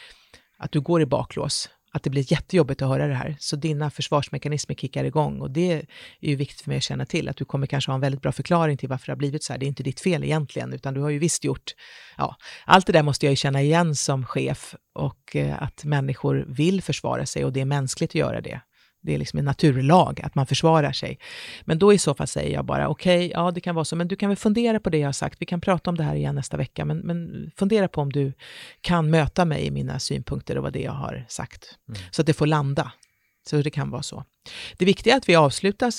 att 0.57 0.71
du 0.71 0.81
går 0.81 1.01
i 1.01 1.05
baklås 1.05 1.69
att 1.91 2.03
det 2.03 2.09
blir 2.09 2.31
jättejobbigt 2.31 2.81
att 2.81 2.89
höra 2.89 3.07
det 3.07 3.15
här. 3.15 3.35
Så 3.39 3.55
dina 3.55 3.89
försvarsmekanismer 3.89 4.75
kickar 4.75 5.03
igång 5.03 5.41
och 5.41 5.51
det 5.51 5.71
är 5.71 5.85
ju 6.19 6.35
viktigt 6.35 6.61
för 6.61 6.69
mig 6.69 6.77
att 6.77 6.83
känna 6.83 7.05
till, 7.05 7.29
att 7.29 7.37
du 7.37 7.45
kommer 7.45 7.67
kanske 7.67 7.91
ha 7.91 7.95
en 7.95 8.01
väldigt 8.01 8.21
bra 8.21 8.31
förklaring 8.31 8.77
till 8.77 8.89
varför 8.89 9.05
det 9.05 9.11
har 9.11 9.17
blivit 9.17 9.43
så 9.43 9.53
här. 9.53 9.59
Det 9.59 9.65
är 9.65 9.67
inte 9.67 9.83
ditt 9.83 9.99
fel 9.99 10.23
egentligen, 10.23 10.73
utan 10.73 10.93
du 10.93 11.01
har 11.01 11.09
ju 11.09 11.19
visst 11.19 11.43
gjort, 11.43 11.71
ja, 12.17 12.35
allt 12.65 12.87
det 12.87 12.93
där 12.93 13.03
måste 13.03 13.25
jag 13.25 13.31
ju 13.31 13.35
känna 13.35 13.61
igen 13.61 13.95
som 13.95 14.25
chef 14.25 14.75
och 14.93 15.35
eh, 15.35 15.63
att 15.63 15.83
människor 15.83 16.45
vill 16.47 16.81
försvara 16.81 17.25
sig 17.25 17.45
och 17.45 17.53
det 17.53 17.61
är 17.61 17.65
mänskligt 17.65 18.11
att 18.11 18.15
göra 18.15 18.41
det. 18.41 18.61
Det 19.01 19.13
är 19.13 19.17
liksom 19.17 19.39
en 19.39 19.45
naturlag 19.45 20.21
att 20.23 20.35
man 20.35 20.47
försvarar 20.47 20.91
sig. 20.91 21.19
Men 21.61 21.79
då 21.79 21.93
i 21.93 21.97
så 21.97 22.13
fall 22.13 22.27
säger 22.27 22.53
jag 22.53 22.65
bara, 22.65 22.87
okej, 22.87 23.17
okay, 23.17 23.29
ja 23.29 23.51
det 23.51 23.61
kan 23.61 23.75
vara 23.75 23.85
så, 23.85 23.95
men 23.95 24.07
du 24.07 24.15
kan 24.15 24.29
väl 24.29 24.37
fundera 24.37 24.79
på 24.79 24.89
det 24.89 24.97
jag 24.97 25.07
har 25.07 25.13
sagt. 25.13 25.41
Vi 25.41 25.45
kan 25.45 25.61
prata 25.61 25.89
om 25.89 25.97
det 25.97 26.03
här 26.03 26.15
igen 26.15 26.35
nästa 26.35 26.57
vecka, 26.57 26.85
men, 26.85 26.97
men 26.97 27.51
fundera 27.57 27.87
på 27.87 28.01
om 28.01 28.11
du 28.11 28.33
kan 28.81 29.09
möta 29.09 29.45
mig 29.45 29.65
i 29.65 29.71
mina 29.71 29.99
synpunkter 29.99 30.57
och 30.57 30.63
vad 30.63 30.73
det 30.73 30.81
jag 30.81 30.91
har 30.91 31.25
sagt. 31.29 31.77
Mm. 31.89 32.01
Så 32.11 32.21
att 32.21 32.25
det 32.25 32.33
får 32.33 32.47
landa. 32.47 32.91
Så 33.49 33.61
det 33.61 33.69
kan 33.69 33.89
vara 33.89 34.03
så. 34.03 34.23
Det 34.77 34.85
viktiga 34.85 35.13
är 35.13 35.17
att 35.17 35.29
vi 35.29 35.35
avslutar, 35.35 35.91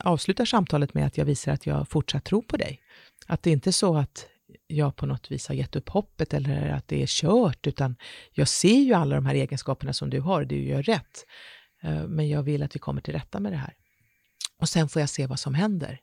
avslutar 0.00 0.44
samtalet 0.44 0.94
med 0.94 1.06
att 1.06 1.18
jag 1.18 1.24
visar 1.24 1.52
att 1.52 1.66
jag 1.66 1.88
fortsatt 1.88 2.24
tror 2.24 2.42
på 2.42 2.56
dig. 2.56 2.80
Att 3.26 3.42
det 3.42 3.50
inte 3.50 3.70
är 3.70 3.72
så 3.72 3.96
att 3.96 4.26
jag 4.66 4.96
på 4.96 5.06
något 5.06 5.30
vis 5.30 5.48
har 5.48 5.54
gett 5.54 5.76
upp 5.76 5.88
hoppet 5.88 6.34
eller 6.34 6.68
att 6.68 6.88
det 6.88 7.02
är 7.02 7.06
kört, 7.06 7.66
utan 7.66 7.96
jag 8.32 8.48
ser 8.48 8.78
ju 8.78 8.94
alla 8.94 9.14
de 9.14 9.26
här 9.26 9.34
egenskaperna 9.34 9.92
som 9.92 10.10
du 10.10 10.20
har, 10.20 10.44
du 10.44 10.64
gör 10.64 10.82
rätt. 10.82 11.24
Eh, 11.82 12.06
men 12.06 12.28
jag 12.28 12.42
vill 12.42 12.62
att 12.62 12.74
vi 12.74 12.78
kommer 12.78 13.00
till 13.00 13.14
rätta 13.14 13.40
med 13.40 13.52
det 13.52 13.56
här. 13.56 13.74
Och 14.60 14.68
sen 14.68 14.88
får 14.88 15.00
jag 15.00 15.08
se 15.08 15.26
vad 15.26 15.38
som 15.38 15.54
händer. 15.54 16.00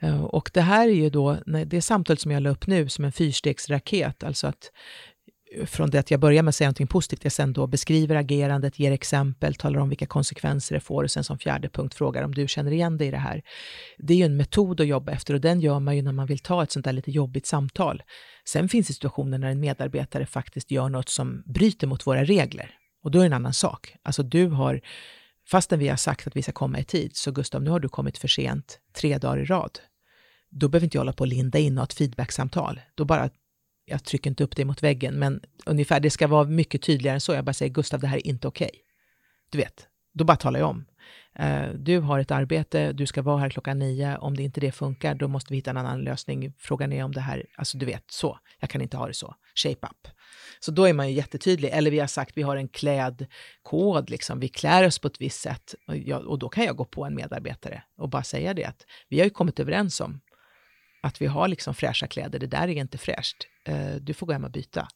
Eh, 0.00 0.24
och 0.24 0.50
det 0.54 0.60
här 0.60 0.88
är 0.88 0.92
ju 0.92 1.10
då, 1.10 1.38
det 1.66 1.82
samtalet 1.82 2.20
som 2.20 2.30
jag 2.30 2.42
la 2.42 2.50
upp 2.50 2.66
nu 2.66 2.88
som 2.88 3.04
en 3.04 3.12
fyrstegsraket, 3.12 4.24
alltså 4.24 4.46
att 4.46 4.70
eh, 5.56 5.66
från 5.66 5.90
det 5.90 5.98
att 5.98 6.10
jag 6.10 6.20
börjar 6.20 6.42
med 6.42 6.48
att 6.48 6.54
säga 6.54 6.68
någonting 6.68 6.86
positivt, 6.86 7.24
jag 7.24 7.32
sen 7.32 7.52
då 7.52 7.66
beskriver 7.66 8.16
agerandet, 8.16 8.78
ger 8.78 8.92
exempel, 8.92 9.54
talar 9.54 9.80
om 9.80 9.88
vilka 9.88 10.06
konsekvenser 10.06 10.74
det 10.74 10.80
får 10.80 11.04
och 11.04 11.10
sen 11.10 11.24
som 11.24 11.38
fjärde 11.38 11.68
punkt 11.68 11.94
frågar 11.94 12.22
om 12.22 12.34
du 12.34 12.48
känner 12.48 12.72
igen 12.72 12.98
dig 12.98 13.08
i 13.08 13.10
det 13.10 13.16
här. 13.18 13.42
Det 13.98 14.12
är 14.12 14.18
ju 14.18 14.24
en 14.24 14.36
metod 14.36 14.80
att 14.80 14.86
jobba 14.86 15.12
efter 15.12 15.34
och 15.34 15.40
den 15.40 15.60
gör 15.60 15.80
man 15.80 15.96
ju 15.96 16.02
när 16.02 16.12
man 16.12 16.26
vill 16.26 16.38
ta 16.38 16.62
ett 16.62 16.72
sånt 16.72 16.84
där 16.84 16.92
lite 16.92 17.10
jobbigt 17.10 17.46
samtal. 17.46 18.02
Sen 18.48 18.68
finns 18.68 18.86
det 18.86 18.94
situationer 18.94 19.38
när 19.38 19.50
en 19.50 19.60
medarbetare 19.60 20.26
faktiskt 20.26 20.70
gör 20.70 20.88
något 20.88 21.08
som 21.08 21.42
bryter 21.46 21.86
mot 21.86 22.06
våra 22.06 22.24
regler. 22.24 22.77
Och 23.02 23.10
då 23.10 23.18
är 23.18 23.22
det 23.22 23.26
en 23.26 23.32
annan 23.32 23.54
sak. 23.54 23.96
Alltså 24.02 24.22
du 24.22 24.46
har, 24.46 24.80
fastän 25.46 25.78
vi 25.78 25.88
har 25.88 25.96
sagt 25.96 26.26
att 26.26 26.36
vi 26.36 26.42
ska 26.42 26.52
komma 26.52 26.78
i 26.78 26.84
tid, 26.84 27.16
så 27.16 27.30
Gustav, 27.30 27.62
nu 27.62 27.70
har 27.70 27.80
du 27.80 27.88
kommit 27.88 28.18
för 28.18 28.28
sent 28.28 28.80
tre 28.92 29.18
dagar 29.18 29.38
i 29.38 29.44
rad. 29.44 29.78
Då 30.50 30.68
behöver 30.68 30.84
inte 30.84 30.96
jag 30.96 31.00
hålla 31.00 31.12
på 31.12 31.20
och 31.24 31.28
linda 31.28 31.58
in 31.58 31.74
något 31.74 31.92
feedbacksamtal. 31.92 32.80
Då 32.94 33.04
bara, 33.04 33.30
jag 33.84 34.04
trycker 34.04 34.30
inte 34.30 34.44
upp 34.44 34.56
dig 34.56 34.64
mot 34.64 34.82
väggen, 34.82 35.14
men 35.14 35.40
ungefär, 35.66 36.00
det 36.00 36.10
ska 36.10 36.26
vara 36.26 36.44
mycket 36.44 36.82
tydligare 36.82 37.14
än 37.14 37.20
så. 37.20 37.32
Jag 37.32 37.44
bara 37.44 37.52
säger, 37.52 37.72
Gustav, 37.72 38.00
det 38.00 38.06
här 38.06 38.16
är 38.16 38.26
inte 38.26 38.48
okej. 38.48 38.70
Okay. 38.72 38.80
Du 39.50 39.58
vet, 39.58 39.86
då 40.14 40.24
bara 40.24 40.36
talar 40.36 40.60
jag 40.60 40.68
om. 40.68 40.84
Eh, 41.38 41.68
du 41.74 41.98
har 42.00 42.18
ett 42.18 42.30
arbete, 42.30 42.92
du 42.92 43.06
ska 43.06 43.22
vara 43.22 43.38
här 43.38 43.50
klockan 43.50 43.78
nio. 43.78 44.16
Om 44.16 44.36
det 44.36 44.42
inte 44.42 44.60
det 44.60 44.72
funkar, 44.72 45.14
då 45.14 45.28
måste 45.28 45.52
vi 45.52 45.56
hitta 45.56 45.70
en 45.70 45.76
annan 45.76 46.00
lösning. 46.00 46.52
Frågan 46.58 46.92
är 46.92 47.04
om 47.04 47.12
det 47.12 47.20
här, 47.20 47.46
alltså 47.56 47.78
du 47.78 47.86
vet, 47.86 48.04
så. 48.10 48.38
Jag 48.60 48.70
kan 48.70 48.80
inte 48.80 48.96
ha 48.96 49.06
det 49.06 49.14
så. 49.14 49.34
Shape 49.54 49.86
up. 49.86 50.08
Så 50.60 50.70
då 50.70 50.84
är 50.84 50.92
man 50.92 51.08
ju 51.08 51.14
jättetydlig. 51.14 51.68
Eller 51.68 51.90
vi 51.90 51.98
har 51.98 52.06
sagt 52.06 52.36
vi 52.36 52.42
har 52.42 52.56
en 52.56 52.68
klädkod, 52.68 54.10
liksom. 54.10 54.40
vi 54.40 54.48
klär 54.48 54.86
oss 54.86 54.98
på 54.98 55.08
ett 55.08 55.20
visst 55.20 55.40
sätt. 55.40 55.74
Och, 55.86 55.96
jag, 55.96 56.26
och 56.26 56.38
då 56.38 56.48
kan 56.48 56.64
jag 56.64 56.76
gå 56.76 56.84
på 56.84 57.04
en 57.04 57.14
medarbetare 57.14 57.82
och 57.96 58.08
bara 58.08 58.22
säga 58.22 58.54
det 58.54 58.64
att 58.64 58.86
vi 59.08 59.18
har 59.18 59.24
ju 59.24 59.30
kommit 59.30 59.60
överens 59.60 60.00
om 60.00 60.20
att 61.00 61.22
vi 61.22 61.26
har 61.26 61.48
liksom 61.48 61.74
fräscha 61.74 62.06
kläder, 62.06 62.38
det 62.38 62.46
där 62.46 62.62
är 62.62 62.68
inte 62.68 62.98
fräscht. 62.98 63.36
Eh, 63.64 63.94
du 64.00 64.14
får 64.14 64.26
gå 64.26 64.32
hem 64.32 64.44
och 64.44 64.50
byta. 64.50 64.88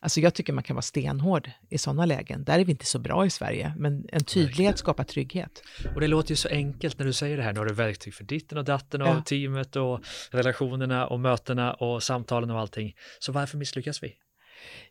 Alltså 0.00 0.20
jag 0.20 0.34
tycker 0.34 0.52
man 0.52 0.64
kan 0.64 0.76
vara 0.76 0.82
stenhård 0.82 1.50
i 1.68 1.78
sådana 1.78 2.06
lägen. 2.06 2.44
Där 2.44 2.58
är 2.58 2.64
vi 2.64 2.70
inte 2.70 2.86
så 2.86 2.98
bra 2.98 3.26
i 3.26 3.30
Sverige, 3.30 3.74
men 3.76 4.06
en 4.12 4.24
tydlighet 4.24 4.78
skapar 4.78 5.04
trygghet. 5.04 5.62
Och 5.94 6.00
det 6.00 6.06
låter 6.06 6.30
ju 6.30 6.36
så 6.36 6.48
enkelt 6.48 6.98
när 6.98 7.06
du 7.06 7.12
säger 7.12 7.36
det 7.36 7.42
här. 7.42 7.52
Nu 7.52 7.58
har 7.58 7.66
du 7.66 7.74
verktyg 7.74 8.14
för 8.14 8.24
ditten 8.24 8.58
och 8.58 8.64
datten 8.64 9.02
och 9.02 9.08
ja. 9.08 9.22
teamet 9.22 9.76
och 9.76 10.00
relationerna 10.30 11.06
och 11.06 11.20
mötena 11.20 11.74
och 11.74 12.02
samtalen 12.02 12.50
och 12.50 12.60
allting. 12.60 12.94
Så 13.18 13.32
varför 13.32 13.58
misslyckas 13.58 14.02
vi? 14.02 14.14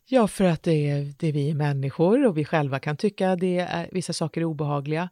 Ja, 0.09 0.27
för 0.27 0.43
att 0.43 0.63
det 0.63 0.89
är, 0.89 1.13
det 1.17 1.27
är 1.27 1.33
vi 1.33 1.53
människor 1.53 2.25
och 2.25 2.37
vi 2.37 2.45
själva 2.45 2.79
kan 2.79 2.97
tycka 2.97 3.31
att 3.31 3.39
vissa 3.91 4.13
saker 4.13 4.41
är 4.41 4.45
obehagliga. 4.45 5.09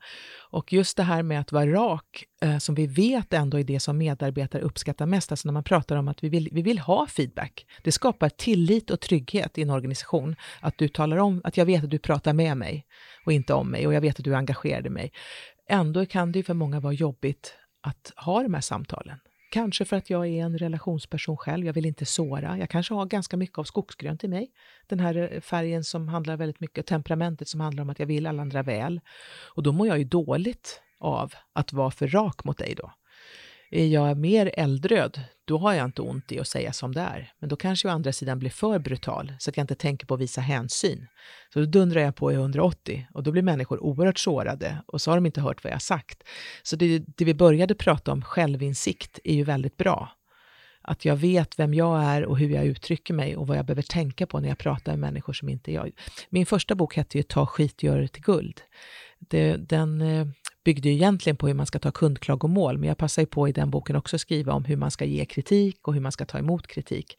Och 0.49 0.73
just 0.73 0.97
det 0.97 1.03
här 1.03 1.23
med 1.23 1.39
att 1.39 1.51
vara 1.51 1.65
rak, 1.65 2.23
eh, 2.41 2.57
som 2.57 2.75
vi 2.75 2.87
vet 2.87 3.33
ändå 3.33 3.59
är 3.59 3.63
det 3.63 3.79
som 3.79 3.97
medarbetare 3.97 4.61
uppskattar 4.61 5.05
mest, 5.05 5.31
alltså 5.31 5.47
när 5.47 5.53
man 5.53 5.63
pratar 5.63 5.95
om 5.95 6.07
att 6.07 6.23
vi 6.23 6.29
vill, 6.29 6.49
vi 6.51 6.61
vill 6.61 6.79
ha 6.79 7.07
feedback. 7.07 7.65
Det 7.83 7.91
skapar 7.91 8.29
tillit 8.29 8.89
och 8.89 8.99
trygghet 8.99 9.57
i 9.57 9.61
en 9.61 9.69
organisation, 9.69 10.35
att 10.59 10.77
du 10.77 10.87
talar 10.87 11.17
om 11.17 11.41
att 11.43 11.57
jag 11.57 11.65
vet 11.65 11.83
att 11.83 11.89
du 11.89 11.99
pratar 11.99 12.33
med 12.33 12.57
mig 12.57 12.85
och 13.25 13.31
inte 13.31 13.53
om 13.53 13.71
mig 13.71 13.87
och 13.87 13.93
jag 13.93 14.01
vet 14.01 14.19
att 14.19 14.25
du 14.25 14.35
engagerade 14.35 14.89
mig. 14.89 15.11
Ändå 15.69 16.05
kan 16.05 16.31
det 16.31 16.39
ju 16.39 16.43
för 16.43 16.53
många 16.53 16.79
vara 16.79 16.93
jobbigt 16.93 17.53
att 17.81 18.13
ha 18.15 18.43
de 18.43 18.53
här 18.53 18.61
samtalen. 18.61 19.17
Kanske 19.55 19.85
för 19.85 19.95
att 19.95 20.09
jag 20.09 20.27
är 20.27 20.43
en 20.43 20.57
relationsperson 20.57 21.37
själv, 21.37 21.65
jag 21.65 21.73
vill 21.73 21.85
inte 21.85 22.05
såra. 22.05 22.57
Jag 22.57 22.69
kanske 22.69 22.93
har 22.93 23.05
ganska 23.05 23.37
mycket 23.37 23.57
av 23.57 23.63
skogsgrönt 23.63 24.23
i 24.23 24.27
mig. 24.27 24.51
Den 24.87 24.99
här 24.99 25.29
eh, 25.33 25.41
färgen 25.41 25.83
som 25.83 26.07
handlar 26.07 26.37
väldigt 26.37 26.59
mycket, 26.59 26.85
temperamentet 26.85 27.47
som 27.47 27.59
handlar 27.59 27.83
om 27.83 27.89
att 27.89 27.99
jag 27.99 28.05
vill 28.05 28.27
alla 28.27 28.41
andra 28.41 28.63
väl. 28.63 29.01
Och 29.55 29.63
då 29.63 29.71
mår 29.71 29.87
jag 29.87 29.97
ju 29.97 30.03
dåligt 30.03 30.81
av 30.99 31.33
att 31.53 31.73
vara 31.73 31.91
för 31.91 32.07
rak 32.07 32.43
mot 32.43 32.57
dig 32.57 32.75
då. 32.77 32.91
Är 33.76 33.88
jag 33.88 34.17
mer 34.17 34.51
eldröd, 34.53 35.21
då 35.45 35.57
har 35.57 35.73
jag 35.73 35.86
inte 35.86 36.01
ont 36.01 36.32
i 36.32 36.39
att 36.39 36.47
säga 36.47 36.73
som 36.73 36.93
det 36.93 37.01
är. 37.01 37.32
Men 37.39 37.49
då 37.49 37.55
kanske 37.55 37.88
jag 37.88 37.93
å 37.93 37.95
andra 37.95 38.13
sidan 38.13 38.39
blir 38.39 38.49
för 38.49 38.80
brutal, 38.80 39.34
så 39.39 39.49
att 39.49 39.57
jag 39.57 39.63
inte 39.63 39.76
tänker 39.76 40.07
på 40.07 40.13
att 40.13 40.19
visa 40.19 40.41
hänsyn. 40.41 41.07
Så 41.53 41.59
då 41.59 41.65
dundrar 41.65 42.01
jag 42.01 42.15
på 42.15 42.32
i 42.32 42.36
180 42.36 43.07
och 43.13 43.23
då 43.23 43.32
blir 43.32 43.41
människor 43.41 43.84
oerhört 43.84 44.19
sårade 44.19 44.78
och 44.86 45.01
så 45.01 45.11
har 45.11 45.17
de 45.17 45.26
inte 45.26 45.41
hört 45.41 45.63
vad 45.63 45.73
jag 45.73 45.82
sagt. 45.82 46.23
Så 46.63 46.76
det, 46.76 46.99
det 46.99 47.26
vi 47.26 47.34
började 47.34 47.76
prata 47.76 48.11
om, 48.11 48.21
självinsikt, 48.21 49.19
är 49.23 49.34
ju 49.34 49.43
väldigt 49.43 49.78
bra. 49.78 50.11
Att 50.82 51.05
jag 51.05 51.15
vet 51.15 51.59
vem 51.59 51.73
jag 51.73 52.03
är 52.03 52.26
och 52.26 52.38
hur 52.38 52.49
jag 52.49 52.65
uttrycker 52.65 53.13
mig 53.13 53.38
och 53.38 53.47
vad 53.47 53.57
jag 53.57 53.65
behöver 53.65 53.82
tänka 53.82 54.28
på 54.28 54.39
när 54.39 54.49
jag 54.49 54.57
pratar 54.57 54.91
med 54.91 54.99
människor 54.99 55.34
som 55.34 55.49
inte 55.49 55.71
är 55.71 55.73
jag. 55.73 55.91
Min 56.30 56.45
första 56.45 56.76
bok 56.76 56.95
hette 56.95 57.17
ju 57.17 57.23
Ta 57.23 57.45
skit 57.45 57.84
gör 57.84 58.01
det 58.01 58.07
till 58.07 58.23
guld. 58.23 58.61
Det, 59.19 59.55
den 59.55 60.01
eh, 60.01 60.28
byggde 60.66 60.89
ju 60.89 60.95
egentligen 60.95 61.38
på 61.38 61.47
hur 61.47 61.53
man 61.53 61.66
ska 61.66 61.80
ta 61.80 61.91
kundklagomål, 61.91 62.78
men 62.78 62.88
jag 62.88 62.97
passar 62.97 63.22
ju 63.22 63.26
på 63.26 63.47
i 63.47 63.51
den 63.51 63.70
boken 63.70 63.95
också 63.95 64.16
att 64.16 64.22
skriva 64.22 64.53
om 64.53 64.66
hur 64.66 64.78
man 64.78 64.91
ska 64.91 65.05
ge 65.05 65.26
kritik 65.26 65.88
och 65.88 65.93
hur 65.93 66.01
man 66.01 66.11
ska 66.11 66.26
ta 66.26 66.38
emot 66.38 66.68
kritik. 66.68 67.18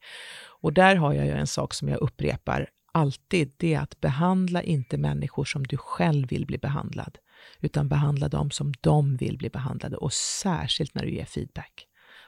Och 0.61 0.73
där 0.73 0.95
har 0.95 1.13
jag 1.13 1.25
ju 1.25 1.31
en 1.31 1.47
sak 1.47 1.73
som 1.73 1.89
jag 1.89 2.01
upprepar 2.01 2.69
alltid, 2.91 3.51
det 3.57 3.73
är 3.73 3.79
att 3.79 4.01
behandla 4.01 4.63
inte 4.63 4.97
människor 4.97 5.45
som 5.45 5.67
du 5.67 5.77
själv 5.77 6.27
vill 6.29 6.45
bli 6.45 6.57
behandlad, 6.57 7.17
utan 7.61 7.89
behandla 7.89 8.29
dem 8.29 8.51
som 8.51 8.73
de 8.81 9.17
vill 9.17 9.37
bli 9.37 9.49
behandlade 9.49 9.97
och 9.97 10.13
särskilt 10.13 10.95
när 10.95 11.05
du 11.05 11.11
ger 11.11 11.25
feedback. 11.25 11.87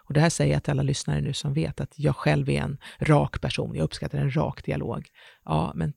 Och 0.09 0.13
det 0.13 0.19
här 0.19 0.29
säger 0.29 0.53
jag 0.53 0.63
till 0.63 0.71
alla 0.71 0.83
lyssnare 0.83 1.21
nu 1.21 1.33
som 1.33 1.53
vet 1.53 1.81
att 1.81 1.93
jag 1.95 2.15
själv 2.15 2.49
är 2.49 2.61
en 2.61 2.77
rak 2.99 3.41
person. 3.41 3.75
Jag 3.75 3.83
uppskattar 3.83 4.17
en 4.17 4.35
rak 4.35 4.65
dialog. 4.65 5.07
Ja, 5.45 5.71
men 5.75 5.93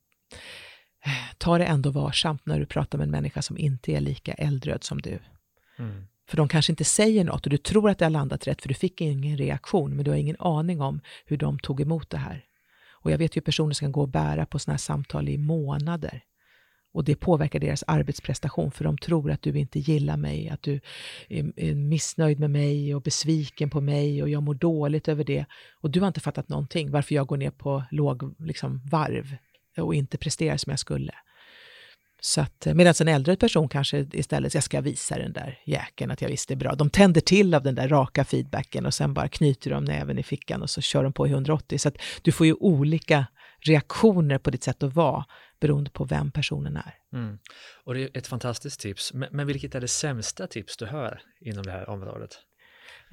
ta 1.39 1.59
det 1.59 1.65
ändå 1.65 1.91
varsamt 1.91 2.47
när 2.47 2.59
du 2.59 2.67
pratar 2.67 2.99
med 2.99 3.05
en 3.05 3.11
människa 3.11 3.43
som 3.43 3.59
inte 3.59 3.93
är 3.93 4.01
lika 4.01 4.33
eldröd 4.33 4.85
som 4.85 5.01
du. 5.01 5.19
Mm. 5.79 6.07
För 6.29 6.37
de 6.37 6.49
kanske 6.49 6.73
inte 6.73 6.85
säger 6.85 7.25
något 7.25 7.47
och 7.47 7.51
du 7.51 7.59
tror 7.59 7.91
att 7.91 7.99
det 7.99 8.05
har 8.05 8.11
landat 8.11 8.47
rätt 8.47 8.63
för 8.63 8.69
du 8.69 8.75
fick 8.75 9.01
ingen 9.01 9.37
reaktion, 9.37 9.97
men 9.97 10.05
du 10.05 10.11
har 10.11 10.19
ingen 10.19 10.37
aning 10.39 10.81
om 10.81 11.01
hur 11.27 11.37
de 11.37 11.59
tog 11.59 11.81
emot 11.81 12.11
det 12.11 12.17
här. 12.17 12.45
Och 12.91 13.11
jag 13.11 13.19
vet 13.19 13.37
ju 13.37 13.41
personer 13.41 13.75
som 13.75 13.85
kan 13.85 13.93
gå 13.93 14.01
och 14.01 14.09
bära 14.09 14.47
på 14.47 14.59
sådana 14.59 14.75
här 14.75 14.79
samtal 14.79 15.29
i 15.29 15.39
månader. 15.39 16.23
Och 16.95 17.05
det 17.05 17.17
påverkar 17.17 17.59
deras 17.59 17.85
arbetsprestation, 17.87 18.71
för 18.71 18.85
de 18.85 18.99
tror 18.99 19.31
att 19.31 19.43
du 19.43 19.59
inte 19.59 19.79
gillar 19.79 20.17
mig, 20.17 20.49
att 20.49 20.63
du 20.63 20.81
är 21.29 21.75
missnöjd 21.75 22.41
med 22.41 22.51
mig 22.51 22.95
och 22.95 23.03
besviken 23.03 23.71
på 23.71 23.81
mig 23.81 24.23
och 24.23 24.29
jag 24.29 24.43
mår 24.43 24.55
dåligt 24.55 25.09
över 25.09 25.25
det. 25.25 25.45
Och 25.81 25.91
du 25.91 26.01
har 26.01 26.09
inte 26.09 26.21
fattat 26.21 26.49
någonting, 26.49 26.91
varför 26.91 27.15
jag 27.15 27.27
går 27.27 27.37
ner 27.37 27.51
på 27.51 27.85
låg 27.91 28.35
liksom, 28.39 28.81
varv 28.91 29.37
och 29.79 29.95
inte 29.95 30.19
presterar 30.19 30.57
som 30.57 30.71
jag 30.71 30.79
skulle. 30.79 31.13
Så 32.25 32.41
att, 32.41 32.67
eh, 32.67 32.75
medan 32.75 32.95
en 33.01 33.09
äldre 33.09 33.37
person 33.37 33.69
kanske 33.69 34.07
istället, 34.13 34.55
jag 34.55 34.65
ska 34.65 34.81
visa 34.81 35.19
den 35.19 35.33
där 35.33 35.59
jäkeln 35.67 36.11
att 36.11 36.23
jag 36.23 36.29
visst 36.29 36.51
är 36.51 36.57
bra. 36.57 36.75
De 36.75 36.91
tänder 36.91 37.21
till 37.21 37.55
av 37.55 37.63
den 37.63 37.75
där 37.75 37.89
raka 37.89 38.25
feedbacken 38.25 38.87
och 38.87 38.95
sen 38.95 39.15
bara 39.15 39.29
knyter 39.29 39.71
de 39.71 39.85
näven 39.85 40.19
i 40.19 40.23
fickan 40.23 40.63
och 40.63 40.71
så 40.71 40.81
kör 40.81 41.03
de 41.03 41.13
på 41.13 41.27
i 41.27 41.31
180. 41.31 41.79
Så 41.79 41.89
att 41.89 41.97
du 42.23 42.33
får 42.33 42.47
ju 42.47 42.55
olika 42.55 43.27
reaktioner 43.61 44.39
på 44.39 44.51
ditt 44.51 44.65
sätt 44.65 44.83
att 44.83 44.95
vara 44.95 45.25
beroende 45.61 45.91
på 45.91 46.05
vem 46.05 46.31
personen 46.31 46.77
är. 46.77 46.95
Mm. 47.13 47.39
Och 47.85 47.95
det 47.95 48.03
är 48.03 48.19
ett 48.19 48.27
fantastiskt 48.27 48.81
tips. 48.81 49.13
Men, 49.13 49.29
men 49.33 49.47
vilket 49.47 49.75
är 49.75 49.81
det 49.81 49.89
sämsta 49.89 50.47
tips 50.47 50.77
du 50.77 50.87
hör 50.87 51.21
inom 51.41 51.63
det 51.67 51.73
här 51.73 51.89
området? 51.89 52.39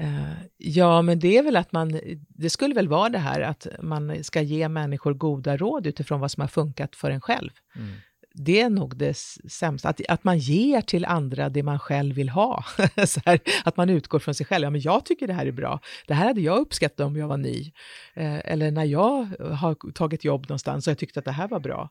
Uh, 0.02 0.34
ja, 0.58 1.02
men 1.02 1.20
det 1.20 1.38
är 1.38 1.44
väl 1.44 1.56
att 1.56 1.72
man, 1.72 2.00
det 2.28 2.50
skulle 2.50 2.76
väl 2.76 2.88
vara 2.88 3.10
det 3.10 3.18
här 3.18 3.42
att 3.42 3.68
man 3.82 4.24
ska 4.24 4.42
ge 4.42 4.70
människor 4.70 5.14
goda 5.14 5.58
råd 5.58 5.88
utifrån 5.88 6.20
vad 6.20 6.32
som 6.32 6.42
har 6.42 6.48
funkat 6.48 6.96
för 6.96 7.12
en 7.12 7.22
själv. 7.22 7.52
Mm 7.76 7.92
det 8.34 8.62
är 8.62 8.70
nog 8.70 8.98
det 8.98 9.18
sämsta, 9.50 9.90
att, 9.90 10.02
att 10.10 10.24
man 10.24 10.38
ger 10.38 10.82
till 10.82 11.06
andra 11.06 11.50
det 11.50 11.64
man 11.64 11.80
själv 11.80 12.16
vill 12.16 12.30
ha. 12.30 12.66
här, 13.26 13.40
att 13.64 13.78
man 13.78 13.90
utgår 13.90 14.20
från 14.20 14.36
sig 14.36 14.46
själv. 14.46 14.64
Ja, 14.64 14.70
men 14.70 14.82
jag 14.82 15.06
tycker 15.06 15.28
det 15.28 15.34
här 15.34 15.46
är 15.46 15.52
bra. 15.52 15.80
Det 16.08 16.14
här 16.14 16.28
hade 16.28 16.42
jag 16.42 16.58
uppskattat 16.60 17.00
om 17.00 17.16
jag 17.16 17.28
var 17.28 17.38
ny. 17.38 17.72
Eh, 18.14 18.52
eller 18.52 18.72
när 18.72 18.86
jag 18.86 19.28
har 19.54 19.92
tagit 19.92 20.24
jobb 20.24 20.42
någonstans 20.50 20.88
och 20.88 20.92
jag 20.92 20.98
tyckte 20.98 21.20
att 21.20 21.26
det 21.26 21.32
här 21.32 21.48
var 21.48 21.60
bra. 21.60 21.90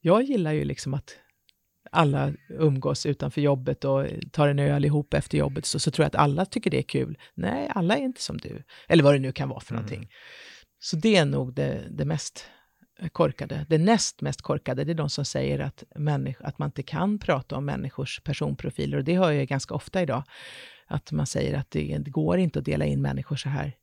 Jag 0.00 0.22
gillar 0.22 0.52
ju 0.52 0.64
liksom 0.64 0.94
att 0.94 1.16
alla 1.90 2.32
umgås 2.48 3.06
utanför 3.06 3.40
jobbet 3.40 3.84
och 3.84 4.06
tar 4.32 4.48
en 4.48 4.58
öl 4.58 4.84
ihop 4.84 5.14
efter 5.14 5.38
jobbet, 5.38 5.66
så, 5.66 5.78
så 5.78 5.90
tror 5.90 6.04
jag 6.04 6.08
att 6.08 6.22
alla 6.22 6.44
tycker 6.44 6.70
det 6.70 6.78
är 6.78 6.82
kul. 6.82 7.18
Nej, 7.34 7.70
alla 7.74 7.96
är 7.96 8.02
inte 8.02 8.22
som 8.22 8.38
du. 8.38 8.62
Eller 8.88 9.04
vad 9.04 9.14
det 9.14 9.18
nu 9.18 9.32
kan 9.32 9.48
vara 9.48 9.60
för 9.60 9.74
mm. 9.74 9.82
någonting. 9.82 10.10
Så 10.78 10.96
det 10.96 11.16
är 11.16 11.24
nog 11.24 11.54
det, 11.54 11.88
det 11.90 12.04
mest 12.04 12.44
korkade. 13.12 13.66
Det 13.68 13.78
näst 13.78 14.20
mest 14.20 14.42
korkade, 14.42 14.84
det 14.84 14.92
är 14.92 14.94
de 14.94 15.10
som 15.10 15.24
säger 15.24 15.58
att, 15.58 15.84
att 16.40 16.58
man 16.58 16.68
inte 16.68 16.82
kan 16.82 17.18
prata 17.18 17.56
om 17.56 17.64
människors 17.64 18.20
personprofiler. 18.20 18.98
Och 18.98 19.04
det 19.04 19.16
hör 19.16 19.30
jag 19.30 19.46
ganska 19.46 19.74
ofta 19.74 20.02
idag. 20.02 20.22
Att 20.86 21.12
man 21.12 21.26
säger 21.26 21.58
att 21.58 21.70
det, 21.70 21.98
det 21.98 22.10
går 22.10 22.38
inte 22.38 22.58
att 22.58 22.64
dela 22.64 22.84
in 22.84 23.02
människor 23.02 23.36
så 23.36 23.48
här. 23.48 23.76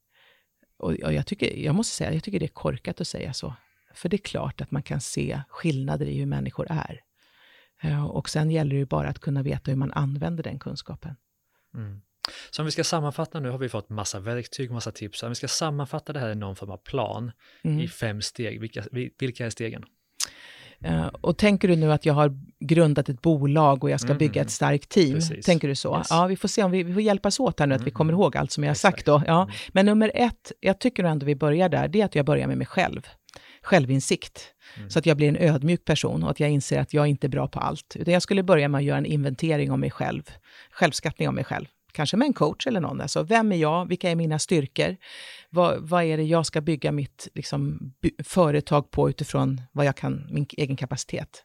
Och, 0.80 0.92
och 0.92 1.14
jag, 1.14 1.26
tycker, 1.26 1.56
jag 1.58 1.76
måste 1.76 1.96
säga, 1.96 2.14
jag 2.14 2.24
tycker 2.24 2.40
det 2.40 2.46
är 2.46 2.48
korkat 2.48 3.02
att 3.02 3.08
säga 3.08 3.34
så. 3.34 3.54
För 3.94 4.10
det 4.10 4.16
är 4.16 4.22
klart 4.22 4.62
att 4.62 4.72
man 4.72 4.84
kan 4.84 5.02
se 5.02 5.42
skillnader 5.50 6.06
i 6.06 6.18
hur 6.18 6.26
människor 6.26 6.68
är. 6.70 7.02
Eh, 7.82 8.06
och 8.06 8.30
sen 8.30 8.52
gäller 8.52 8.72
det 8.72 8.78
ju 8.78 8.86
bara 8.86 9.10
att 9.10 9.20
kunna 9.20 9.44
veta 9.44 9.72
hur 9.72 9.76
man 9.78 9.92
använder 9.94 10.44
den 10.44 10.60
kunskapen. 10.60 11.16
Mm. 11.76 12.02
Så 12.52 12.62
om 12.62 12.66
vi 12.66 12.72
ska 12.72 12.84
sammanfatta, 12.84 13.40
nu 13.40 13.50
har 13.50 13.58
vi 13.58 13.70
fått 13.70 13.90
massa 13.90 14.20
verktyg, 14.20 14.72
massa 14.72 14.92
tips. 14.92 15.24
Om 15.24 15.30
vi 15.30 15.36
ska 15.36 15.48
sammanfatta 15.48 16.14
det 16.14 16.20
här 16.20 16.30
i 16.30 16.36
någon 16.36 16.56
form 16.56 16.72
av 16.72 16.78
plan 16.78 17.32
mm. 17.64 17.80
i 17.80 17.88
fem 17.88 18.22
steg, 18.22 18.62
vilka, 18.62 18.84
vilka 19.20 19.46
är 19.46 19.50
stegen? 19.50 19.86
Uh, 20.86 21.08
och 21.08 21.38
tänker 21.38 21.68
du 21.68 21.76
nu 21.76 21.92
att 21.92 22.06
jag 22.06 22.14
har 22.14 22.40
grundat 22.60 23.10
ett 23.10 23.22
bolag 23.22 23.84
och 23.84 23.90
jag 23.90 24.00
ska 24.00 24.10
mm, 24.10 24.18
bygga 24.18 24.42
ett 24.42 24.52
starkt 24.52 24.90
team? 24.90 25.14
Precis. 25.14 25.46
Tänker 25.46 25.68
du 25.68 25.76
så? 25.76 25.98
Yes. 25.98 26.08
Ja, 26.10 26.26
vi 26.26 26.36
får 26.36 26.48
se 26.48 26.64
om 26.64 26.72
vi, 26.72 26.84
vi 26.84 26.94
får 26.94 27.02
hjälpas 27.02 27.40
åt 27.40 27.60
här 27.60 27.68
nu, 27.68 27.76
att 27.76 27.82
vi 27.82 27.92
kommer 27.92 28.14
ihåg 28.14 28.38
allt 28.38 28.52
som 28.52 28.64
jag 28.64 28.70
har 28.70 28.76
sagt 28.76 29.06
då. 29.06 29.24
Ja. 29.28 29.42
Mm. 29.42 29.54
Men 29.72 29.86
nummer 29.86 30.12
ett, 30.16 30.52
jag 30.60 30.80
tycker 30.80 31.04
ändå 31.04 31.26
vi 31.26 31.36
börjar 31.36 31.70
där, 31.70 31.88
det 31.88 32.02
är 32.02 32.06
att 32.06 32.16
jag 32.16 32.26
börjar 32.26 32.48
med 32.48 32.58
mig 32.58 32.68
själv. 32.68 33.08
Självinsikt. 33.68 34.54
Mm. 34.78 34.90
Så 34.90 35.00
att 35.00 35.06
jag 35.06 35.18
blir 35.18 35.28
en 35.28 35.38
ödmjuk 35.38 35.86
person 35.86 36.24
och 36.24 36.32
att 36.32 36.40
jag 36.40 36.50
inser 36.50 36.80
att 36.80 36.94
jag 36.94 37.08
inte 37.08 37.28
är 37.28 37.30
bra 37.30 37.48
på 37.48 37.60
allt. 37.60 37.96
Utan 37.96 38.14
jag 38.14 38.22
skulle 38.22 38.44
börja 38.44 38.68
med 38.68 38.80
att 38.80 38.86
göra 38.86 38.98
en 38.98 39.06
inventering 39.06 39.72
om 39.72 39.80
mig 39.80 39.92
själv. 39.92 40.24
Självskattning 40.72 41.30
om 41.30 41.36
mig 41.36 41.44
själv 41.44 41.66
kanske 41.98 42.18
med 42.18 42.26
en 42.26 42.34
coach 42.34 42.68
eller 42.68 42.80
någon. 42.80 43.02
Alltså, 43.02 43.24
vem 43.24 43.52
är 43.52 43.56
jag? 43.56 43.88
Vilka 43.88 44.12
är 44.12 44.16
mina 44.16 44.40
styrkor? 44.40 44.96
Vad, 45.50 45.90
vad 45.90 46.04
är 46.04 46.18
det 46.18 46.24
jag 46.24 46.46
ska 46.46 46.62
bygga 46.62 46.92
mitt 46.92 47.28
liksom, 47.34 47.80
företag 48.24 48.92
på 48.92 49.10
utifrån 49.10 49.62
vad 49.72 49.86
jag 49.86 49.96
kan, 49.96 50.28
min 50.32 50.46
egen 50.58 50.76
kapacitet? 50.76 51.44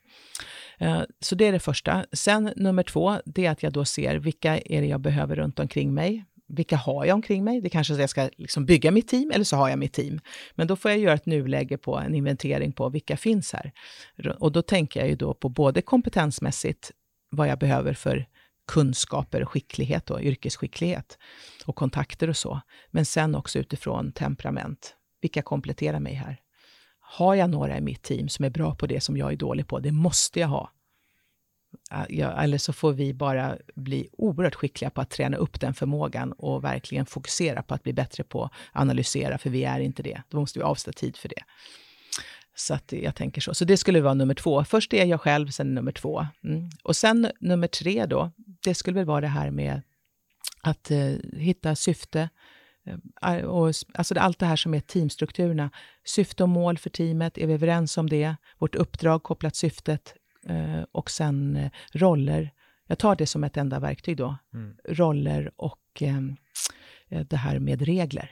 Uh, 0.82 1.02
så 1.20 1.34
det 1.34 1.46
är 1.46 1.52
det 1.52 1.60
första. 1.60 2.06
Sen 2.12 2.52
nummer 2.56 2.82
två, 2.82 3.18
det 3.24 3.46
är 3.46 3.50
att 3.50 3.62
jag 3.62 3.72
då 3.72 3.84
ser 3.84 4.16
vilka 4.16 4.58
är 4.58 4.80
det 4.80 4.86
jag 4.86 5.00
behöver 5.00 5.36
runt 5.36 5.58
omkring 5.58 5.94
mig? 5.94 6.24
Vilka 6.54 6.76
har 6.76 7.04
jag 7.04 7.14
omkring 7.14 7.44
mig? 7.44 7.60
Det 7.60 7.70
kanske 7.70 7.92
är 7.92 7.94
att 7.94 8.00
jag 8.00 8.10
ska 8.10 8.28
liksom 8.36 8.66
bygga 8.66 8.90
mitt 8.90 9.08
team, 9.08 9.30
eller 9.30 9.44
så 9.44 9.56
har 9.56 9.68
jag 9.68 9.78
mitt 9.78 9.92
team. 9.92 10.20
Men 10.54 10.66
då 10.66 10.76
får 10.76 10.90
jag 10.90 11.00
göra 11.00 11.14
ett 11.14 11.26
nuläge 11.26 11.78
på 11.78 11.98
en 11.98 12.14
inventering 12.14 12.72
på 12.72 12.88
vilka 12.88 13.16
finns 13.16 13.52
här. 13.52 13.72
Och 14.38 14.52
då 14.52 14.62
tänker 14.62 15.00
jag 15.00 15.08
ju 15.08 15.16
då 15.16 15.34
på 15.34 15.48
både 15.48 15.82
kompetensmässigt, 15.82 16.90
vad 17.30 17.48
jag 17.48 17.58
behöver 17.58 17.94
för 17.94 18.26
kunskaper 18.66 19.42
och 19.42 19.48
skicklighet 19.48 20.10
och 20.10 20.22
yrkesskicklighet 20.22 21.18
och 21.66 21.76
kontakter 21.76 22.28
och 22.28 22.36
så. 22.36 22.60
Men 22.90 23.04
sen 23.04 23.34
också 23.34 23.58
utifrån 23.58 24.12
temperament. 24.12 24.94
Vilka 25.20 25.42
kompletterar 25.42 26.00
mig 26.00 26.14
här? 26.14 26.40
Har 27.00 27.34
jag 27.34 27.50
några 27.50 27.78
i 27.78 27.80
mitt 27.80 28.02
team 28.02 28.28
som 28.28 28.44
är 28.44 28.50
bra 28.50 28.74
på 28.74 28.86
det 28.86 29.00
som 29.00 29.16
jag 29.16 29.32
är 29.32 29.36
dålig 29.36 29.66
på? 29.66 29.78
Det 29.78 29.92
måste 29.92 30.40
jag 30.40 30.48
ha. 30.48 30.70
Ja, 32.08 32.42
eller 32.42 32.58
så 32.58 32.72
får 32.72 32.92
vi 32.92 33.14
bara 33.14 33.56
bli 33.74 34.08
oerhört 34.12 34.54
skickliga 34.54 34.90
på 34.90 35.00
att 35.00 35.10
träna 35.10 35.36
upp 35.36 35.60
den 35.60 35.74
förmågan 35.74 36.32
och 36.32 36.64
verkligen 36.64 37.06
fokusera 37.06 37.62
på 37.62 37.74
att 37.74 37.82
bli 37.82 37.92
bättre 37.92 38.24
på 38.24 38.44
att 38.44 38.52
analysera, 38.72 39.38
för 39.38 39.50
vi 39.50 39.64
är 39.64 39.80
inte 39.80 40.02
det. 40.02 40.22
Då 40.28 40.40
måste 40.40 40.58
vi 40.58 40.62
avsätta 40.62 40.98
tid 40.98 41.16
för 41.16 41.28
det. 41.28 41.42
Så 42.54 42.74
att 42.74 42.92
jag 42.92 43.14
tänker 43.14 43.40
så. 43.40 43.54
Så 43.54 43.64
det 43.64 43.76
skulle 43.76 44.00
vara 44.00 44.14
nummer 44.14 44.34
två. 44.34 44.64
Först 44.64 44.94
är 44.94 45.04
jag 45.04 45.20
själv, 45.20 45.48
sen 45.48 45.74
nummer 45.74 45.92
två. 45.92 46.26
Mm. 46.44 46.70
Och 46.82 46.96
sen 46.96 47.30
nummer 47.40 47.66
tre 47.66 48.06
då, 48.06 48.30
det 48.64 48.74
skulle 48.74 48.94
väl 48.94 49.06
vara 49.06 49.20
det 49.20 49.26
här 49.26 49.50
med 49.50 49.82
att 50.62 50.90
eh, 50.90 51.14
hitta 51.32 51.74
syfte. 51.74 52.28
Eh, 53.22 53.44
och, 53.44 53.72
alltså 53.94 54.14
allt 54.18 54.38
det 54.38 54.46
här 54.46 54.56
som 54.56 54.74
är 54.74 54.80
teamstrukturerna. 54.80 55.70
Syfte 56.04 56.42
och 56.42 56.48
mål 56.48 56.78
för 56.78 56.90
teamet, 56.90 57.38
är 57.38 57.46
vi 57.46 57.52
överens 57.52 57.98
om 57.98 58.08
det? 58.08 58.36
Vårt 58.58 58.74
uppdrag 58.74 59.22
kopplat 59.22 59.56
syftet 59.56 60.14
och 60.92 61.10
sen 61.10 61.56
eh, 61.56 61.70
roller. 61.92 62.50
Jag 62.86 62.98
tar 62.98 63.16
det 63.16 63.26
som 63.26 63.44
ett 63.44 63.56
enda 63.56 63.80
verktyg 63.80 64.16
då. 64.16 64.36
Mm. 64.54 64.76
Roller 64.88 65.50
och 65.56 65.78
eh, 66.00 66.18
eh, 67.08 67.26
det 67.26 67.36
här 67.36 67.58
med 67.58 67.82
regler. 67.82 68.30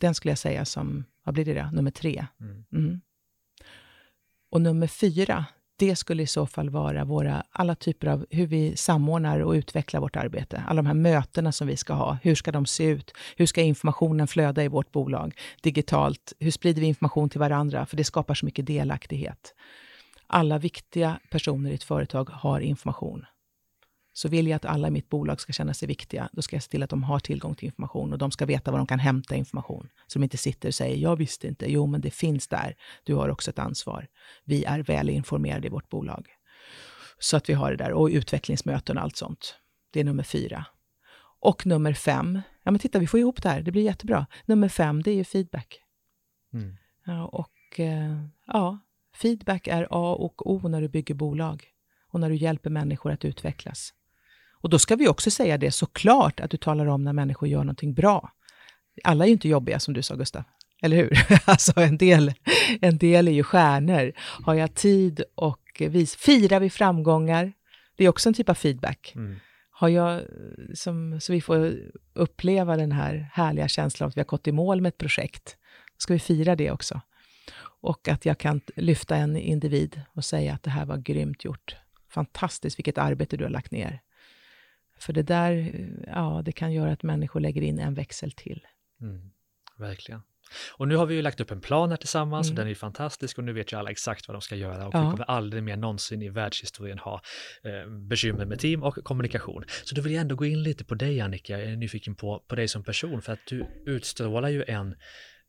Den 0.00 0.14
skulle 0.14 0.32
jag 0.32 0.38
säga 0.38 0.64
som, 0.64 1.04
vad 1.24 1.34
blir 1.34 1.44
det 1.44 1.54
då? 1.54 1.70
Nummer 1.72 1.90
tre. 1.90 2.26
Mm. 2.40 2.64
Mm. 2.72 3.00
Och 4.50 4.60
nummer 4.60 4.86
fyra, 4.86 5.44
det 5.76 5.96
skulle 5.96 6.22
i 6.22 6.26
så 6.26 6.46
fall 6.46 6.70
vara 6.70 7.04
våra, 7.04 7.44
alla 7.50 7.74
typer 7.74 8.06
av 8.06 8.26
hur 8.30 8.46
vi 8.46 8.76
samordnar 8.76 9.40
och 9.40 9.52
utvecklar 9.52 10.00
vårt 10.00 10.16
arbete. 10.16 10.64
Alla 10.66 10.82
de 10.82 10.86
här 10.86 10.94
mötena 10.94 11.52
som 11.52 11.66
vi 11.66 11.76
ska 11.76 11.92
ha. 11.92 12.18
Hur 12.22 12.34
ska 12.34 12.52
de 12.52 12.66
se 12.66 12.84
ut? 12.84 13.12
Hur 13.36 13.46
ska 13.46 13.62
informationen 13.62 14.26
flöda 14.26 14.64
i 14.64 14.68
vårt 14.68 14.92
bolag 14.92 15.34
digitalt? 15.62 16.32
Hur 16.38 16.50
sprider 16.50 16.80
vi 16.80 16.86
information 16.86 17.28
till 17.28 17.40
varandra? 17.40 17.86
För 17.86 17.96
det 17.96 18.04
skapar 18.04 18.34
så 18.34 18.46
mycket 18.46 18.66
delaktighet. 18.66 19.54
Alla 20.34 20.58
viktiga 20.58 21.20
personer 21.30 21.70
i 21.70 21.74
ett 21.74 21.82
företag 21.82 22.30
har 22.30 22.60
information. 22.60 23.24
Så 24.12 24.28
vill 24.28 24.46
jag 24.46 24.56
att 24.56 24.64
alla 24.64 24.88
i 24.88 24.90
mitt 24.90 25.08
bolag 25.08 25.40
ska 25.40 25.52
känna 25.52 25.74
sig 25.74 25.88
viktiga, 25.88 26.28
då 26.32 26.42
ska 26.42 26.56
jag 26.56 26.62
se 26.62 26.70
till 26.70 26.82
att 26.82 26.90
de 26.90 27.02
har 27.02 27.18
tillgång 27.18 27.54
till 27.54 27.66
information 27.66 28.12
och 28.12 28.18
de 28.18 28.30
ska 28.30 28.46
veta 28.46 28.70
var 28.70 28.78
de 28.78 28.86
kan 28.86 28.98
hämta 28.98 29.34
information. 29.34 29.88
Så 30.06 30.18
de 30.18 30.22
inte 30.22 30.36
sitter 30.36 30.68
och 30.68 30.74
säger, 30.74 30.96
jag 30.96 31.16
visste 31.16 31.48
inte, 31.48 31.72
jo 31.72 31.86
men 31.86 32.00
det 32.00 32.10
finns 32.10 32.48
där, 32.48 32.76
du 33.04 33.14
har 33.14 33.28
också 33.28 33.50
ett 33.50 33.58
ansvar. 33.58 34.08
Vi 34.44 34.64
är 34.64 34.78
väl 34.78 35.10
informerade 35.10 35.66
i 35.66 35.70
vårt 35.70 35.88
bolag. 35.88 36.28
Så 37.18 37.36
att 37.36 37.48
vi 37.48 37.54
har 37.54 37.70
det 37.70 37.76
där, 37.76 37.92
och 37.92 38.08
utvecklingsmöten 38.08 38.96
och 38.96 39.02
allt 39.02 39.16
sånt. 39.16 39.56
Det 39.90 40.00
är 40.00 40.04
nummer 40.04 40.22
fyra. 40.22 40.66
Och 41.40 41.66
nummer 41.66 41.92
fem, 41.92 42.40
ja 42.62 42.70
men 42.70 42.78
titta 42.78 42.98
vi 42.98 43.06
får 43.06 43.20
ihop 43.20 43.42
det 43.42 43.48
här, 43.48 43.62
det 43.62 43.72
blir 43.72 43.82
jättebra. 43.82 44.26
Nummer 44.46 44.68
fem, 44.68 45.02
det 45.02 45.10
är 45.10 45.16
ju 45.16 45.24
feedback. 45.24 45.80
Mm. 46.52 46.76
Ja, 47.04 47.26
och 47.26 47.80
eh, 47.80 48.26
ja, 48.46 48.78
feedback 49.14 49.66
är 49.66 49.86
A 49.90 50.14
och 50.14 50.50
O 50.50 50.68
när 50.68 50.80
du 50.80 50.88
bygger 50.88 51.14
bolag 51.14 51.64
och 52.08 52.20
när 52.20 52.30
du 52.30 52.36
hjälper 52.36 52.70
människor 52.70 53.12
att 53.12 53.24
utvecklas. 53.24 53.94
Och 54.62 54.70
då 54.70 54.78
ska 54.78 54.96
vi 54.96 55.08
också 55.08 55.30
säga 55.30 55.58
det 55.58 55.70
såklart, 55.70 56.40
att 56.40 56.50
du 56.50 56.56
talar 56.56 56.86
om 56.86 57.04
när 57.04 57.12
människor 57.12 57.48
gör 57.48 57.64
någonting 57.64 57.94
bra. 57.94 58.32
Alla 59.04 59.24
är 59.24 59.28
ju 59.28 59.32
inte 59.32 59.48
jobbiga, 59.48 59.80
som 59.80 59.94
du 59.94 60.02
sa 60.02 60.14
Gustav. 60.14 60.44
eller 60.82 60.96
hur? 60.96 61.18
alltså 61.44 61.80
en 61.80 61.98
del, 61.98 62.32
en 62.80 62.98
del 62.98 63.28
är 63.28 63.32
ju 63.32 63.42
stjärnor. 63.42 64.12
Har 64.16 64.54
jag 64.54 64.74
tid 64.74 65.24
och 65.34 65.82
vis, 65.88 66.16
firar 66.16 66.60
vi 66.60 66.70
framgångar? 66.70 67.52
Det 67.96 68.04
är 68.04 68.08
också 68.08 68.28
en 68.28 68.34
typ 68.34 68.48
av 68.48 68.54
feedback. 68.54 69.12
Mm. 69.14 69.36
Har 69.70 69.88
jag, 69.88 70.22
som, 70.74 71.20
så 71.20 71.32
vi 71.32 71.40
får 71.40 71.74
uppleva 72.14 72.76
den 72.76 72.92
här 72.92 73.30
härliga 73.32 73.68
känslan 73.68 74.06
av 74.06 74.08
att 74.08 74.16
vi 74.16 74.20
har 74.20 74.26
gått 74.26 74.46
i 74.46 74.52
mål 74.52 74.80
med 74.80 74.88
ett 74.88 74.98
projekt. 74.98 75.56
Då 75.92 75.98
ska 75.98 76.12
vi 76.12 76.18
fira 76.20 76.56
det 76.56 76.70
också. 76.70 77.00
Och 77.82 78.08
att 78.08 78.26
jag 78.26 78.38
kan 78.38 78.60
lyfta 78.76 79.16
en 79.16 79.36
individ 79.36 80.00
och 80.12 80.24
säga 80.24 80.54
att 80.54 80.62
det 80.62 80.70
här 80.70 80.86
var 80.86 80.96
grymt 80.96 81.44
gjort. 81.44 81.76
Fantastiskt 82.08 82.78
vilket 82.78 82.98
arbete 82.98 83.36
du 83.36 83.44
har 83.44 83.50
lagt 83.50 83.70
ner. 83.70 84.00
För 84.98 85.12
det 85.12 85.22
där, 85.22 85.74
ja, 86.06 86.42
det 86.44 86.52
kan 86.52 86.72
göra 86.72 86.92
att 86.92 87.02
människor 87.02 87.40
lägger 87.40 87.62
in 87.62 87.78
en 87.78 87.94
växel 87.94 88.32
till. 88.32 88.66
Mm, 89.00 89.30
verkligen. 89.78 90.22
Och 90.72 90.88
nu 90.88 90.96
har 90.96 91.06
vi 91.06 91.14
ju 91.14 91.22
lagt 91.22 91.40
upp 91.40 91.50
en 91.50 91.60
plan 91.60 91.90
här 91.90 91.96
tillsammans 91.96 92.46
mm. 92.46 92.52
och 92.52 92.56
den 92.56 92.66
är 92.66 92.68
ju 92.68 92.74
fantastisk 92.74 93.38
och 93.38 93.44
nu 93.44 93.52
vet 93.52 93.72
ju 93.72 93.76
alla 93.76 93.90
exakt 93.90 94.28
vad 94.28 94.34
de 94.34 94.40
ska 94.40 94.56
göra 94.56 94.86
och 94.86 94.94
ja. 94.94 95.04
vi 95.04 95.10
kommer 95.10 95.30
aldrig 95.30 95.62
mer 95.62 95.76
någonsin 95.76 96.22
i 96.22 96.28
världshistorien 96.28 96.98
ha 96.98 97.22
eh, 97.62 97.90
bekymmer 97.90 98.44
med 98.44 98.58
team 98.58 98.82
och 98.82 98.98
kommunikation. 99.04 99.64
Så 99.84 99.94
då 99.94 100.02
vill 100.02 100.12
jag 100.12 100.20
ändå 100.20 100.34
gå 100.34 100.44
in 100.44 100.62
lite 100.62 100.84
på 100.84 100.94
dig 100.94 101.20
Annika, 101.20 101.58
jag 101.58 101.72
är 101.72 101.76
nyfiken 101.76 102.14
på, 102.14 102.44
på 102.48 102.54
dig 102.54 102.68
som 102.68 102.84
person 102.84 103.22
för 103.22 103.32
att 103.32 103.46
du 103.48 103.66
utstrålar 103.86 104.48
ju 104.48 104.64
en 104.68 104.94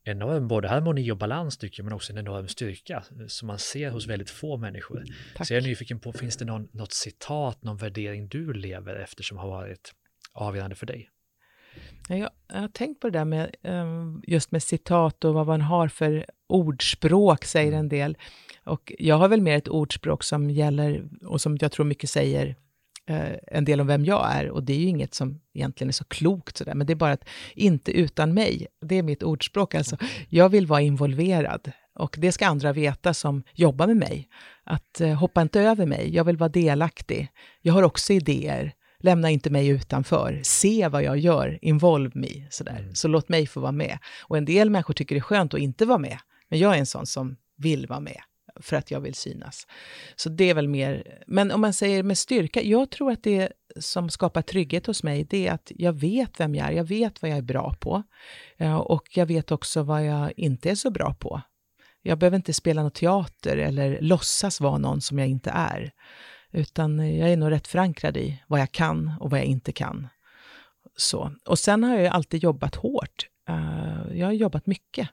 enorm 0.03 0.47
både 0.47 0.67
harmoni 0.67 1.11
och 1.11 1.17
balans 1.17 1.57
tycker 1.57 1.79
jag, 1.79 1.85
men 1.85 1.93
också 1.93 2.13
en 2.13 2.19
enorm 2.19 2.47
styrka 2.47 3.03
som 3.27 3.47
man 3.47 3.59
ser 3.59 3.89
hos 3.89 4.07
väldigt 4.07 4.29
få 4.29 4.57
människor. 4.57 5.03
Tack. 5.35 5.47
Så 5.47 5.53
jag 5.53 5.63
är 5.63 5.67
nyfiken 5.67 5.99
på, 5.99 6.13
finns 6.13 6.37
det 6.37 6.45
någon, 6.45 6.67
något 6.71 6.93
citat, 6.93 7.63
någon 7.63 7.77
värdering 7.77 8.27
du 8.27 8.53
lever 8.53 8.95
efter 8.95 9.23
som 9.23 9.37
har 9.37 9.47
varit 9.47 9.93
avgörande 10.33 10.75
för 10.75 10.85
dig? 10.85 11.09
Jag, 12.07 12.29
jag 12.47 12.59
har 12.59 12.67
tänkt 12.67 12.99
på 12.99 13.09
det 13.09 13.19
där 13.19 13.25
med 13.25 13.55
ehm, 13.63 14.21
just 14.27 14.51
med 14.51 14.63
citat 14.63 15.23
och 15.23 15.33
vad 15.33 15.47
man 15.47 15.61
har 15.61 15.87
för 15.87 16.25
ordspråk, 16.47 17.45
säger 17.45 17.71
mm. 17.71 17.79
en 17.79 17.89
del. 17.89 18.17
Och 18.63 18.93
jag 18.99 19.15
har 19.15 19.27
väl 19.27 19.41
mer 19.41 19.57
ett 19.57 19.67
ordspråk 19.67 20.23
som 20.23 20.49
gäller, 20.49 21.03
och 21.25 21.41
som 21.41 21.57
jag 21.61 21.71
tror 21.71 21.85
mycket 21.85 22.09
säger 22.09 22.47
eh, 22.47 22.55
en 23.47 23.65
del 23.65 23.81
om 23.81 23.87
vem 23.87 24.05
jag 24.05 24.31
är. 24.31 24.49
Och 24.49 24.63
det 24.63 24.73
är 24.73 24.77
ju 24.77 24.87
inget 24.87 25.13
som 25.13 25.41
egentligen 25.53 25.89
är 25.89 25.93
så 25.93 26.05
klokt 26.05 26.57
sådär, 26.57 26.75
men 26.75 26.87
det 26.87 26.93
är 26.93 26.95
bara 26.95 27.11
att 27.11 27.29
inte 27.55 27.91
utan 27.91 28.33
mig. 28.33 28.67
Det 28.81 28.95
är 28.95 29.03
mitt 29.03 29.23
ordspråk. 29.23 29.75
Alltså, 29.75 29.97
jag 30.29 30.49
vill 30.49 30.67
vara 30.67 30.81
involverad. 30.81 31.71
Och 31.95 32.15
det 32.19 32.31
ska 32.31 32.47
andra 32.47 32.73
veta 32.73 33.13
som 33.13 33.43
jobbar 33.53 33.87
med 33.87 33.97
mig. 33.97 34.27
Att 34.63 35.01
eh, 35.01 35.13
hoppa 35.13 35.41
inte 35.41 35.61
över 35.61 35.85
mig, 35.85 36.15
jag 36.15 36.23
vill 36.23 36.37
vara 36.37 36.49
delaktig. 36.49 37.27
Jag 37.61 37.73
har 37.73 37.83
också 37.83 38.13
idéer. 38.13 38.73
Lämna 38.99 39.29
inte 39.29 39.49
mig 39.49 39.67
utanför. 39.67 40.41
Se 40.43 40.87
vad 40.87 41.03
jag 41.03 41.17
gör, 41.17 41.59
involve 41.61 42.11
me. 42.13 42.47
Sådär. 42.49 42.79
Mm. 42.79 42.95
Så 42.95 43.07
låt 43.07 43.29
mig 43.29 43.47
få 43.47 43.59
vara 43.59 43.71
med. 43.71 43.97
Och 44.21 44.37
en 44.37 44.45
del 44.45 44.69
människor 44.69 44.93
tycker 44.93 45.15
det 45.15 45.19
är 45.19 45.21
skönt 45.21 45.53
att 45.53 45.59
inte 45.59 45.85
vara 45.85 45.97
med. 45.97 46.17
Men 46.49 46.59
jag 46.59 46.75
är 46.75 46.79
en 46.79 46.85
sån 46.85 47.05
som 47.05 47.35
vill 47.57 47.87
vara 47.87 47.99
med 47.99 48.21
för 48.61 48.75
att 48.75 48.91
jag 48.91 49.01
vill 49.01 49.13
synas. 49.13 49.67
Så 50.15 50.29
det 50.29 50.49
är 50.49 50.53
väl 50.53 50.67
mer, 50.67 51.23
men 51.27 51.51
om 51.51 51.61
man 51.61 51.73
säger 51.73 52.03
med 52.03 52.17
styrka, 52.17 52.61
jag 52.61 52.89
tror 52.89 53.11
att 53.11 53.23
det 53.23 53.51
som 53.79 54.09
skapar 54.09 54.41
trygghet 54.41 54.85
hos 54.85 55.03
mig, 55.03 55.23
det 55.29 55.47
är 55.47 55.51
att 55.51 55.71
jag 55.75 55.93
vet 55.93 56.39
vem 56.39 56.55
jag 56.55 56.67
är, 56.67 56.71
jag 56.71 56.83
vet 56.83 57.21
vad 57.21 57.31
jag 57.31 57.37
är 57.37 57.41
bra 57.41 57.75
på. 57.79 58.03
Eh, 58.57 58.75
och 58.75 59.17
jag 59.17 59.25
vet 59.25 59.51
också 59.51 59.83
vad 59.83 60.05
jag 60.05 60.33
inte 60.37 60.69
är 60.69 60.75
så 60.75 60.91
bra 60.91 61.13
på. 61.13 61.41
Jag 62.01 62.17
behöver 62.17 62.35
inte 62.35 62.53
spela 62.53 62.83
något 62.83 62.95
teater 62.95 63.57
eller 63.57 64.01
låtsas 64.01 64.61
vara 64.61 64.77
någon 64.77 65.01
som 65.01 65.19
jag 65.19 65.27
inte 65.27 65.49
är. 65.49 65.91
Utan 66.51 67.17
jag 67.17 67.29
är 67.31 67.37
nog 67.37 67.51
rätt 67.51 67.67
förankrad 67.67 68.17
i 68.17 68.43
vad 68.47 68.59
jag 68.59 68.71
kan 68.71 69.11
och 69.19 69.31
vad 69.31 69.39
jag 69.39 69.45
inte 69.45 69.71
kan. 69.71 70.07
Så. 70.95 71.31
Och 71.45 71.59
sen 71.59 71.83
har 71.83 71.97
jag 71.97 72.13
alltid 72.13 72.43
jobbat 72.43 72.75
hårt. 72.75 73.27
Eh, 73.49 74.17
jag 74.17 74.27
har 74.27 74.33
jobbat 74.33 74.65
mycket. 74.65 75.09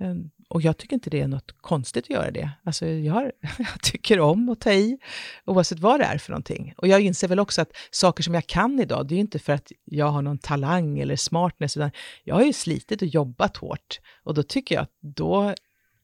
Uh, 0.00 0.14
och 0.48 0.62
jag 0.62 0.76
tycker 0.76 0.94
inte 0.94 1.10
det 1.10 1.20
är 1.20 1.28
något 1.28 1.52
konstigt 1.60 2.04
att 2.04 2.10
göra 2.10 2.30
det. 2.30 2.50
Alltså 2.64 2.86
jag, 2.86 3.22
jag 3.58 3.82
tycker 3.82 4.20
om 4.20 4.48
att 4.48 4.60
ta 4.60 4.72
i, 4.72 4.98
oavsett 5.44 5.78
vad 5.78 6.00
det 6.00 6.04
är 6.04 6.18
för 6.18 6.32
någonting. 6.32 6.74
Och 6.76 6.88
jag 6.88 7.00
inser 7.00 7.28
väl 7.28 7.40
också 7.40 7.62
att 7.62 7.72
saker 7.90 8.22
som 8.22 8.34
jag 8.34 8.46
kan 8.46 8.80
idag, 8.80 9.08
det 9.08 9.14
är 9.14 9.16
ju 9.16 9.20
inte 9.20 9.38
för 9.38 9.52
att 9.52 9.72
jag 9.84 10.06
har 10.06 10.22
någon 10.22 10.38
talang 10.38 10.98
eller 10.98 11.16
smartness, 11.16 11.76
utan 11.76 11.90
jag 12.24 12.34
har 12.34 12.42
ju 12.42 12.52
slitit 12.52 13.02
och 13.02 13.08
jobbat 13.08 13.56
hårt. 13.56 14.00
Och 14.22 14.34
då 14.34 14.42
tycker 14.42 14.74
jag 14.74 14.82
att 14.82 14.96
då 15.00 15.54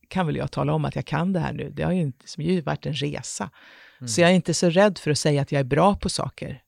kan 0.09 0.26
väl 0.26 0.36
jag 0.36 0.51
tala 0.51 0.72
om 0.72 0.84
att 0.84 0.97
jag 0.97 1.07
kan 1.07 1.32
det 1.32 1.41
här 1.41 1.53
nu. 1.53 1.70
Det 1.70 1.82
har 1.82 1.93
ju, 1.93 2.01
inte, 2.01 2.24
har 2.36 2.45
ju 2.45 2.61
varit 2.61 2.86
en 2.86 2.95
resa. 2.95 3.51
Mm. 4.01 4.09
Så 4.09 4.20
jag 4.20 4.30
är 4.30 4.34
inte 4.34 4.55
så 4.55 4.70
rädd 4.70 4.99
för 4.99 5.11
att 5.11 5.18
säga 5.18 5.43
att 5.43 5.53
jag 5.53 5.61
är 5.61 5.64
bra 5.64 5.97
på 5.97 6.09
saker. 6.09 6.62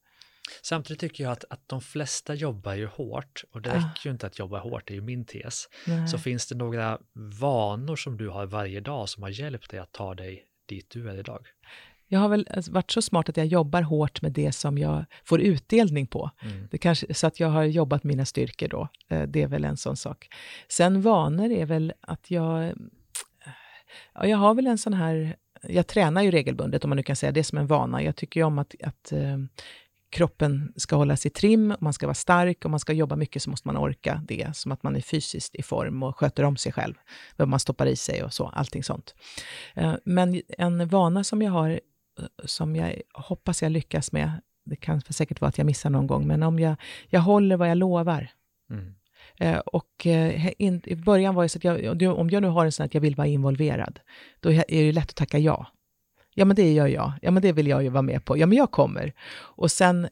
Samtidigt 0.63 1.01
tycker 1.01 1.25
jag 1.25 1.33
att, 1.33 1.45
att 1.51 1.69
de 1.69 1.81
flesta 1.81 2.35
jobbar 2.35 2.75
ju 2.75 2.87
hårt 2.87 3.45
och 3.51 3.63
det 3.63 3.71
ah. 3.71 3.77
räcker 3.77 4.01
ju 4.05 4.11
inte 4.11 4.27
att 4.27 4.39
jobba 4.39 4.59
hårt, 4.59 4.83
det 4.87 4.93
är 4.93 4.97
ju 4.97 5.01
min 5.01 5.25
tes. 5.25 5.69
Nej. 5.87 6.09
Så 6.09 6.19
finns 6.19 6.47
det 6.47 6.55
några 6.55 6.99
vanor 7.41 7.97
som 7.97 8.17
du 8.17 8.29
har 8.29 8.47
varje 8.47 8.81
dag 8.81 9.09
som 9.09 9.23
har 9.23 9.31
hjälpt 9.31 9.71
dig 9.71 9.81
att 9.81 9.93
ta 9.93 10.15
dig 10.15 10.45
dit 10.69 10.91
du 10.91 11.11
är 11.11 11.19
idag? 11.19 11.47
Jag 12.09 12.21
har 12.21 12.29
väl 12.29 12.49
alltså 12.51 12.73
varit 12.73 12.91
så 12.91 13.03
smart 13.03 13.29
att 13.29 13.37
jag 13.37 13.47
jobbar 13.47 13.83
hårt 13.83 14.23
med 14.23 14.33
det 14.33 14.53
som 14.53 14.79
jag 14.79 15.05
får 15.25 15.41
utdelning 15.41 16.07
på. 16.07 16.31
Mm. 16.43 16.69
Det 16.71 16.79
kanske, 16.79 17.15
så 17.15 17.27
att 17.27 17.41
jag 17.41 17.49
har 17.49 17.65
jobbat 17.65 18.05
mina 18.05 18.25
styrkor 18.25 18.69
då. 18.69 18.89
Eh, 19.09 19.23
det 19.23 19.43
är 19.43 19.49
väl 19.49 19.65
en 19.65 19.77
sån 19.77 19.97
sak. 19.97 20.29
Sen 20.69 21.03
vanor 21.03 21.51
är 21.51 21.67
väl 21.67 21.93
att 22.01 22.31
jag... 22.31 22.73
Ja, 24.15 24.27
jag 24.27 24.39
har 24.39 24.55
väl 24.55 24.67
en 24.67 24.79
sån 24.79 24.95
här 24.95 25.37
jag 25.69 25.87
tränar 25.87 26.23
ju 26.23 26.31
regelbundet, 26.31 26.85
om 26.85 26.91
man 26.91 26.97
nu 26.97 27.03
kan 27.03 27.17
säga 27.17 27.33
det 27.33 27.45
som 27.45 27.59
en 27.59 27.67
vana. 27.67 28.03
Jag 28.03 28.17
tycker 28.17 28.41
ju 28.41 28.45
om 28.45 28.59
att, 28.59 28.75
att 28.83 29.13
eh, 29.13 29.39
kroppen 30.13 30.73
ska 30.77 30.97
hållas 30.97 31.27
i 31.27 31.31
trim, 31.31 31.75
man 31.81 31.93
ska 31.93 32.07
vara 32.07 32.15
stark 32.15 32.65
och 32.65 32.71
man 32.71 32.81
ska 32.81 32.93
jobba 32.93 33.17
mycket 33.17 33.43
så 33.43 33.51
måste 33.51 33.69
man 33.69 33.77
orka 33.77 34.23
det, 34.29 34.57
som 34.57 34.73
att 34.73 34.83
man 34.83 34.97
är 34.97 35.01
fysiskt 35.01 35.55
i 35.55 35.63
form 35.63 36.03
och 36.03 36.17
sköter 36.17 36.43
om 36.43 36.57
sig 36.57 36.73
själv, 36.73 36.95
vad 37.37 37.49
man 37.49 37.61
stoppar 37.61 37.87
i 37.87 37.97
sig 37.97 38.23
och 38.23 38.33
så, 38.33 38.47
allting 38.47 38.83
sånt. 38.83 39.15
Eh, 39.75 39.95
men 40.05 40.43
en 40.59 40.89
vana 40.89 41.25
som 41.25 41.43
jag 41.43 41.53
har, 41.53 41.71
eh, 41.71 41.79
som 42.45 42.77
jag 42.77 43.01
hoppas 43.15 43.63
jag 43.63 43.73
lyckas 43.73 44.13
med, 44.13 44.31
det 44.65 44.77
kan 44.77 45.01
säkert 45.01 45.41
vara 45.41 45.49
att 45.49 45.59
jag 45.59 45.65
missar 45.65 45.91
någon 45.91 46.07
gång, 46.07 46.27
men 46.27 46.43
om 46.43 46.59
jag, 46.59 46.77
jag 47.09 47.21
håller 47.21 47.57
vad 47.57 47.71
jag 47.71 47.79
lovar. 47.79 48.29
Mm. 48.71 48.95
Eh, 49.41 49.59
och 49.59 50.07
in, 50.59 50.83
i 50.85 50.97
början 50.97 51.35
var 51.35 51.43
det 51.43 51.49
så 51.49 51.59
att 51.59 51.65
jag, 51.65 52.03
om 52.19 52.31
jag 52.31 52.43
nu 52.43 52.49
har 52.49 52.65
en 52.65 52.73
sån 52.73 52.87
att 52.87 52.95
jag 52.95 53.01
vill 53.01 53.15
vara 53.15 53.27
involverad, 53.27 54.01
då 54.41 54.53
är 54.53 54.65
det 54.69 54.93
lätt 54.93 55.11
att 55.11 55.17
tacka 55.17 55.39
ja. 55.39 55.67
Ja, 56.35 56.45
men 56.45 56.57
det 56.57 56.73
gör 56.73 56.87
jag. 56.87 57.13
Ja, 57.23 57.31
men 57.31 57.43
det 57.43 57.53
vill 57.53 57.67
jag 57.67 57.83
ju 57.83 57.89
vara 57.89 58.03
med 58.03 58.25
på. 58.25 58.39
Ja, 58.39 58.47
men 58.47 58.59
jag 58.59 58.71
kommer. 58.71 59.13
Och 59.35 59.71
sen 59.71 60.09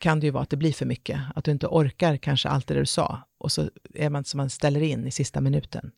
kan 0.00 0.20
det 0.20 0.26
ju 0.26 0.30
vara 0.30 0.42
att 0.42 0.50
det 0.50 0.56
blir 0.56 0.72
för 0.72 0.86
mycket, 0.86 1.20
att 1.34 1.44
du 1.44 1.50
inte 1.50 1.66
orkar 1.66 2.16
kanske 2.16 2.48
allt 2.48 2.66
det 2.66 2.74
du 2.74 2.86
sa. 2.86 3.22
Och 3.38 3.52
så 3.52 3.70
är 3.94 4.10
man 4.10 4.24
som 4.24 4.38
man 4.38 4.50
ställer 4.50 4.80
in 4.80 5.06
i 5.06 5.10
sista 5.10 5.40
minuten. 5.40 5.92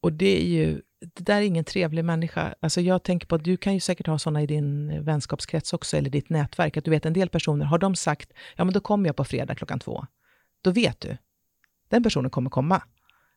Och 0.00 0.12
det 0.12 0.40
är 0.40 0.46
ju, 0.46 0.82
det 1.14 1.24
där 1.24 1.36
är 1.36 1.42
ingen 1.42 1.64
trevlig 1.64 2.04
människa. 2.04 2.54
Alltså 2.60 2.80
jag 2.80 3.02
tänker 3.02 3.26
på 3.26 3.34
att 3.34 3.44
du 3.44 3.56
kan 3.56 3.74
ju 3.74 3.80
säkert 3.80 4.06
ha 4.06 4.18
sådana 4.18 4.42
i 4.42 4.46
din 4.46 5.02
vänskapskrets 5.04 5.72
också, 5.72 5.96
eller 5.96 6.10
ditt 6.10 6.30
nätverk, 6.30 6.76
att 6.76 6.84
du 6.84 6.90
vet 6.90 7.06
en 7.06 7.12
del 7.12 7.28
personer, 7.28 7.64
har 7.64 7.78
de 7.78 7.94
sagt, 7.94 8.32
ja 8.56 8.64
men 8.64 8.74
då 8.74 8.80
kommer 8.80 9.08
jag 9.08 9.16
på 9.16 9.24
fredag 9.24 9.54
klockan 9.54 9.78
två, 9.78 10.06
då 10.62 10.70
vet 10.70 11.00
du, 11.00 11.16
den 11.88 12.02
personen 12.02 12.30
kommer 12.30 12.50
komma. 12.50 12.82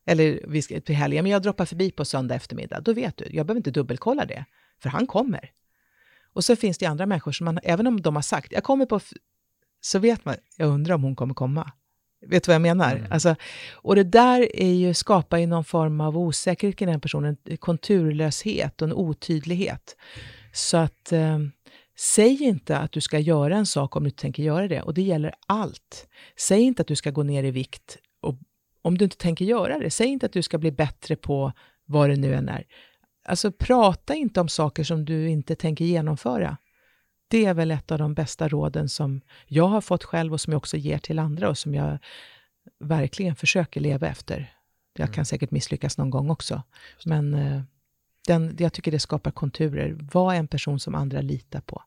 Eller 0.05 0.41
vi 0.47 0.61
ska 0.61 0.81
till 0.81 0.95
helgen, 0.95 1.23
men 1.23 1.31
jag 1.31 1.41
droppar 1.41 1.65
förbi 1.65 1.91
på 1.91 2.05
söndag 2.05 2.35
eftermiddag, 2.35 2.79
då 2.79 2.93
vet 2.93 3.17
du, 3.17 3.25
jag 3.29 3.45
behöver 3.45 3.59
inte 3.59 3.71
dubbelkolla 3.71 4.25
det. 4.25 4.45
För 4.83 4.89
han 4.89 5.07
kommer. 5.07 5.51
Och 6.33 6.43
så 6.43 6.55
finns 6.55 6.77
det 6.77 6.85
andra 6.85 7.05
människor 7.05 7.31
som 7.31 7.45
man, 7.45 7.59
även 7.63 7.87
om 7.87 8.01
de 8.01 8.15
har 8.15 8.21
sagt, 8.21 8.51
jag 8.51 8.63
kommer 8.63 8.85
på, 8.85 8.99
så 9.81 9.99
vet 9.99 10.25
man, 10.25 10.35
jag 10.57 10.69
undrar 10.69 10.95
om 10.95 11.03
hon 11.03 11.15
kommer 11.15 11.33
komma. 11.33 11.71
Vet 12.27 12.43
du 12.43 12.49
vad 12.49 12.55
jag 12.55 12.61
menar? 12.61 12.95
Mm. 12.95 13.11
Alltså, 13.11 13.35
och 13.71 13.95
det 13.95 14.03
där 14.03 14.55
är 14.55 14.73
ju, 14.73 14.93
skapar 14.93 15.37
ju 15.37 15.47
någon 15.47 15.63
form 15.63 16.01
av 16.01 16.17
osäkerhet 16.17 16.81
i 16.81 16.85
den 16.85 17.01
personen, 17.01 17.37
en 17.43 17.57
konturlöshet 17.57 18.81
och 18.81 18.87
en 18.87 18.93
otydlighet. 18.93 19.95
Så 20.53 20.77
att, 20.77 21.11
eh, 21.11 21.39
säg 21.97 22.43
inte 22.43 22.77
att 22.77 22.91
du 22.91 23.01
ska 23.01 23.19
göra 23.19 23.55
en 23.55 23.65
sak 23.65 23.95
om 23.95 24.03
du 24.03 24.07
inte 24.07 24.21
tänker 24.21 24.43
göra 24.43 24.67
det. 24.67 24.81
Och 24.81 24.93
det 24.93 25.01
gäller 25.01 25.33
allt. 25.47 26.07
Säg 26.37 26.61
inte 26.61 26.81
att 26.81 26.87
du 26.87 26.95
ska 26.95 27.11
gå 27.11 27.23
ner 27.23 27.43
i 27.43 27.51
vikt 27.51 27.97
och, 28.21 28.35
om 28.81 28.97
du 28.97 29.03
inte 29.03 29.17
tänker 29.17 29.45
göra 29.45 29.79
det. 29.79 29.89
Säg 29.89 30.07
inte 30.07 30.25
att 30.25 30.33
du 30.33 30.41
ska 30.41 30.57
bli 30.57 30.71
bättre 30.71 31.15
på 31.15 31.53
vad 31.85 32.09
det 32.09 32.15
nu 32.15 32.33
än 32.33 32.49
är. 32.49 32.63
Alltså 33.23 33.51
prata 33.51 34.15
inte 34.15 34.41
om 34.41 34.49
saker 34.49 34.83
som 34.83 35.05
du 35.05 35.29
inte 35.29 35.55
tänker 35.55 35.85
genomföra. 35.85 36.57
Det 37.27 37.45
är 37.45 37.53
väl 37.53 37.71
ett 37.71 37.91
av 37.91 37.97
de 37.97 38.13
bästa 38.13 38.47
råden 38.47 38.89
som 38.89 39.21
jag 39.45 39.67
har 39.67 39.81
fått 39.81 40.03
själv 40.03 40.33
och 40.33 40.41
som 40.41 40.53
jag 40.53 40.57
också 40.57 40.77
ger 40.77 40.97
till 40.97 41.19
andra 41.19 41.49
och 41.49 41.57
som 41.57 41.75
jag 41.75 41.99
verkligen 42.79 43.35
försöker 43.35 43.81
leva 43.81 44.07
efter. 44.07 44.53
Jag 44.93 45.07
kan 45.07 45.13
mm. 45.13 45.25
säkert 45.25 45.51
misslyckas 45.51 45.97
någon 45.97 46.09
gång 46.09 46.29
också, 46.29 46.63
men 47.05 47.33
eh, 47.33 47.61
den, 48.27 48.55
jag 48.59 48.73
tycker 48.73 48.91
det 48.91 48.99
skapar 48.99 49.31
konturer. 49.31 49.97
Var 50.13 50.33
en 50.33 50.47
person 50.47 50.79
som 50.79 50.95
andra 50.95 51.21
litar 51.21 51.61
på. 51.61 51.83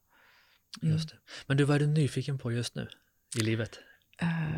Mm. 0.82 0.94
Just 0.94 1.08
det. 1.08 1.16
Men 1.46 1.56
du, 1.56 1.64
vad 1.64 1.76
är 1.76 1.80
du 1.80 1.86
nyfiken 1.86 2.38
på 2.38 2.52
just 2.52 2.74
nu 2.74 2.88
i 3.36 3.40
livet? 3.40 3.78
Uh, 4.22 4.56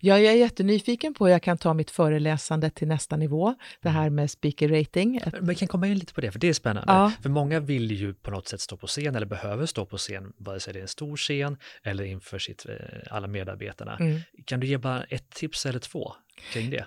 jag 0.00 0.24
är 0.24 0.32
jättenyfiken 0.32 1.14
på 1.14 1.26
hur 1.26 1.32
jag 1.32 1.42
kan 1.42 1.58
ta 1.58 1.74
mitt 1.74 1.90
föreläsande 1.90 2.70
till 2.70 2.88
nästa 2.88 3.16
nivå, 3.16 3.54
det 3.82 3.88
här 3.88 4.10
med 4.10 4.30
speaker 4.30 4.68
rating. 4.68 5.20
Vi 5.40 5.54
kan 5.54 5.68
komma 5.68 5.86
in 5.86 5.98
lite 5.98 6.14
på 6.14 6.20
det, 6.20 6.32
för 6.32 6.38
det 6.38 6.48
är 6.48 6.52
spännande. 6.52 6.92
Ja. 6.92 7.12
För 7.22 7.28
många 7.28 7.60
vill 7.60 7.90
ju 7.90 8.14
på 8.14 8.30
något 8.30 8.48
sätt 8.48 8.60
stå 8.60 8.76
på 8.76 8.86
scen 8.86 9.14
eller 9.14 9.26
behöver 9.26 9.66
stå 9.66 9.86
på 9.86 9.96
scen, 9.96 10.32
vare 10.36 10.60
sig 10.60 10.72
det 10.72 10.78
är 10.78 10.82
en 10.82 10.88
stor 10.88 11.16
scen 11.16 11.56
eller 11.82 12.04
inför 12.04 12.38
sitt, 12.38 12.66
eh, 12.66 12.74
alla 13.10 13.26
medarbetarna. 13.26 13.96
Mm. 13.96 14.20
Kan 14.44 14.60
du 14.60 14.66
ge 14.66 14.78
bara 14.78 15.04
ett 15.04 15.30
tips 15.30 15.66
eller 15.66 15.78
två 15.78 16.12
kring 16.52 16.70
det? 16.70 16.86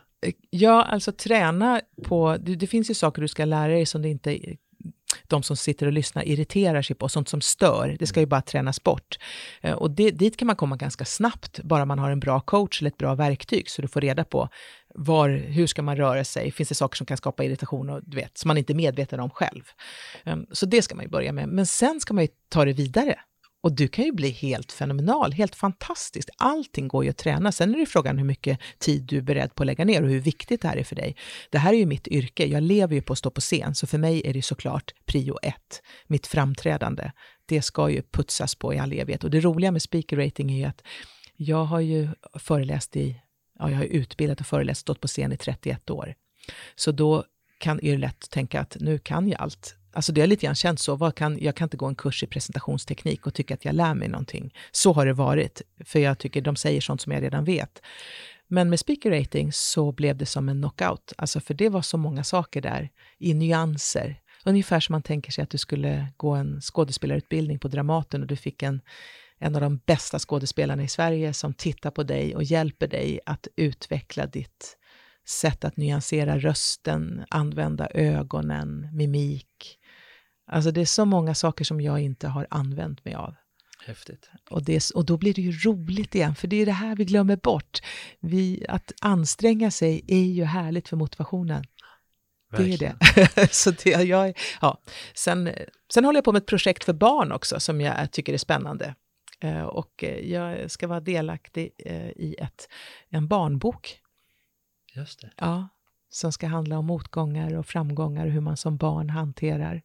Ja, 0.49 0.83
alltså 0.83 1.11
träna 1.11 1.81
på... 2.03 2.37
Det, 2.39 2.55
det, 2.55 2.67
finns 2.67 2.89
ju 2.89 2.93
saker 2.93 3.21
du 3.21 3.27
ska 3.27 3.45
lära 3.45 3.67
dig 3.67 3.85
som 3.85 4.01
det 4.01 4.09
inte 4.09 4.39
de 5.29 5.43
som 5.43 5.57
sitter 5.57 5.85
och 5.85 5.93
lyssnar 5.93 6.27
irriterar 6.27 6.81
sig 6.81 6.95
på, 6.95 7.09
sånt 7.09 7.29
som 7.29 7.41
stör. 7.41 7.95
Det 7.99 8.07
ska 8.07 8.19
ju 8.19 8.25
bara 8.25 8.41
tränas 8.41 8.83
bort. 8.83 9.17
Eh, 9.61 9.73
och 9.73 9.91
det, 9.91 10.11
dit 10.11 10.37
kan 10.37 10.45
man 10.45 10.55
komma 10.55 10.75
ganska 10.75 11.05
snabbt, 11.05 11.59
bara 11.63 11.85
man 11.85 11.99
har 11.99 12.11
en 12.11 12.19
bra 12.19 12.39
coach 12.39 12.81
eller 12.81 12.89
ett 12.89 12.97
bra 12.97 13.15
verktyg, 13.15 13.69
så 13.69 13.81
du 13.81 13.87
får 13.87 14.01
reda 14.01 14.23
på 14.23 14.49
var, 14.95 15.29
hur 15.29 15.67
ska 15.67 15.81
man 15.81 15.97
röra 15.97 16.23
sig, 16.23 16.51
finns 16.51 16.69
det 16.69 16.75
saker 16.75 16.97
som 16.97 17.05
kan 17.05 17.17
skapa 17.17 17.43
irritation 17.43 17.89
och 17.89 18.01
du 18.03 18.17
vet, 18.17 18.37
som 18.37 18.47
man 18.47 18.57
inte 18.57 18.73
är 18.73 18.75
medveten 18.75 19.19
om 19.19 19.29
själv. 19.29 19.63
Ehm, 20.23 20.45
så 20.51 20.65
det 20.65 20.81
ska 20.81 20.95
man 20.95 21.05
ju 21.05 21.11
börja 21.11 21.31
med, 21.31 21.49
men 21.49 21.65
sen 21.65 21.99
ska 21.99 22.13
man 22.13 22.23
ju 22.23 22.29
ta 22.49 22.65
det 22.65 22.73
vidare. 22.73 23.19
Och 23.61 23.75
du 23.75 23.87
kan 23.87 24.05
ju 24.05 24.11
bli 24.11 24.29
helt 24.29 24.71
fenomenal, 24.71 25.33
helt 25.33 25.55
fantastisk. 25.55 26.29
Allting 26.37 26.87
går 26.87 27.03
ju 27.03 27.09
att 27.09 27.17
träna. 27.17 27.51
Sen 27.51 27.75
är 27.75 27.79
det 27.79 27.85
frågan 27.85 28.17
hur 28.17 28.25
mycket 28.25 28.59
tid 28.79 29.03
du 29.03 29.17
är 29.17 29.21
beredd 29.21 29.55
på 29.55 29.63
att 29.63 29.67
lägga 29.67 29.85
ner 29.85 30.03
och 30.03 30.09
hur 30.09 30.19
viktigt 30.19 30.61
det 30.61 30.67
här 30.67 30.77
är 30.77 30.83
för 30.83 30.95
dig. 30.95 31.15
Det 31.49 31.57
här 31.57 31.73
är 31.73 31.77
ju 31.77 31.85
mitt 31.85 32.07
yrke. 32.07 32.45
Jag 32.45 32.63
lever 32.63 32.95
ju 32.95 33.01
på 33.01 33.13
att 33.13 33.19
stå 33.19 33.31
på 33.31 33.41
scen, 33.41 33.75
så 33.75 33.87
för 33.87 33.97
mig 33.97 34.21
är 34.25 34.33
det 34.33 34.41
såklart 34.41 34.93
prio 35.05 35.37
ett. 35.41 35.81
Mitt 36.07 36.27
framträdande, 36.27 37.11
det 37.45 37.61
ska 37.61 37.89
ju 37.89 38.01
putsas 38.01 38.55
på 38.55 38.73
i 38.73 38.79
all 38.79 38.93
evighet. 38.93 39.23
Och 39.23 39.29
det 39.29 39.39
roliga 39.39 39.71
med 39.71 39.81
speaker 39.81 40.17
rating 40.17 40.51
är 40.51 40.57
ju 40.57 40.63
att 40.63 40.81
jag 41.35 41.65
har 41.65 41.79
ju 41.79 42.09
föreläst 42.33 42.95
i, 42.95 43.21
ja, 43.59 43.69
jag 43.69 43.77
har 43.77 43.85
utbildat 43.85 44.39
och 44.39 44.47
föreläst, 44.47 44.81
stått 44.81 45.01
på 45.01 45.07
scen 45.07 45.31
i 45.31 45.37
31 45.37 45.89
år. 45.89 46.15
Så 46.75 46.91
då 46.91 47.23
kan, 47.57 47.79
är 47.79 47.91
det 47.91 47.97
lätt 47.97 48.23
att 48.23 48.29
tänka 48.29 48.59
att 48.59 48.77
nu 48.79 48.99
kan 48.99 49.27
jag 49.27 49.41
allt. 49.41 49.75
Alltså 49.93 50.11
det 50.11 50.21
har 50.21 50.27
lite 50.27 50.45
grann 50.45 50.55
känts 50.55 50.83
så, 50.83 50.95
vad 50.95 51.15
kan, 51.15 51.37
jag 51.41 51.55
kan 51.55 51.65
inte 51.65 51.77
gå 51.77 51.85
en 51.85 51.95
kurs 51.95 52.23
i 52.23 52.27
presentationsteknik 52.27 53.27
och 53.27 53.33
tycka 53.33 53.53
att 53.53 53.65
jag 53.65 53.75
lär 53.75 53.93
mig 53.93 54.07
någonting. 54.07 54.53
Så 54.71 54.93
har 54.93 55.05
det 55.05 55.13
varit, 55.13 55.61
för 55.85 55.99
jag 55.99 56.17
tycker 56.17 56.41
de 56.41 56.55
säger 56.55 56.81
sånt 56.81 57.01
som 57.01 57.11
jag 57.11 57.23
redan 57.23 57.43
vet. 57.43 57.81
Men 58.47 58.69
med 58.69 58.79
speaker 58.79 59.11
rating 59.11 59.51
så 59.53 59.91
blev 59.91 60.17
det 60.17 60.25
som 60.25 60.49
en 60.49 60.61
knockout, 60.61 61.13
alltså 61.17 61.39
för 61.39 61.53
det 61.53 61.69
var 61.69 61.81
så 61.81 61.97
många 61.97 62.23
saker 62.23 62.61
där 62.61 62.89
i 63.19 63.33
nyanser. 63.33 64.19
Ungefär 64.45 64.79
som 64.79 64.93
man 64.93 65.01
tänker 65.01 65.31
sig 65.31 65.43
att 65.43 65.49
du 65.49 65.57
skulle 65.57 66.07
gå 66.17 66.31
en 66.31 66.61
skådespelarutbildning 66.61 67.59
på 67.59 67.67
Dramaten 67.67 68.21
och 68.21 68.27
du 68.27 68.35
fick 68.35 68.63
en, 68.63 68.81
en 69.39 69.55
av 69.55 69.61
de 69.61 69.77
bästa 69.85 70.19
skådespelarna 70.19 70.83
i 70.83 70.87
Sverige 70.87 71.33
som 71.33 71.53
tittar 71.53 71.91
på 71.91 72.03
dig 72.03 72.35
och 72.35 72.43
hjälper 72.43 72.87
dig 72.87 73.19
att 73.25 73.47
utveckla 73.55 74.25
ditt 74.25 74.77
sätt 75.29 75.63
att 75.63 75.77
nyansera 75.77 76.39
rösten, 76.39 77.25
använda 77.29 77.87
ögonen, 77.93 78.89
mimik, 78.93 79.79
Alltså 80.51 80.71
det 80.71 80.81
är 80.81 80.85
så 80.85 81.05
många 81.05 81.35
saker 81.35 81.65
som 81.65 81.81
jag 81.81 81.99
inte 81.99 82.27
har 82.27 82.47
använt 82.49 83.05
mig 83.05 83.13
av. 83.15 83.35
Häftigt. 83.85 84.29
Och, 84.49 84.63
det, 84.63 84.91
och 84.95 85.05
då 85.05 85.17
blir 85.17 85.33
det 85.33 85.41
ju 85.41 85.51
roligt 85.51 86.15
igen, 86.15 86.35
för 86.35 86.47
det 86.47 86.61
är 86.61 86.65
det 86.65 86.71
här 86.71 86.95
vi 86.95 87.05
glömmer 87.05 87.35
bort. 87.35 87.79
Vi, 88.19 88.65
att 88.69 88.91
anstränga 89.01 89.71
sig 89.71 90.05
är 90.07 90.25
ju 90.25 90.43
härligt 90.43 90.87
för 90.87 90.97
motivationen. 90.97 91.63
Verkligen. 92.51 92.97
Det 92.99 93.21
är 93.21 93.29
det. 93.35 93.47
så 93.53 93.71
det, 93.71 93.89
jag, 93.89 94.37
ja. 94.61 94.81
sen, 95.13 95.49
sen 95.93 96.05
håller 96.05 96.17
jag 96.17 96.25
på 96.25 96.31
med 96.31 96.41
ett 96.41 96.47
projekt 96.47 96.83
för 96.83 96.93
barn 96.93 97.31
också 97.31 97.59
som 97.59 97.81
jag 97.81 98.11
tycker 98.11 98.33
är 98.33 98.37
spännande. 98.37 98.95
Eh, 99.39 99.63
och 99.63 100.03
eh, 100.03 100.31
jag 100.31 100.71
ska 100.71 100.87
vara 100.87 100.99
delaktig 100.99 101.71
eh, 101.77 102.09
i 102.09 102.35
ett, 102.39 102.69
en 103.09 103.27
barnbok. 103.27 103.99
Just 104.97 105.21
det. 105.21 105.31
Ja, 105.37 105.67
som 106.09 106.31
ska 106.31 106.47
handla 106.47 106.77
om 106.77 106.85
motgångar 106.85 107.55
och 107.55 107.65
framgångar 107.65 108.25
och 108.25 108.31
hur 108.31 108.41
man 108.41 108.57
som 108.57 108.77
barn 108.77 109.09
hanterar 109.09 109.81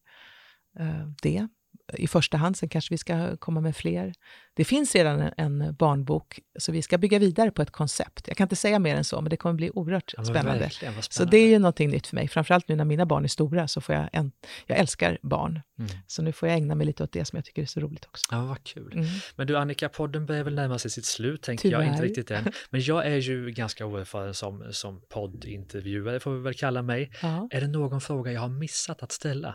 Eh, 0.78 1.06
det 1.22 1.48
i 1.92 2.06
första 2.06 2.36
hand. 2.36 2.56
Sen 2.56 2.68
kanske 2.68 2.94
vi 2.94 2.98
ska 2.98 3.36
komma 3.36 3.60
med 3.60 3.76
fler. 3.76 4.14
Det 4.54 4.64
finns 4.64 4.94
redan 4.94 5.30
en 5.36 5.74
barnbok, 5.78 6.40
så 6.58 6.72
vi 6.72 6.82
ska 6.82 6.98
bygga 6.98 7.18
vidare 7.18 7.50
på 7.50 7.62
ett 7.62 7.70
koncept. 7.70 8.28
Jag 8.28 8.36
kan 8.36 8.44
inte 8.44 8.56
säga 8.56 8.78
mer 8.78 8.96
än 8.96 9.04
så, 9.04 9.20
men 9.20 9.30
det 9.30 9.36
kommer 9.36 9.54
bli 9.54 9.70
oerhört 9.70 10.14
ja, 10.16 10.24
spännande. 10.24 10.70
spännande. 10.70 11.02
Så 11.02 11.24
det 11.24 11.36
är 11.36 11.48
ju 11.48 11.58
någonting 11.58 11.90
nytt 11.90 12.06
för 12.06 12.16
mig. 12.16 12.28
Framförallt 12.28 12.68
nu 12.68 12.76
när 12.76 12.84
mina 12.84 13.06
barn 13.06 13.24
är 13.24 13.28
stora, 13.28 13.68
så 13.68 13.80
får 13.80 13.94
jag 13.94 14.08
en, 14.12 14.32
jag 14.66 14.78
älskar 14.78 15.18
barn. 15.22 15.60
Mm. 15.78 15.90
Så 16.06 16.22
nu 16.22 16.32
får 16.32 16.48
jag 16.48 16.56
ägna 16.56 16.74
mig 16.74 16.86
lite 16.86 17.04
åt 17.04 17.12
det 17.12 17.24
som 17.24 17.36
jag 17.36 17.44
tycker 17.44 17.62
är 17.62 17.66
så 17.66 17.80
roligt 17.80 18.04
också. 18.04 18.22
Ja, 18.30 18.44
vad 18.44 18.64
kul. 18.64 18.92
Mm. 18.92 19.06
Men 19.36 19.46
du 19.46 19.56
Annika, 19.56 19.88
podden 19.88 20.26
börjar 20.26 20.44
väl 20.44 20.54
närma 20.54 20.78
sig 20.78 20.90
sitt 20.90 21.04
slut, 21.04 21.42
tänker 21.42 21.62
Tyvärr. 21.62 21.82
jag. 21.82 21.92
Inte 21.92 22.04
riktigt 22.04 22.30
än. 22.30 22.52
Men 22.70 22.80
jag 22.80 23.06
är 23.06 23.16
ju 23.16 23.50
ganska 23.50 23.86
oerfaren 23.86 24.34
som, 24.34 24.72
som 24.72 25.02
poddintervjuare, 25.08 26.20
får 26.20 26.30
vi 26.34 26.40
väl 26.40 26.54
kalla 26.54 26.82
mig. 26.82 27.12
Ja. 27.22 27.48
Är 27.50 27.60
det 27.60 27.68
någon 27.68 28.00
fråga 28.00 28.32
jag 28.32 28.40
har 28.40 28.48
missat 28.48 29.02
att 29.02 29.12
ställa? 29.12 29.54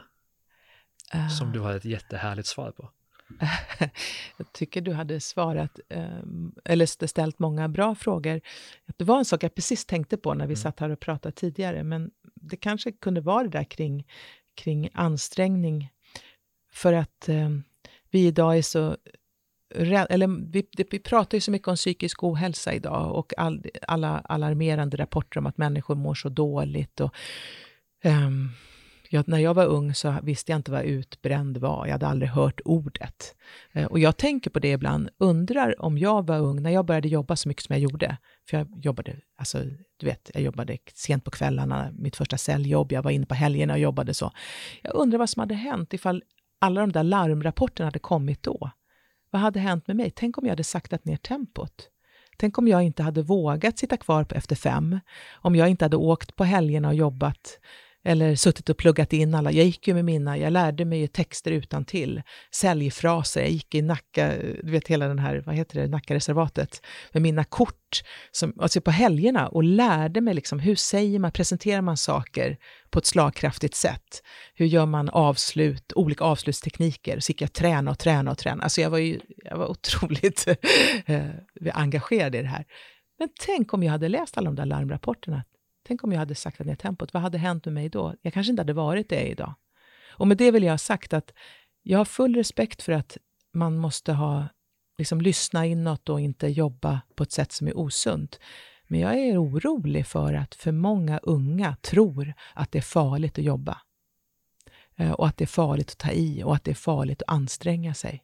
Som 1.37 1.51
du 1.51 1.59
har 1.59 1.73
ett 1.73 1.85
jättehärligt 1.85 2.47
svar 2.47 2.71
på. 2.71 2.89
jag 4.37 4.53
tycker 4.53 4.81
du 4.81 4.93
hade 4.93 5.19
svarat, 5.19 5.79
ehm, 5.89 6.55
eller 6.65 7.07
ställt 7.07 7.39
många 7.39 7.69
bra 7.69 7.95
frågor. 7.95 8.41
Det 8.97 9.03
var 9.03 9.17
en 9.17 9.25
sak 9.25 9.43
jag 9.43 9.55
precis 9.55 9.85
tänkte 9.85 10.17
på 10.17 10.33
när 10.33 10.45
vi 10.45 10.53
mm. 10.53 10.55
satt 10.55 10.79
här 10.79 10.89
och 10.89 10.99
pratade 10.99 11.35
tidigare, 11.35 11.83
men 11.83 12.11
det 12.35 12.57
kanske 12.57 12.91
kunde 12.91 13.21
vara 13.21 13.43
det 13.43 13.49
där 13.49 13.63
kring, 13.63 14.07
kring 14.55 14.89
ansträngning. 14.93 15.91
För 16.71 16.93
att 16.93 17.29
eh, 17.29 17.49
vi 18.11 18.27
idag 18.27 18.57
är 18.57 18.61
så 18.61 18.97
eller 19.75 20.51
vi, 20.51 20.67
vi 20.91 20.99
pratar 20.99 21.37
ju 21.37 21.41
så 21.41 21.51
mycket 21.51 21.67
om 21.67 21.75
psykisk 21.75 22.23
ohälsa 22.23 22.73
idag 22.73 23.15
och 23.15 23.33
all, 23.37 23.65
alla 23.87 24.19
alarmerande 24.19 24.97
rapporter 24.97 25.39
om 25.39 25.45
att 25.45 25.57
människor 25.57 25.95
mår 25.95 26.15
så 26.15 26.29
dåligt. 26.29 26.99
Och, 26.99 27.15
um, 28.03 28.51
jag, 29.09 29.27
när 29.27 29.37
jag 29.37 29.53
var 29.53 29.65
ung 29.65 29.93
så 29.93 30.15
visste 30.23 30.51
jag 30.51 30.59
inte 30.59 30.71
vad 30.71 30.83
utbränd 30.83 31.57
var. 31.57 31.85
Jag 31.85 31.91
hade 31.91 32.07
aldrig 32.07 32.29
hört 32.29 32.61
ordet. 32.65 33.35
Eh, 33.71 33.85
och 33.85 33.99
jag 33.99 34.17
tänker 34.17 34.49
på 34.49 34.59
det 34.59 34.71
ibland, 34.71 35.09
undrar 35.17 35.81
om 35.81 35.97
jag 35.97 36.27
var 36.27 36.39
ung, 36.39 36.61
när 36.61 36.69
jag 36.69 36.85
började 36.85 37.07
jobba 37.07 37.35
så 37.35 37.49
mycket 37.49 37.63
som 37.63 37.73
jag 37.73 37.81
gjorde, 37.81 38.17
för 38.49 38.57
jag 38.57 38.67
jobbade, 38.75 39.15
alltså 39.37 39.63
du 39.97 40.05
vet, 40.05 40.31
jag 40.33 40.43
jobbade 40.43 40.77
sent 40.93 41.23
på 41.23 41.31
kvällarna, 41.31 41.91
mitt 41.97 42.15
första 42.15 42.37
säljjobb, 42.37 42.91
jag 42.91 43.03
var 43.03 43.11
inne 43.11 43.25
på 43.25 43.35
helgerna 43.35 43.73
och 43.73 43.79
jobbade 43.79 44.13
så. 44.13 44.31
Jag 44.81 44.95
undrar 44.95 45.19
vad 45.19 45.29
som 45.29 45.39
hade 45.39 45.55
hänt 45.55 45.93
ifall 45.93 46.23
alla 46.59 46.81
de 46.81 46.91
där 46.91 47.03
larmrapporterna 47.03 47.87
hade 47.87 47.99
kommit 47.99 48.43
då. 48.43 48.71
Vad 49.31 49.41
hade 49.41 49.59
hänt 49.59 49.87
med 49.87 49.95
mig? 49.95 50.11
Tänk 50.15 50.37
om 50.37 50.45
jag 50.45 50.51
hade 50.51 50.63
saktat 50.63 51.05
ner 51.05 51.17
tempot? 51.17 51.89
Tänk 52.37 52.57
om 52.57 52.67
jag 52.67 52.83
inte 52.83 53.03
hade 53.03 53.21
vågat 53.21 53.77
sitta 53.77 53.97
kvar 53.97 54.25
efter 54.31 54.55
fem? 54.55 54.99
Om 55.33 55.55
jag 55.55 55.69
inte 55.69 55.85
hade 55.85 55.97
åkt 55.97 56.35
på 56.35 56.43
helgerna 56.43 56.87
och 56.87 56.95
jobbat 56.95 57.59
eller 58.07 58.35
suttit 58.35 58.69
och 58.69 58.77
pluggat 58.77 59.13
in 59.13 59.35
alla. 59.35 59.51
Jag 59.51 59.65
gick 59.65 59.87
ju 59.87 59.93
med 59.93 60.05
mina, 60.05 60.37
jag 60.37 60.53
lärde 60.53 60.85
mig 60.85 60.99
ju 60.99 61.07
texter 61.07 61.51
utan 61.51 61.85
till, 61.85 62.21
säljfraser, 62.51 63.41
jag 63.41 63.49
gick 63.49 63.75
i 63.75 63.81
Nacka, 63.81 64.33
du 64.63 64.71
vet 64.71 64.87
hela 64.87 65.07
den 65.07 65.19
här, 65.19 65.43
vad 65.45 65.55
heter 65.55 65.81
det, 65.81 65.87
Nackareservatet, 65.87 66.85
med 67.11 67.21
mina 67.21 67.43
kort, 67.43 68.03
som, 68.31 68.53
alltså 68.59 68.81
på 68.81 68.91
helgerna 68.91 69.47
och 69.47 69.63
lärde 69.63 70.21
mig 70.21 70.33
liksom 70.33 70.59
hur 70.59 70.75
säger 70.75 71.19
man, 71.19 71.31
presenterar 71.31 71.81
man 71.81 71.97
saker 71.97 72.57
på 72.89 72.99
ett 72.99 73.05
slagkraftigt 73.05 73.75
sätt? 73.75 74.23
Hur 74.53 74.65
gör 74.65 74.85
man 74.85 75.09
avslut, 75.09 75.93
olika 75.95 76.23
avslutstekniker? 76.23 77.19
Så 77.19 77.29
gick 77.29 77.41
jag 77.41 77.53
träna 77.53 77.91
och 77.91 77.99
träna 77.99 78.31
och 78.31 78.37
träna. 78.37 78.63
Alltså 78.63 78.81
jag 78.81 78.89
var 78.89 78.97
ju, 78.97 79.19
jag 79.37 79.57
var 79.57 79.67
otroligt 79.67 80.47
eh, 81.05 81.21
engagerad 81.73 82.35
i 82.35 82.41
det 82.41 82.47
här. 82.47 82.65
Men 83.19 83.29
tänk 83.45 83.73
om 83.73 83.83
jag 83.83 83.91
hade 83.91 84.09
läst 84.09 84.37
alla 84.37 84.45
de 84.45 84.55
där 84.55 84.65
larmrapporterna 84.65 85.43
Tänk 85.87 86.03
om 86.03 86.11
jag 86.11 86.19
hade 86.19 86.35
saktat 86.35 86.67
ner 86.67 86.75
tempot, 86.75 87.13
vad 87.13 87.23
hade 87.23 87.37
hänt 87.37 87.65
med 87.65 87.73
mig 87.73 87.89
då? 87.89 88.15
Jag 88.21 88.33
kanske 88.33 88.49
inte 88.51 88.61
hade 88.61 88.73
varit 88.73 89.09
det 89.09 89.27
idag. 89.27 89.53
Och 90.11 90.27
med 90.27 90.37
det 90.37 90.51
vill 90.51 90.63
jag 90.63 90.73
ha 90.73 90.77
sagt 90.77 91.13
att 91.13 91.33
jag 91.83 91.97
har 91.97 92.05
full 92.05 92.35
respekt 92.35 92.81
för 92.83 92.91
att 92.91 93.17
man 93.53 93.77
måste 93.77 94.13
ha, 94.13 94.47
liksom 94.97 95.21
lyssna 95.21 95.65
inåt 95.65 96.09
och 96.09 96.19
inte 96.19 96.47
jobba 96.47 97.01
på 97.15 97.23
ett 97.23 97.31
sätt 97.31 97.51
som 97.51 97.67
är 97.67 97.77
osunt. 97.77 98.39
Men 98.87 98.99
jag 98.99 99.19
är 99.19 99.43
orolig 99.43 100.07
för 100.07 100.33
att 100.33 100.55
för 100.55 100.71
många 100.71 101.17
unga 101.17 101.75
tror 101.81 102.33
att 102.53 102.71
det 102.71 102.77
är 102.77 102.81
farligt 102.81 103.37
att 103.37 103.43
jobba. 103.43 103.81
Eh, 104.95 105.11
och 105.11 105.27
att 105.27 105.37
det 105.37 105.43
är 105.43 105.47
farligt 105.47 105.91
att 105.91 105.97
ta 105.97 106.11
i 106.11 106.43
och 106.43 106.55
att 106.55 106.63
det 106.63 106.71
är 106.71 106.75
farligt 106.75 107.21
att 107.21 107.33
anstränga 107.33 107.93
sig. 107.93 108.23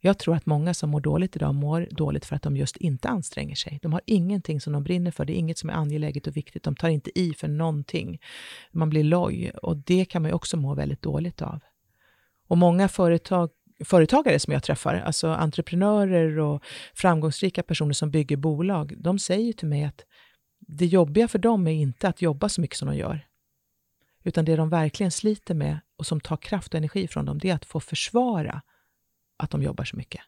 Jag 0.00 0.18
tror 0.18 0.36
att 0.36 0.46
många 0.46 0.74
som 0.74 0.90
mår 0.90 1.00
dåligt 1.00 1.36
idag 1.36 1.54
mår 1.54 1.88
dåligt 1.90 2.24
för 2.24 2.36
att 2.36 2.42
de 2.42 2.56
just 2.56 2.76
inte 2.76 3.08
anstränger 3.08 3.54
sig. 3.54 3.78
De 3.82 3.92
har 3.92 4.00
ingenting 4.04 4.60
som 4.60 4.72
de 4.72 4.84
brinner 4.84 5.10
för, 5.10 5.24
det 5.24 5.32
är 5.32 5.38
inget 5.38 5.58
som 5.58 5.70
är 5.70 5.74
angeläget 5.74 6.26
och 6.26 6.36
viktigt. 6.36 6.62
De 6.62 6.76
tar 6.76 6.88
inte 6.88 7.18
i 7.18 7.34
för 7.34 7.48
någonting. 7.48 8.18
Man 8.72 8.90
blir 8.90 9.04
loj 9.04 9.50
och 9.62 9.76
det 9.76 10.04
kan 10.04 10.22
man 10.22 10.28
ju 10.28 10.34
också 10.34 10.56
må 10.56 10.74
väldigt 10.74 11.02
dåligt 11.02 11.42
av. 11.42 11.60
Och 12.48 12.58
många 12.58 12.88
företag, 12.88 13.50
företagare 13.84 14.38
som 14.38 14.52
jag 14.52 14.62
träffar, 14.62 14.94
alltså 14.94 15.28
entreprenörer 15.28 16.38
och 16.38 16.64
framgångsrika 16.94 17.62
personer 17.62 17.92
som 17.92 18.10
bygger 18.10 18.36
bolag, 18.36 18.94
de 18.98 19.18
säger 19.18 19.52
till 19.52 19.68
mig 19.68 19.84
att 19.84 20.04
det 20.58 20.86
jobbiga 20.86 21.28
för 21.28 21.38
dem 21.38 21.66
är 21.66 21.72
inte 21.72 22.08
att 22.08 22.22
jobba 22.22 22.48
så 22.48 22.60
mycket 22.60 22.76
som 22.76 22.88
de 22.88 22.96
gör, 22.96 23.26
utan 24.24 24.44
det 24.44 24.56
de 24.56 24.68
verkligen 24.68 25.10
sliter 25.10 25.54
med 25.54 25.78
och 25.96 26.06
som 26.06 26.20
tar 26.20 26.36
kraft 26.36 26.74
och 26.74 26.78
energi 26.78 27.08
från 27.08 27.24
dem, 27.24 27.38
det 27.38 27.50
är 27.50 27.54
att 27.54 27.64
få 27.64 27.80
försvara 27.80 28.62
att 29.38 29.50
de 29.50 29.62
jobbar 29.62 29.84
så 29.84 29.96
mycket. 29.96 30.20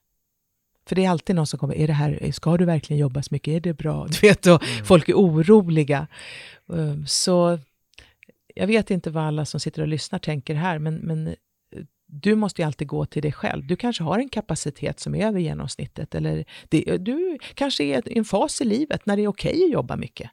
För 0.86 0.96
det 0.96 1.04
är 1.04 1.10
alltid 1.10 1.36
någon 1.36 1.46
som 1.46 1.58
kommer, 1.58 1.74
är 1.74 1.86
det 1.86 1.92
här, 1.92 2.32
ska 2.32 2.56
du 2.56 2.64
verkligen 2.64 3.00
jobba 3.00 3.22
så 3.22 3.28
mycket, 3.30 3.52
är 3.52 3.60
det 3.60 3.74
bra? 3.74 4.06
Du 4.20 4.28
vet, 4.28 4.46
och 4.46 4.62
mm. 4.62 4.84
folk 4.84 5.08
är 5.08 5.14
oroliga. 5.14 6.06
Um, 6.66 7.06
så 7.06 7.58
jag 8.54 8.66
vet 8.66 8.90
inte 8.90 9.10
vad 9.10 9.24
alla 9.24 9.44
som 9.44 9.60
sitter 9.60 9.82
och 9.82 9.88
lyssnar 9.88 10.18
tänker 10.18 10.54
här, 10.54 10.78
men, 10.78 10.94
men 10.94 11.26
eh, 11.26 11.34
du 12.06 12.34
måste 12.34 12.62
ju 12.62 12.66
alltid 12.66 12.88
gå 12.88 13.06
till 13.06 13.22
dig 13.22 13.32
själv. 13.32 13.66
Du 13.66 13.76
kanske 13.76 14.02
har 14.02 14.18
en 14.18 14.28
kapacitet 14.28 15.00
som 15.00 15.14
är 15.14 15.26
över 15.26 15.40
genomsnittet, 15.40 16.14
eller 16.14 16.44
det, 16.68 16.96
du 16.96 17.38
kanske 17.54 17.84
är 17.84 18.08
i 18.08 18.18
en 18.18 18.24
fas 18.24 18.60
i 18.60 18.64
livet 18.64 19.06
när 19.06 19.16
det 19.16 19.22
är 19.22 19.28
okej 19.28 19.50
okay 19.50 19.64
att 19.64 19.72
jobba 19.72 19.96
mycket. 19.96 20.30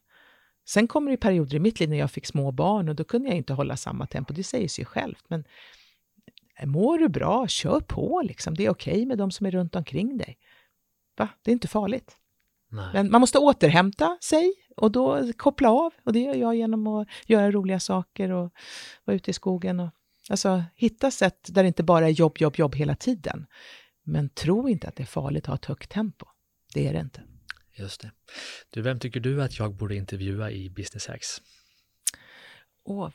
Sen 0.69 0.87
kommer 0.87 1.11
det 1.11 1.17
perioder 1.17 1.55
i 1.55 1.59
mitt 1.59 1.79
liv 1.79 1.89
när 1.89 1.97
jag 1.97 2.11
fick 2.11 2.25
små 2.25 2.51
barn 2.51 2.89
och 2.89 2.95
då 2.95 3.03
kunde 3.03 3.29
jag 3.29 3.37
inte 3.37 3.53
hålla 3.53 3.77
samma 3.77 4.07
tempo. 4.07 4.33
Det 4.33 4.43
säger 4.43 4.67
sig 4.67 4.85
självt. 4.85 5.23
Men 5.27 5.43
mår 6.65 6.97
du 6.97 7.09
bra, 7.09 7.47
kör 7.47 7.79
på 7.79 8.21
liksom. 8.25 8.53
Det 8.53 8.65
är 8.65 8.69
okej 8.69 8.93
okay 8.93 9.05
med 9.05 9.17
de 9.17 9.31
som 9.31 9.45
är 9.45 9.51
runt 9.51 9.75
omkring 9.75 10.17
dig. 10.17 10.37
Va? 11.17 11.29
Det 11.41 11.51
är 11.51 11.53
inte 11.53 11.67
farligt. 11.67 12.17
Nej. 12.69 12.89
Men 12.93 13.11
man 13.11 13.21
måste 13.21 13.39
återhämta 13.39 14.17
sig 14.21 14.53
och 14.75 14.91
då 14.91 15.33
koppla 15.33 15.69
av. 15.69 15.93
Och 16.03 16.13
det 16.13 16.19
gör 16.19 16.35
jag 16.35 16.55
genom 16.55 16.87
att 16.87 17.07
göra 17.25 17.51
roliga 17.51 17.79
saker 17.79 18.31
och 18.31 18.53
vara 19.05 19.15
ute 19.15 19.31
i 19.31 19.33
skogen. 19.33 19.79
Och, 19.79 19.89
alltså 20.29 20.63
hitta 20.75 21.11
sätt 21.11 21.49
där 21.51 21.63
det 21.63 21.67
inte 21.67 21.83
bara 21.83 22.05
är 22.05 22.11
jobb, 22.11 22.37
jobb, 22.37 22.55
jobb 22.55 22.75
hela 22.75 22.95
tiden. 22.95 23.45
Men 24.03 24.29
tro 24.29 24.69
inte 24.69 24.87
att 24.87 24.95
det 24.95 25.03
är 25.03 25.07
farligt 25.07 25.43
att 25.43 25.47
ha 25.47 25.55
ett 25.55 25.65
högt 25.65 25.91
tempo. 25.91 26.25
Det 26.73 26.87
är 26.87 26.93
det 26.93 26.99
inte. 26.99 27.23
Just 27.75 28.01
det. 28.01 28.11
Du, 28.69 28.81
vem 28.81 28.99
tycker 28.99 29.19
du 29.19 29.43
att 29.43 29.59
jag 29.59 29.73
borde 29.73 29.95
intervjua 29.95 30.51
i 30.51 30.69
Business 30.69 31.07
Hacks? 31.07 31.41
Åh, 32.83 33.09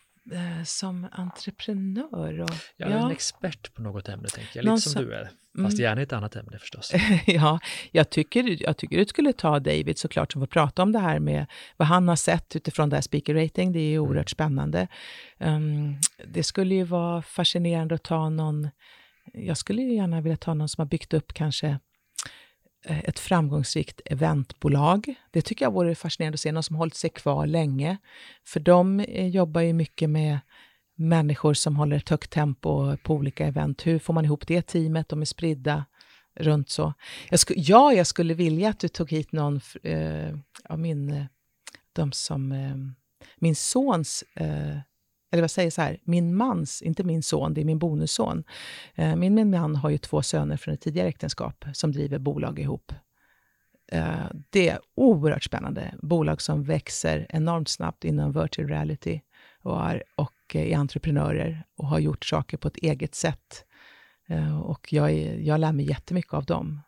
som 0.64 1.08
entreprenör? 1.12 2.40
Och, 2.40 2.50
ja, 2.76 2.90
ja, 2.90 3.04
en 3.04 3.10
expert 3.10 3.74
på 3.74 3.82
något 3.82 4.08
ämne, 4.08 4.28
tänker 4.28 4.56
jag. 4.56 4.64
Lite 4.64 4.80
som, 4.80 4.92
som 4.92 5.04
du 5.04 5.14
är. 5.14 5.30
Fast 5.62 5.78
mm. 5.78 5.82
gärna 5.82 6.02
ett 6.02 6.12
annat 6.12 6.36
ämne 6.36 6.58
förstås. 6.58 6.92
ja, 7.26 7.58
jag 7.92 8.10
tycker, 8.10 8.62
jag 8.62 8.76
tycker 8.76 8.96
du 8.96 9.04
skulle 9.04 9.32
ta 9.32 9.58
David 9.58 9.98
såklart 9.98 10.32
som 10.32 10.42
får 10.42 10.46
prata 10.46 10.82
om 10.82 10.92
det 10.92 10.98
här 10.98 11.18
med 11.18 11.46
vad 11.76 11.88
han 11.88 12.08
har 12.08 12.16
sett 12.16 12.56
utifrån 12.56 12.88
det 12.88 12.96
här 12.96 13.02
speaker 13.02 13.34
rating. 13.34 13.72
Det 13.72 13.78
är 13.78 13.88
ju 13.88 13.96
mm. 13.96 14.08
oerhört 14.08 14.30
spännande. 14.30 14.88
Um, 15.38 15.96
det 16.26 16.42
skulle 16.42 16.74
ju 16.74 16.84
vara 16.84 17.22
fascinerande 17.22 17.94
att 17.94 18.02
ta 18.02 18.28
någon, 18.28 18.68
jag 19.32 19.56
skulle 19.56 19.82
ju 19.82 19.94
gärna 19.94 20.20
vilja 20.20 20.36
ta 20.36 20.54
någon 20.54 20.68
som 20.68 20.82
har 20.82 20.86
byggt 20.86 21.14
upp 21.14 21.32
kanske 21.32 21.66
Eh, 21.68 21.78
Eh, 22.84 22.98
ett 22.98 23.18
framgångsrikt 23.18 24.00
eventbolag. 24.04 25.14
Det 25.30 25.42
tycker 25.42 25.64
jag 25.64 25.72
vore 25.72 25.94
fascinerande 25.94 26.36
att 26.36 26.40
se, 26.40 26.52
någon 26.52 26.62
som 26.62 26.76
hållit 26.76 26.94
sig 26.94 27.10
kvar 27.10 27.46
länge. 27.46 27.96
För 28.44 28.60
de 28.60 29.00
eh, 29.00 29.28
jobbar 29.28 29.60
ju 29.60 29.72
mycket 29.72 30.10
med 30.10 30.38
människor 30.94 31.54
som 31.54 31.76
håller 31.76 31.96
ett 31.96 32.08
högt 32.08 32.30
tempo 32.30 32.96
på 32.96 33.14
olika 33.14 33.46
event. 33.46 33.86
Hur 33.86 33.98
får 33.98 34.14
man 34.14 34.24
ihop 34.24 34.46
det 34.46 34.62
teamet? 34.62 35.08
De 35.08 35.20
är 35.20 35.24
spridda 35.24 35.84
runt 36.34 36.70
så. 36.70 36.94
Jag 37.30 37.40
sku, 37.40 37.54
ja, 37.56 37.92
jag 37.92 38.06
skulle 38.06 38.34
vilja 38.34 38.68
att 38.70 38.78
du 38.78 38.88
tog 38.88 39.10
hit 39.10 39.32
någon 39.32 39.60
eh, 39.82 40.34
av 40.64 40.78
min, 40.78 41.10
eh, 41.12 41.24
de 41.92 42.12
som, 42.12 42.52
eh, 42.52 42.76
min 43.36 43.56
sons 43.56 44.24
eh, 44.34 44.78
eller 45.32 45.42
jag 45.42 45.50
säger 45.50 45.70
så 45.70 45.82
här, 45.82 45.98
min 46.04 46.36
mans, 46.36 46.82
inte 46.82 47.04
min 47.04 47.22
son, 47.22 47.54
det 47.54 47.60
är 47.60 47.64
min 47.64 47.78
bonusson. 47.78 48.44
Eh, 48.94 49.16
min, 49.16 49.34
min 49.34 49.50
man 49.50 49.76
har 49.76 49.90
ju 49.90 49.98
två 49.98 50.22
söner 50.22 50.56
från 50.56 50.74
ett 50.74 50.80
tidigare 50.80 51.08
äktenskap 51.08 51.64
som 51.72 51.92
driver 51.92 52.18
bolag 52.18 52.58
ihop. 52.58 52.92
Eh, 53.92 54.26
det 54.50 54.68
är 54.68 54.78
oerhört 54.94 55.44
spännande. 55.44 55.94
Bolag 56.02 56.42
som 56.42 56.62
växer 56.62 57.26
enormt 57.28 57.68
snabbt 57.68 58.04
inom 58.04 58.32
virtual 58.32 58.68
reality 58.68 59.20
och 59.62 59.84
är, 59.84 60.02
och 60.14 60.56
är 60.56 60.76
entreprenörer 60.76 61.64
och 61.76 61.86
har 61.86 61.98
gjort 61.98 62.24
saker 62.24 62.56
på 62.56 62.68
ett 62.68 62.76
eget 62.76 63.14
sätt. 63.14 63.64
Eh, 64.28 64.60
och 64.60 64.92
jag, 64.92 65.10
är, 65.10 65.38
jag 65.38 65.60
lär 65.60 65.72
mig 65.72 65.88
jättemycket 65.88 66.34
av 66.34 66.44
dem. 66.44 66.80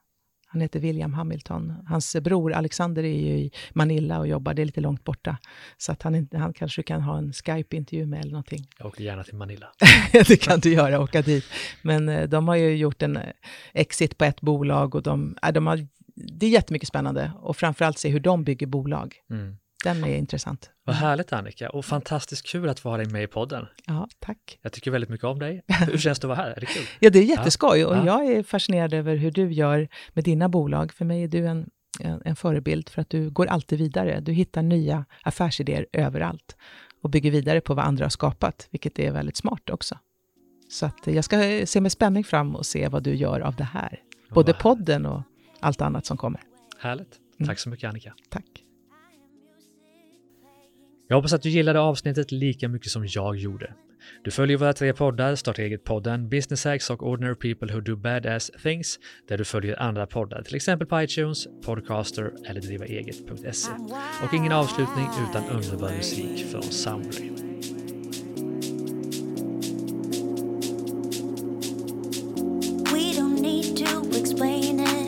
Han 0.54 0.60
heter 0.60 0.80
William 0.80 1.14
Hamilton. 1.14 1.72
Hans 1.86 2.16
bror 2.16 2.52
Alexander 2.52 3.04
är 3.04 3.20
ju 3.20 3.38
i 3.38 3.50
Manila 3.72 4.18
och 4.18 4.28
jobbar, 4.28 4.54
det 4.54 4.62
är 4.62 4.66
lite 4.66 4.80
långt 4.80 5.04
borta. 5.04 5.36
Så 5.76 5.92
att 5.92 6.02
han, 6.02 6.28
han 6.32 6.52
kanske 6.52 6.82
kan 6.82 7.02
ha 7.02 7.18
en 7.18 7.32
Skype-intervju 7.32 8.06
med 8.06 8.20
eller 8.20 8.30
någonting. 8.30 8.68
Jag 8.78 8.86
åker 8.86 9.04
gärna 9.04 9.24
till 9.24 9.36
Manila. 9.36 9.66
det 10.12 10.36
kan 10.36 10.60
du 10.60 10.72
göra, 10.72 11.00
åka 11.00 11.22
dit. 11.22 11.44
Men 11.82 12.08
eh, 12.08 12.28
de 12.28 12.48
har 12.48 12.56
ju 12.56 12.76
gjort 12.76 13.02
en 13.02 13.16
eh, 13.16 13.22
exit 13.72 14.18
på 14.18 14.24
ett 14.24 14.40
bolag 14.40 14.94
och 14.94 15.02
de, 15.02 15.36
äh, 15.42 15.52
de 15.52 15.66
har, 15.66 15.86
det 16.14 16.46
är 16.46 16.50
jättemycket 16.50 16.88
spännande 16.88 17.32
och 17.40 17.56
framförallt 17.56 17.98
se 17.98 18.08
hur 18.08 18.20
de 18.20 18.44
bygger 18.44 18.66
bolag. 18.66 19.14
Mm. 19.30 19.56
Den 19.84 20.04
är 20.04 20.16
intressant. 20.16 20.70
Vad 20.84 20.96
härligt 20.96 21.32
Annika 21.32 21.70
och 21.70 21.84
fantastiskt 21.84 22.46
kul 22.46 22.68
att 22.68 22.80
få 22.80 22.88
ha 22.88 22.96
dig 22.96 23.06
med 23.06 23.22
i 23.22 23.26
podden. 23.26 23.66
Ja, 23.86 24.08
tack. 24.18 24.58
Jag 24.62 24.72
tycker 24.72 24.90
väldigt 24.90 25.10
mycket 25.10 25.24
om 25.24 25.38
dig. 25.38 25.62
Hur 25.90 25.98
känns 25.98 26.18
det 26.18 26.26
att 26.26 26.28
vara 26.28 26.38
här? 26.38 26.50
Är 26.50 26.60
det 26.60 26.66
kul? 26.66 26.82
Ja, 27.00 27.10
det 27.10 27.18
är 27.18 27.22
jätteskoj 27.22 27.84
och 27.84 27.96
ja. 27.96 28.06
jag 28.06 28.26
är 28.26 28.42
fascinerad 28.42 28.94
över 28.94 29.16
hur 29.16 29.30
du 29.30 29.52
gör 29.52 29.88
med 30.12 30.24
dina 30.24 30.48
bolag. 30.48 30.92
För 30.92 31.04
mig 31.04 31.22
är 31.22 31.28
du 31.28 31.46
en, 31.46 31.70
en, 32.00 32.22
en 32.24 32.36
förebild 32.36 32.88
för 32.88 33.02
att 33.02 33.10
du 33.10 33.30
går 33.30 33.46
alltid 33.46 33.78
vidare. 33.78 34.20
Du 34.20 34.32
hittar 34.32 34.62
nya 34.62 35.04
affärsidéer 35.22 35.86
överallt 35.92 36.56
och 37.02 37.10
bygger 37.10 37.30
vidare 37.30 37.60
på 37.60 37.74
vad 37.74 37.84
andra 37.84 38.04
har 38.04 38.10
skapat, 38.10 38.68
vilket 38.70 38.98
är 38.98 39.12
väldigt 39.12 39.36
smart 39.36 39.70
också. 39.70 39.98
Så 40.70 40.86
att 40.86 41.06
jag 41.06 41.24
ska 41.24 41.66
se 41.66 41.80
med 41.80 41.92
spänning 41.92 42.24
fram 42.24 42.56
och 42.56 42.66
se 42.66 42.88
vad 42.88 43.02
du 43.02 43.14
gör 43.14 43.40
av 43.40 43.56
det 43.56 43.64
här. 43.64 44.00
Både 44.28 44.52
podden 44.52 45.06
och 45.06 45.22
allt 45.60 45.80
annat 45.80 46.06
som 46.06 46.16
kommer. 46.16 46.40
Härligt. 46.78 47.18
Mm. 47.38 47.48
Tack 47.48 47.58
så 47.58 47.68
mycket 47.68 47.88
Annika. 47.88 48.14
Tack. 48.28 48.63
Jag 51.08 51.16
hoppas 51.16 51.32
att 51.32 51.42
du 51.42 51.48
gillade 51.48 51.80
avsnittet 51.80 52.32
lika 52.32 52.68
mycket 52.68 52.90
som 52.90 53.06
jag 53.06 53.36
gjorde. 53.36 53.74
Du 54.24 54.30
följer 54.30 54.56
våra 54.56 54.72
tre 54.72 54.92
poddar, 54.92 55.34
Starta 55.34 55.62
eget-podden, 55.62 56.28
Business 56.28 56.64
Hacks 56.64 56.90
och 56.90 57.02
Ordinary 57.02 57.34
People 57.34 57.74
Who 57.74 57.80
Do 57.80 57.96
Badass 57.96 58.50
Things, 58.62 58.98
där 59.28 59.38
du 59.38 59.44
följer 59.44 59.82
andra 59.82 60.06
poddar, 60.06 60.42
till 60.42 60.56
exempel 60.56 60.86
på 60.86 61.02
iTunes, 61.02 61.46
Podcaster 61.64 62.32
eller 62.46 62.60
drivaeget.se. 62.60 63.70
Och 64.26 64.34
ingen 64.34 64.52
avslutning 64.52 65.06
utan 65.30 65.48
underbar 65.48 65.96
musik 65.96 66.46
från 66.50 66.62
Soundly. 66.62 67.30
We 72.92 73.12
don't 73.12 73.40
need 73.40 73.76
to 73.76 74.18
explain 74.20 74.80
it 74.80 75.03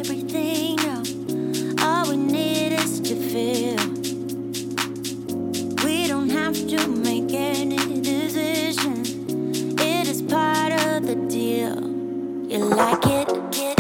you 12.57 12.65
like 12.65 13.07
it? 13.07 13.76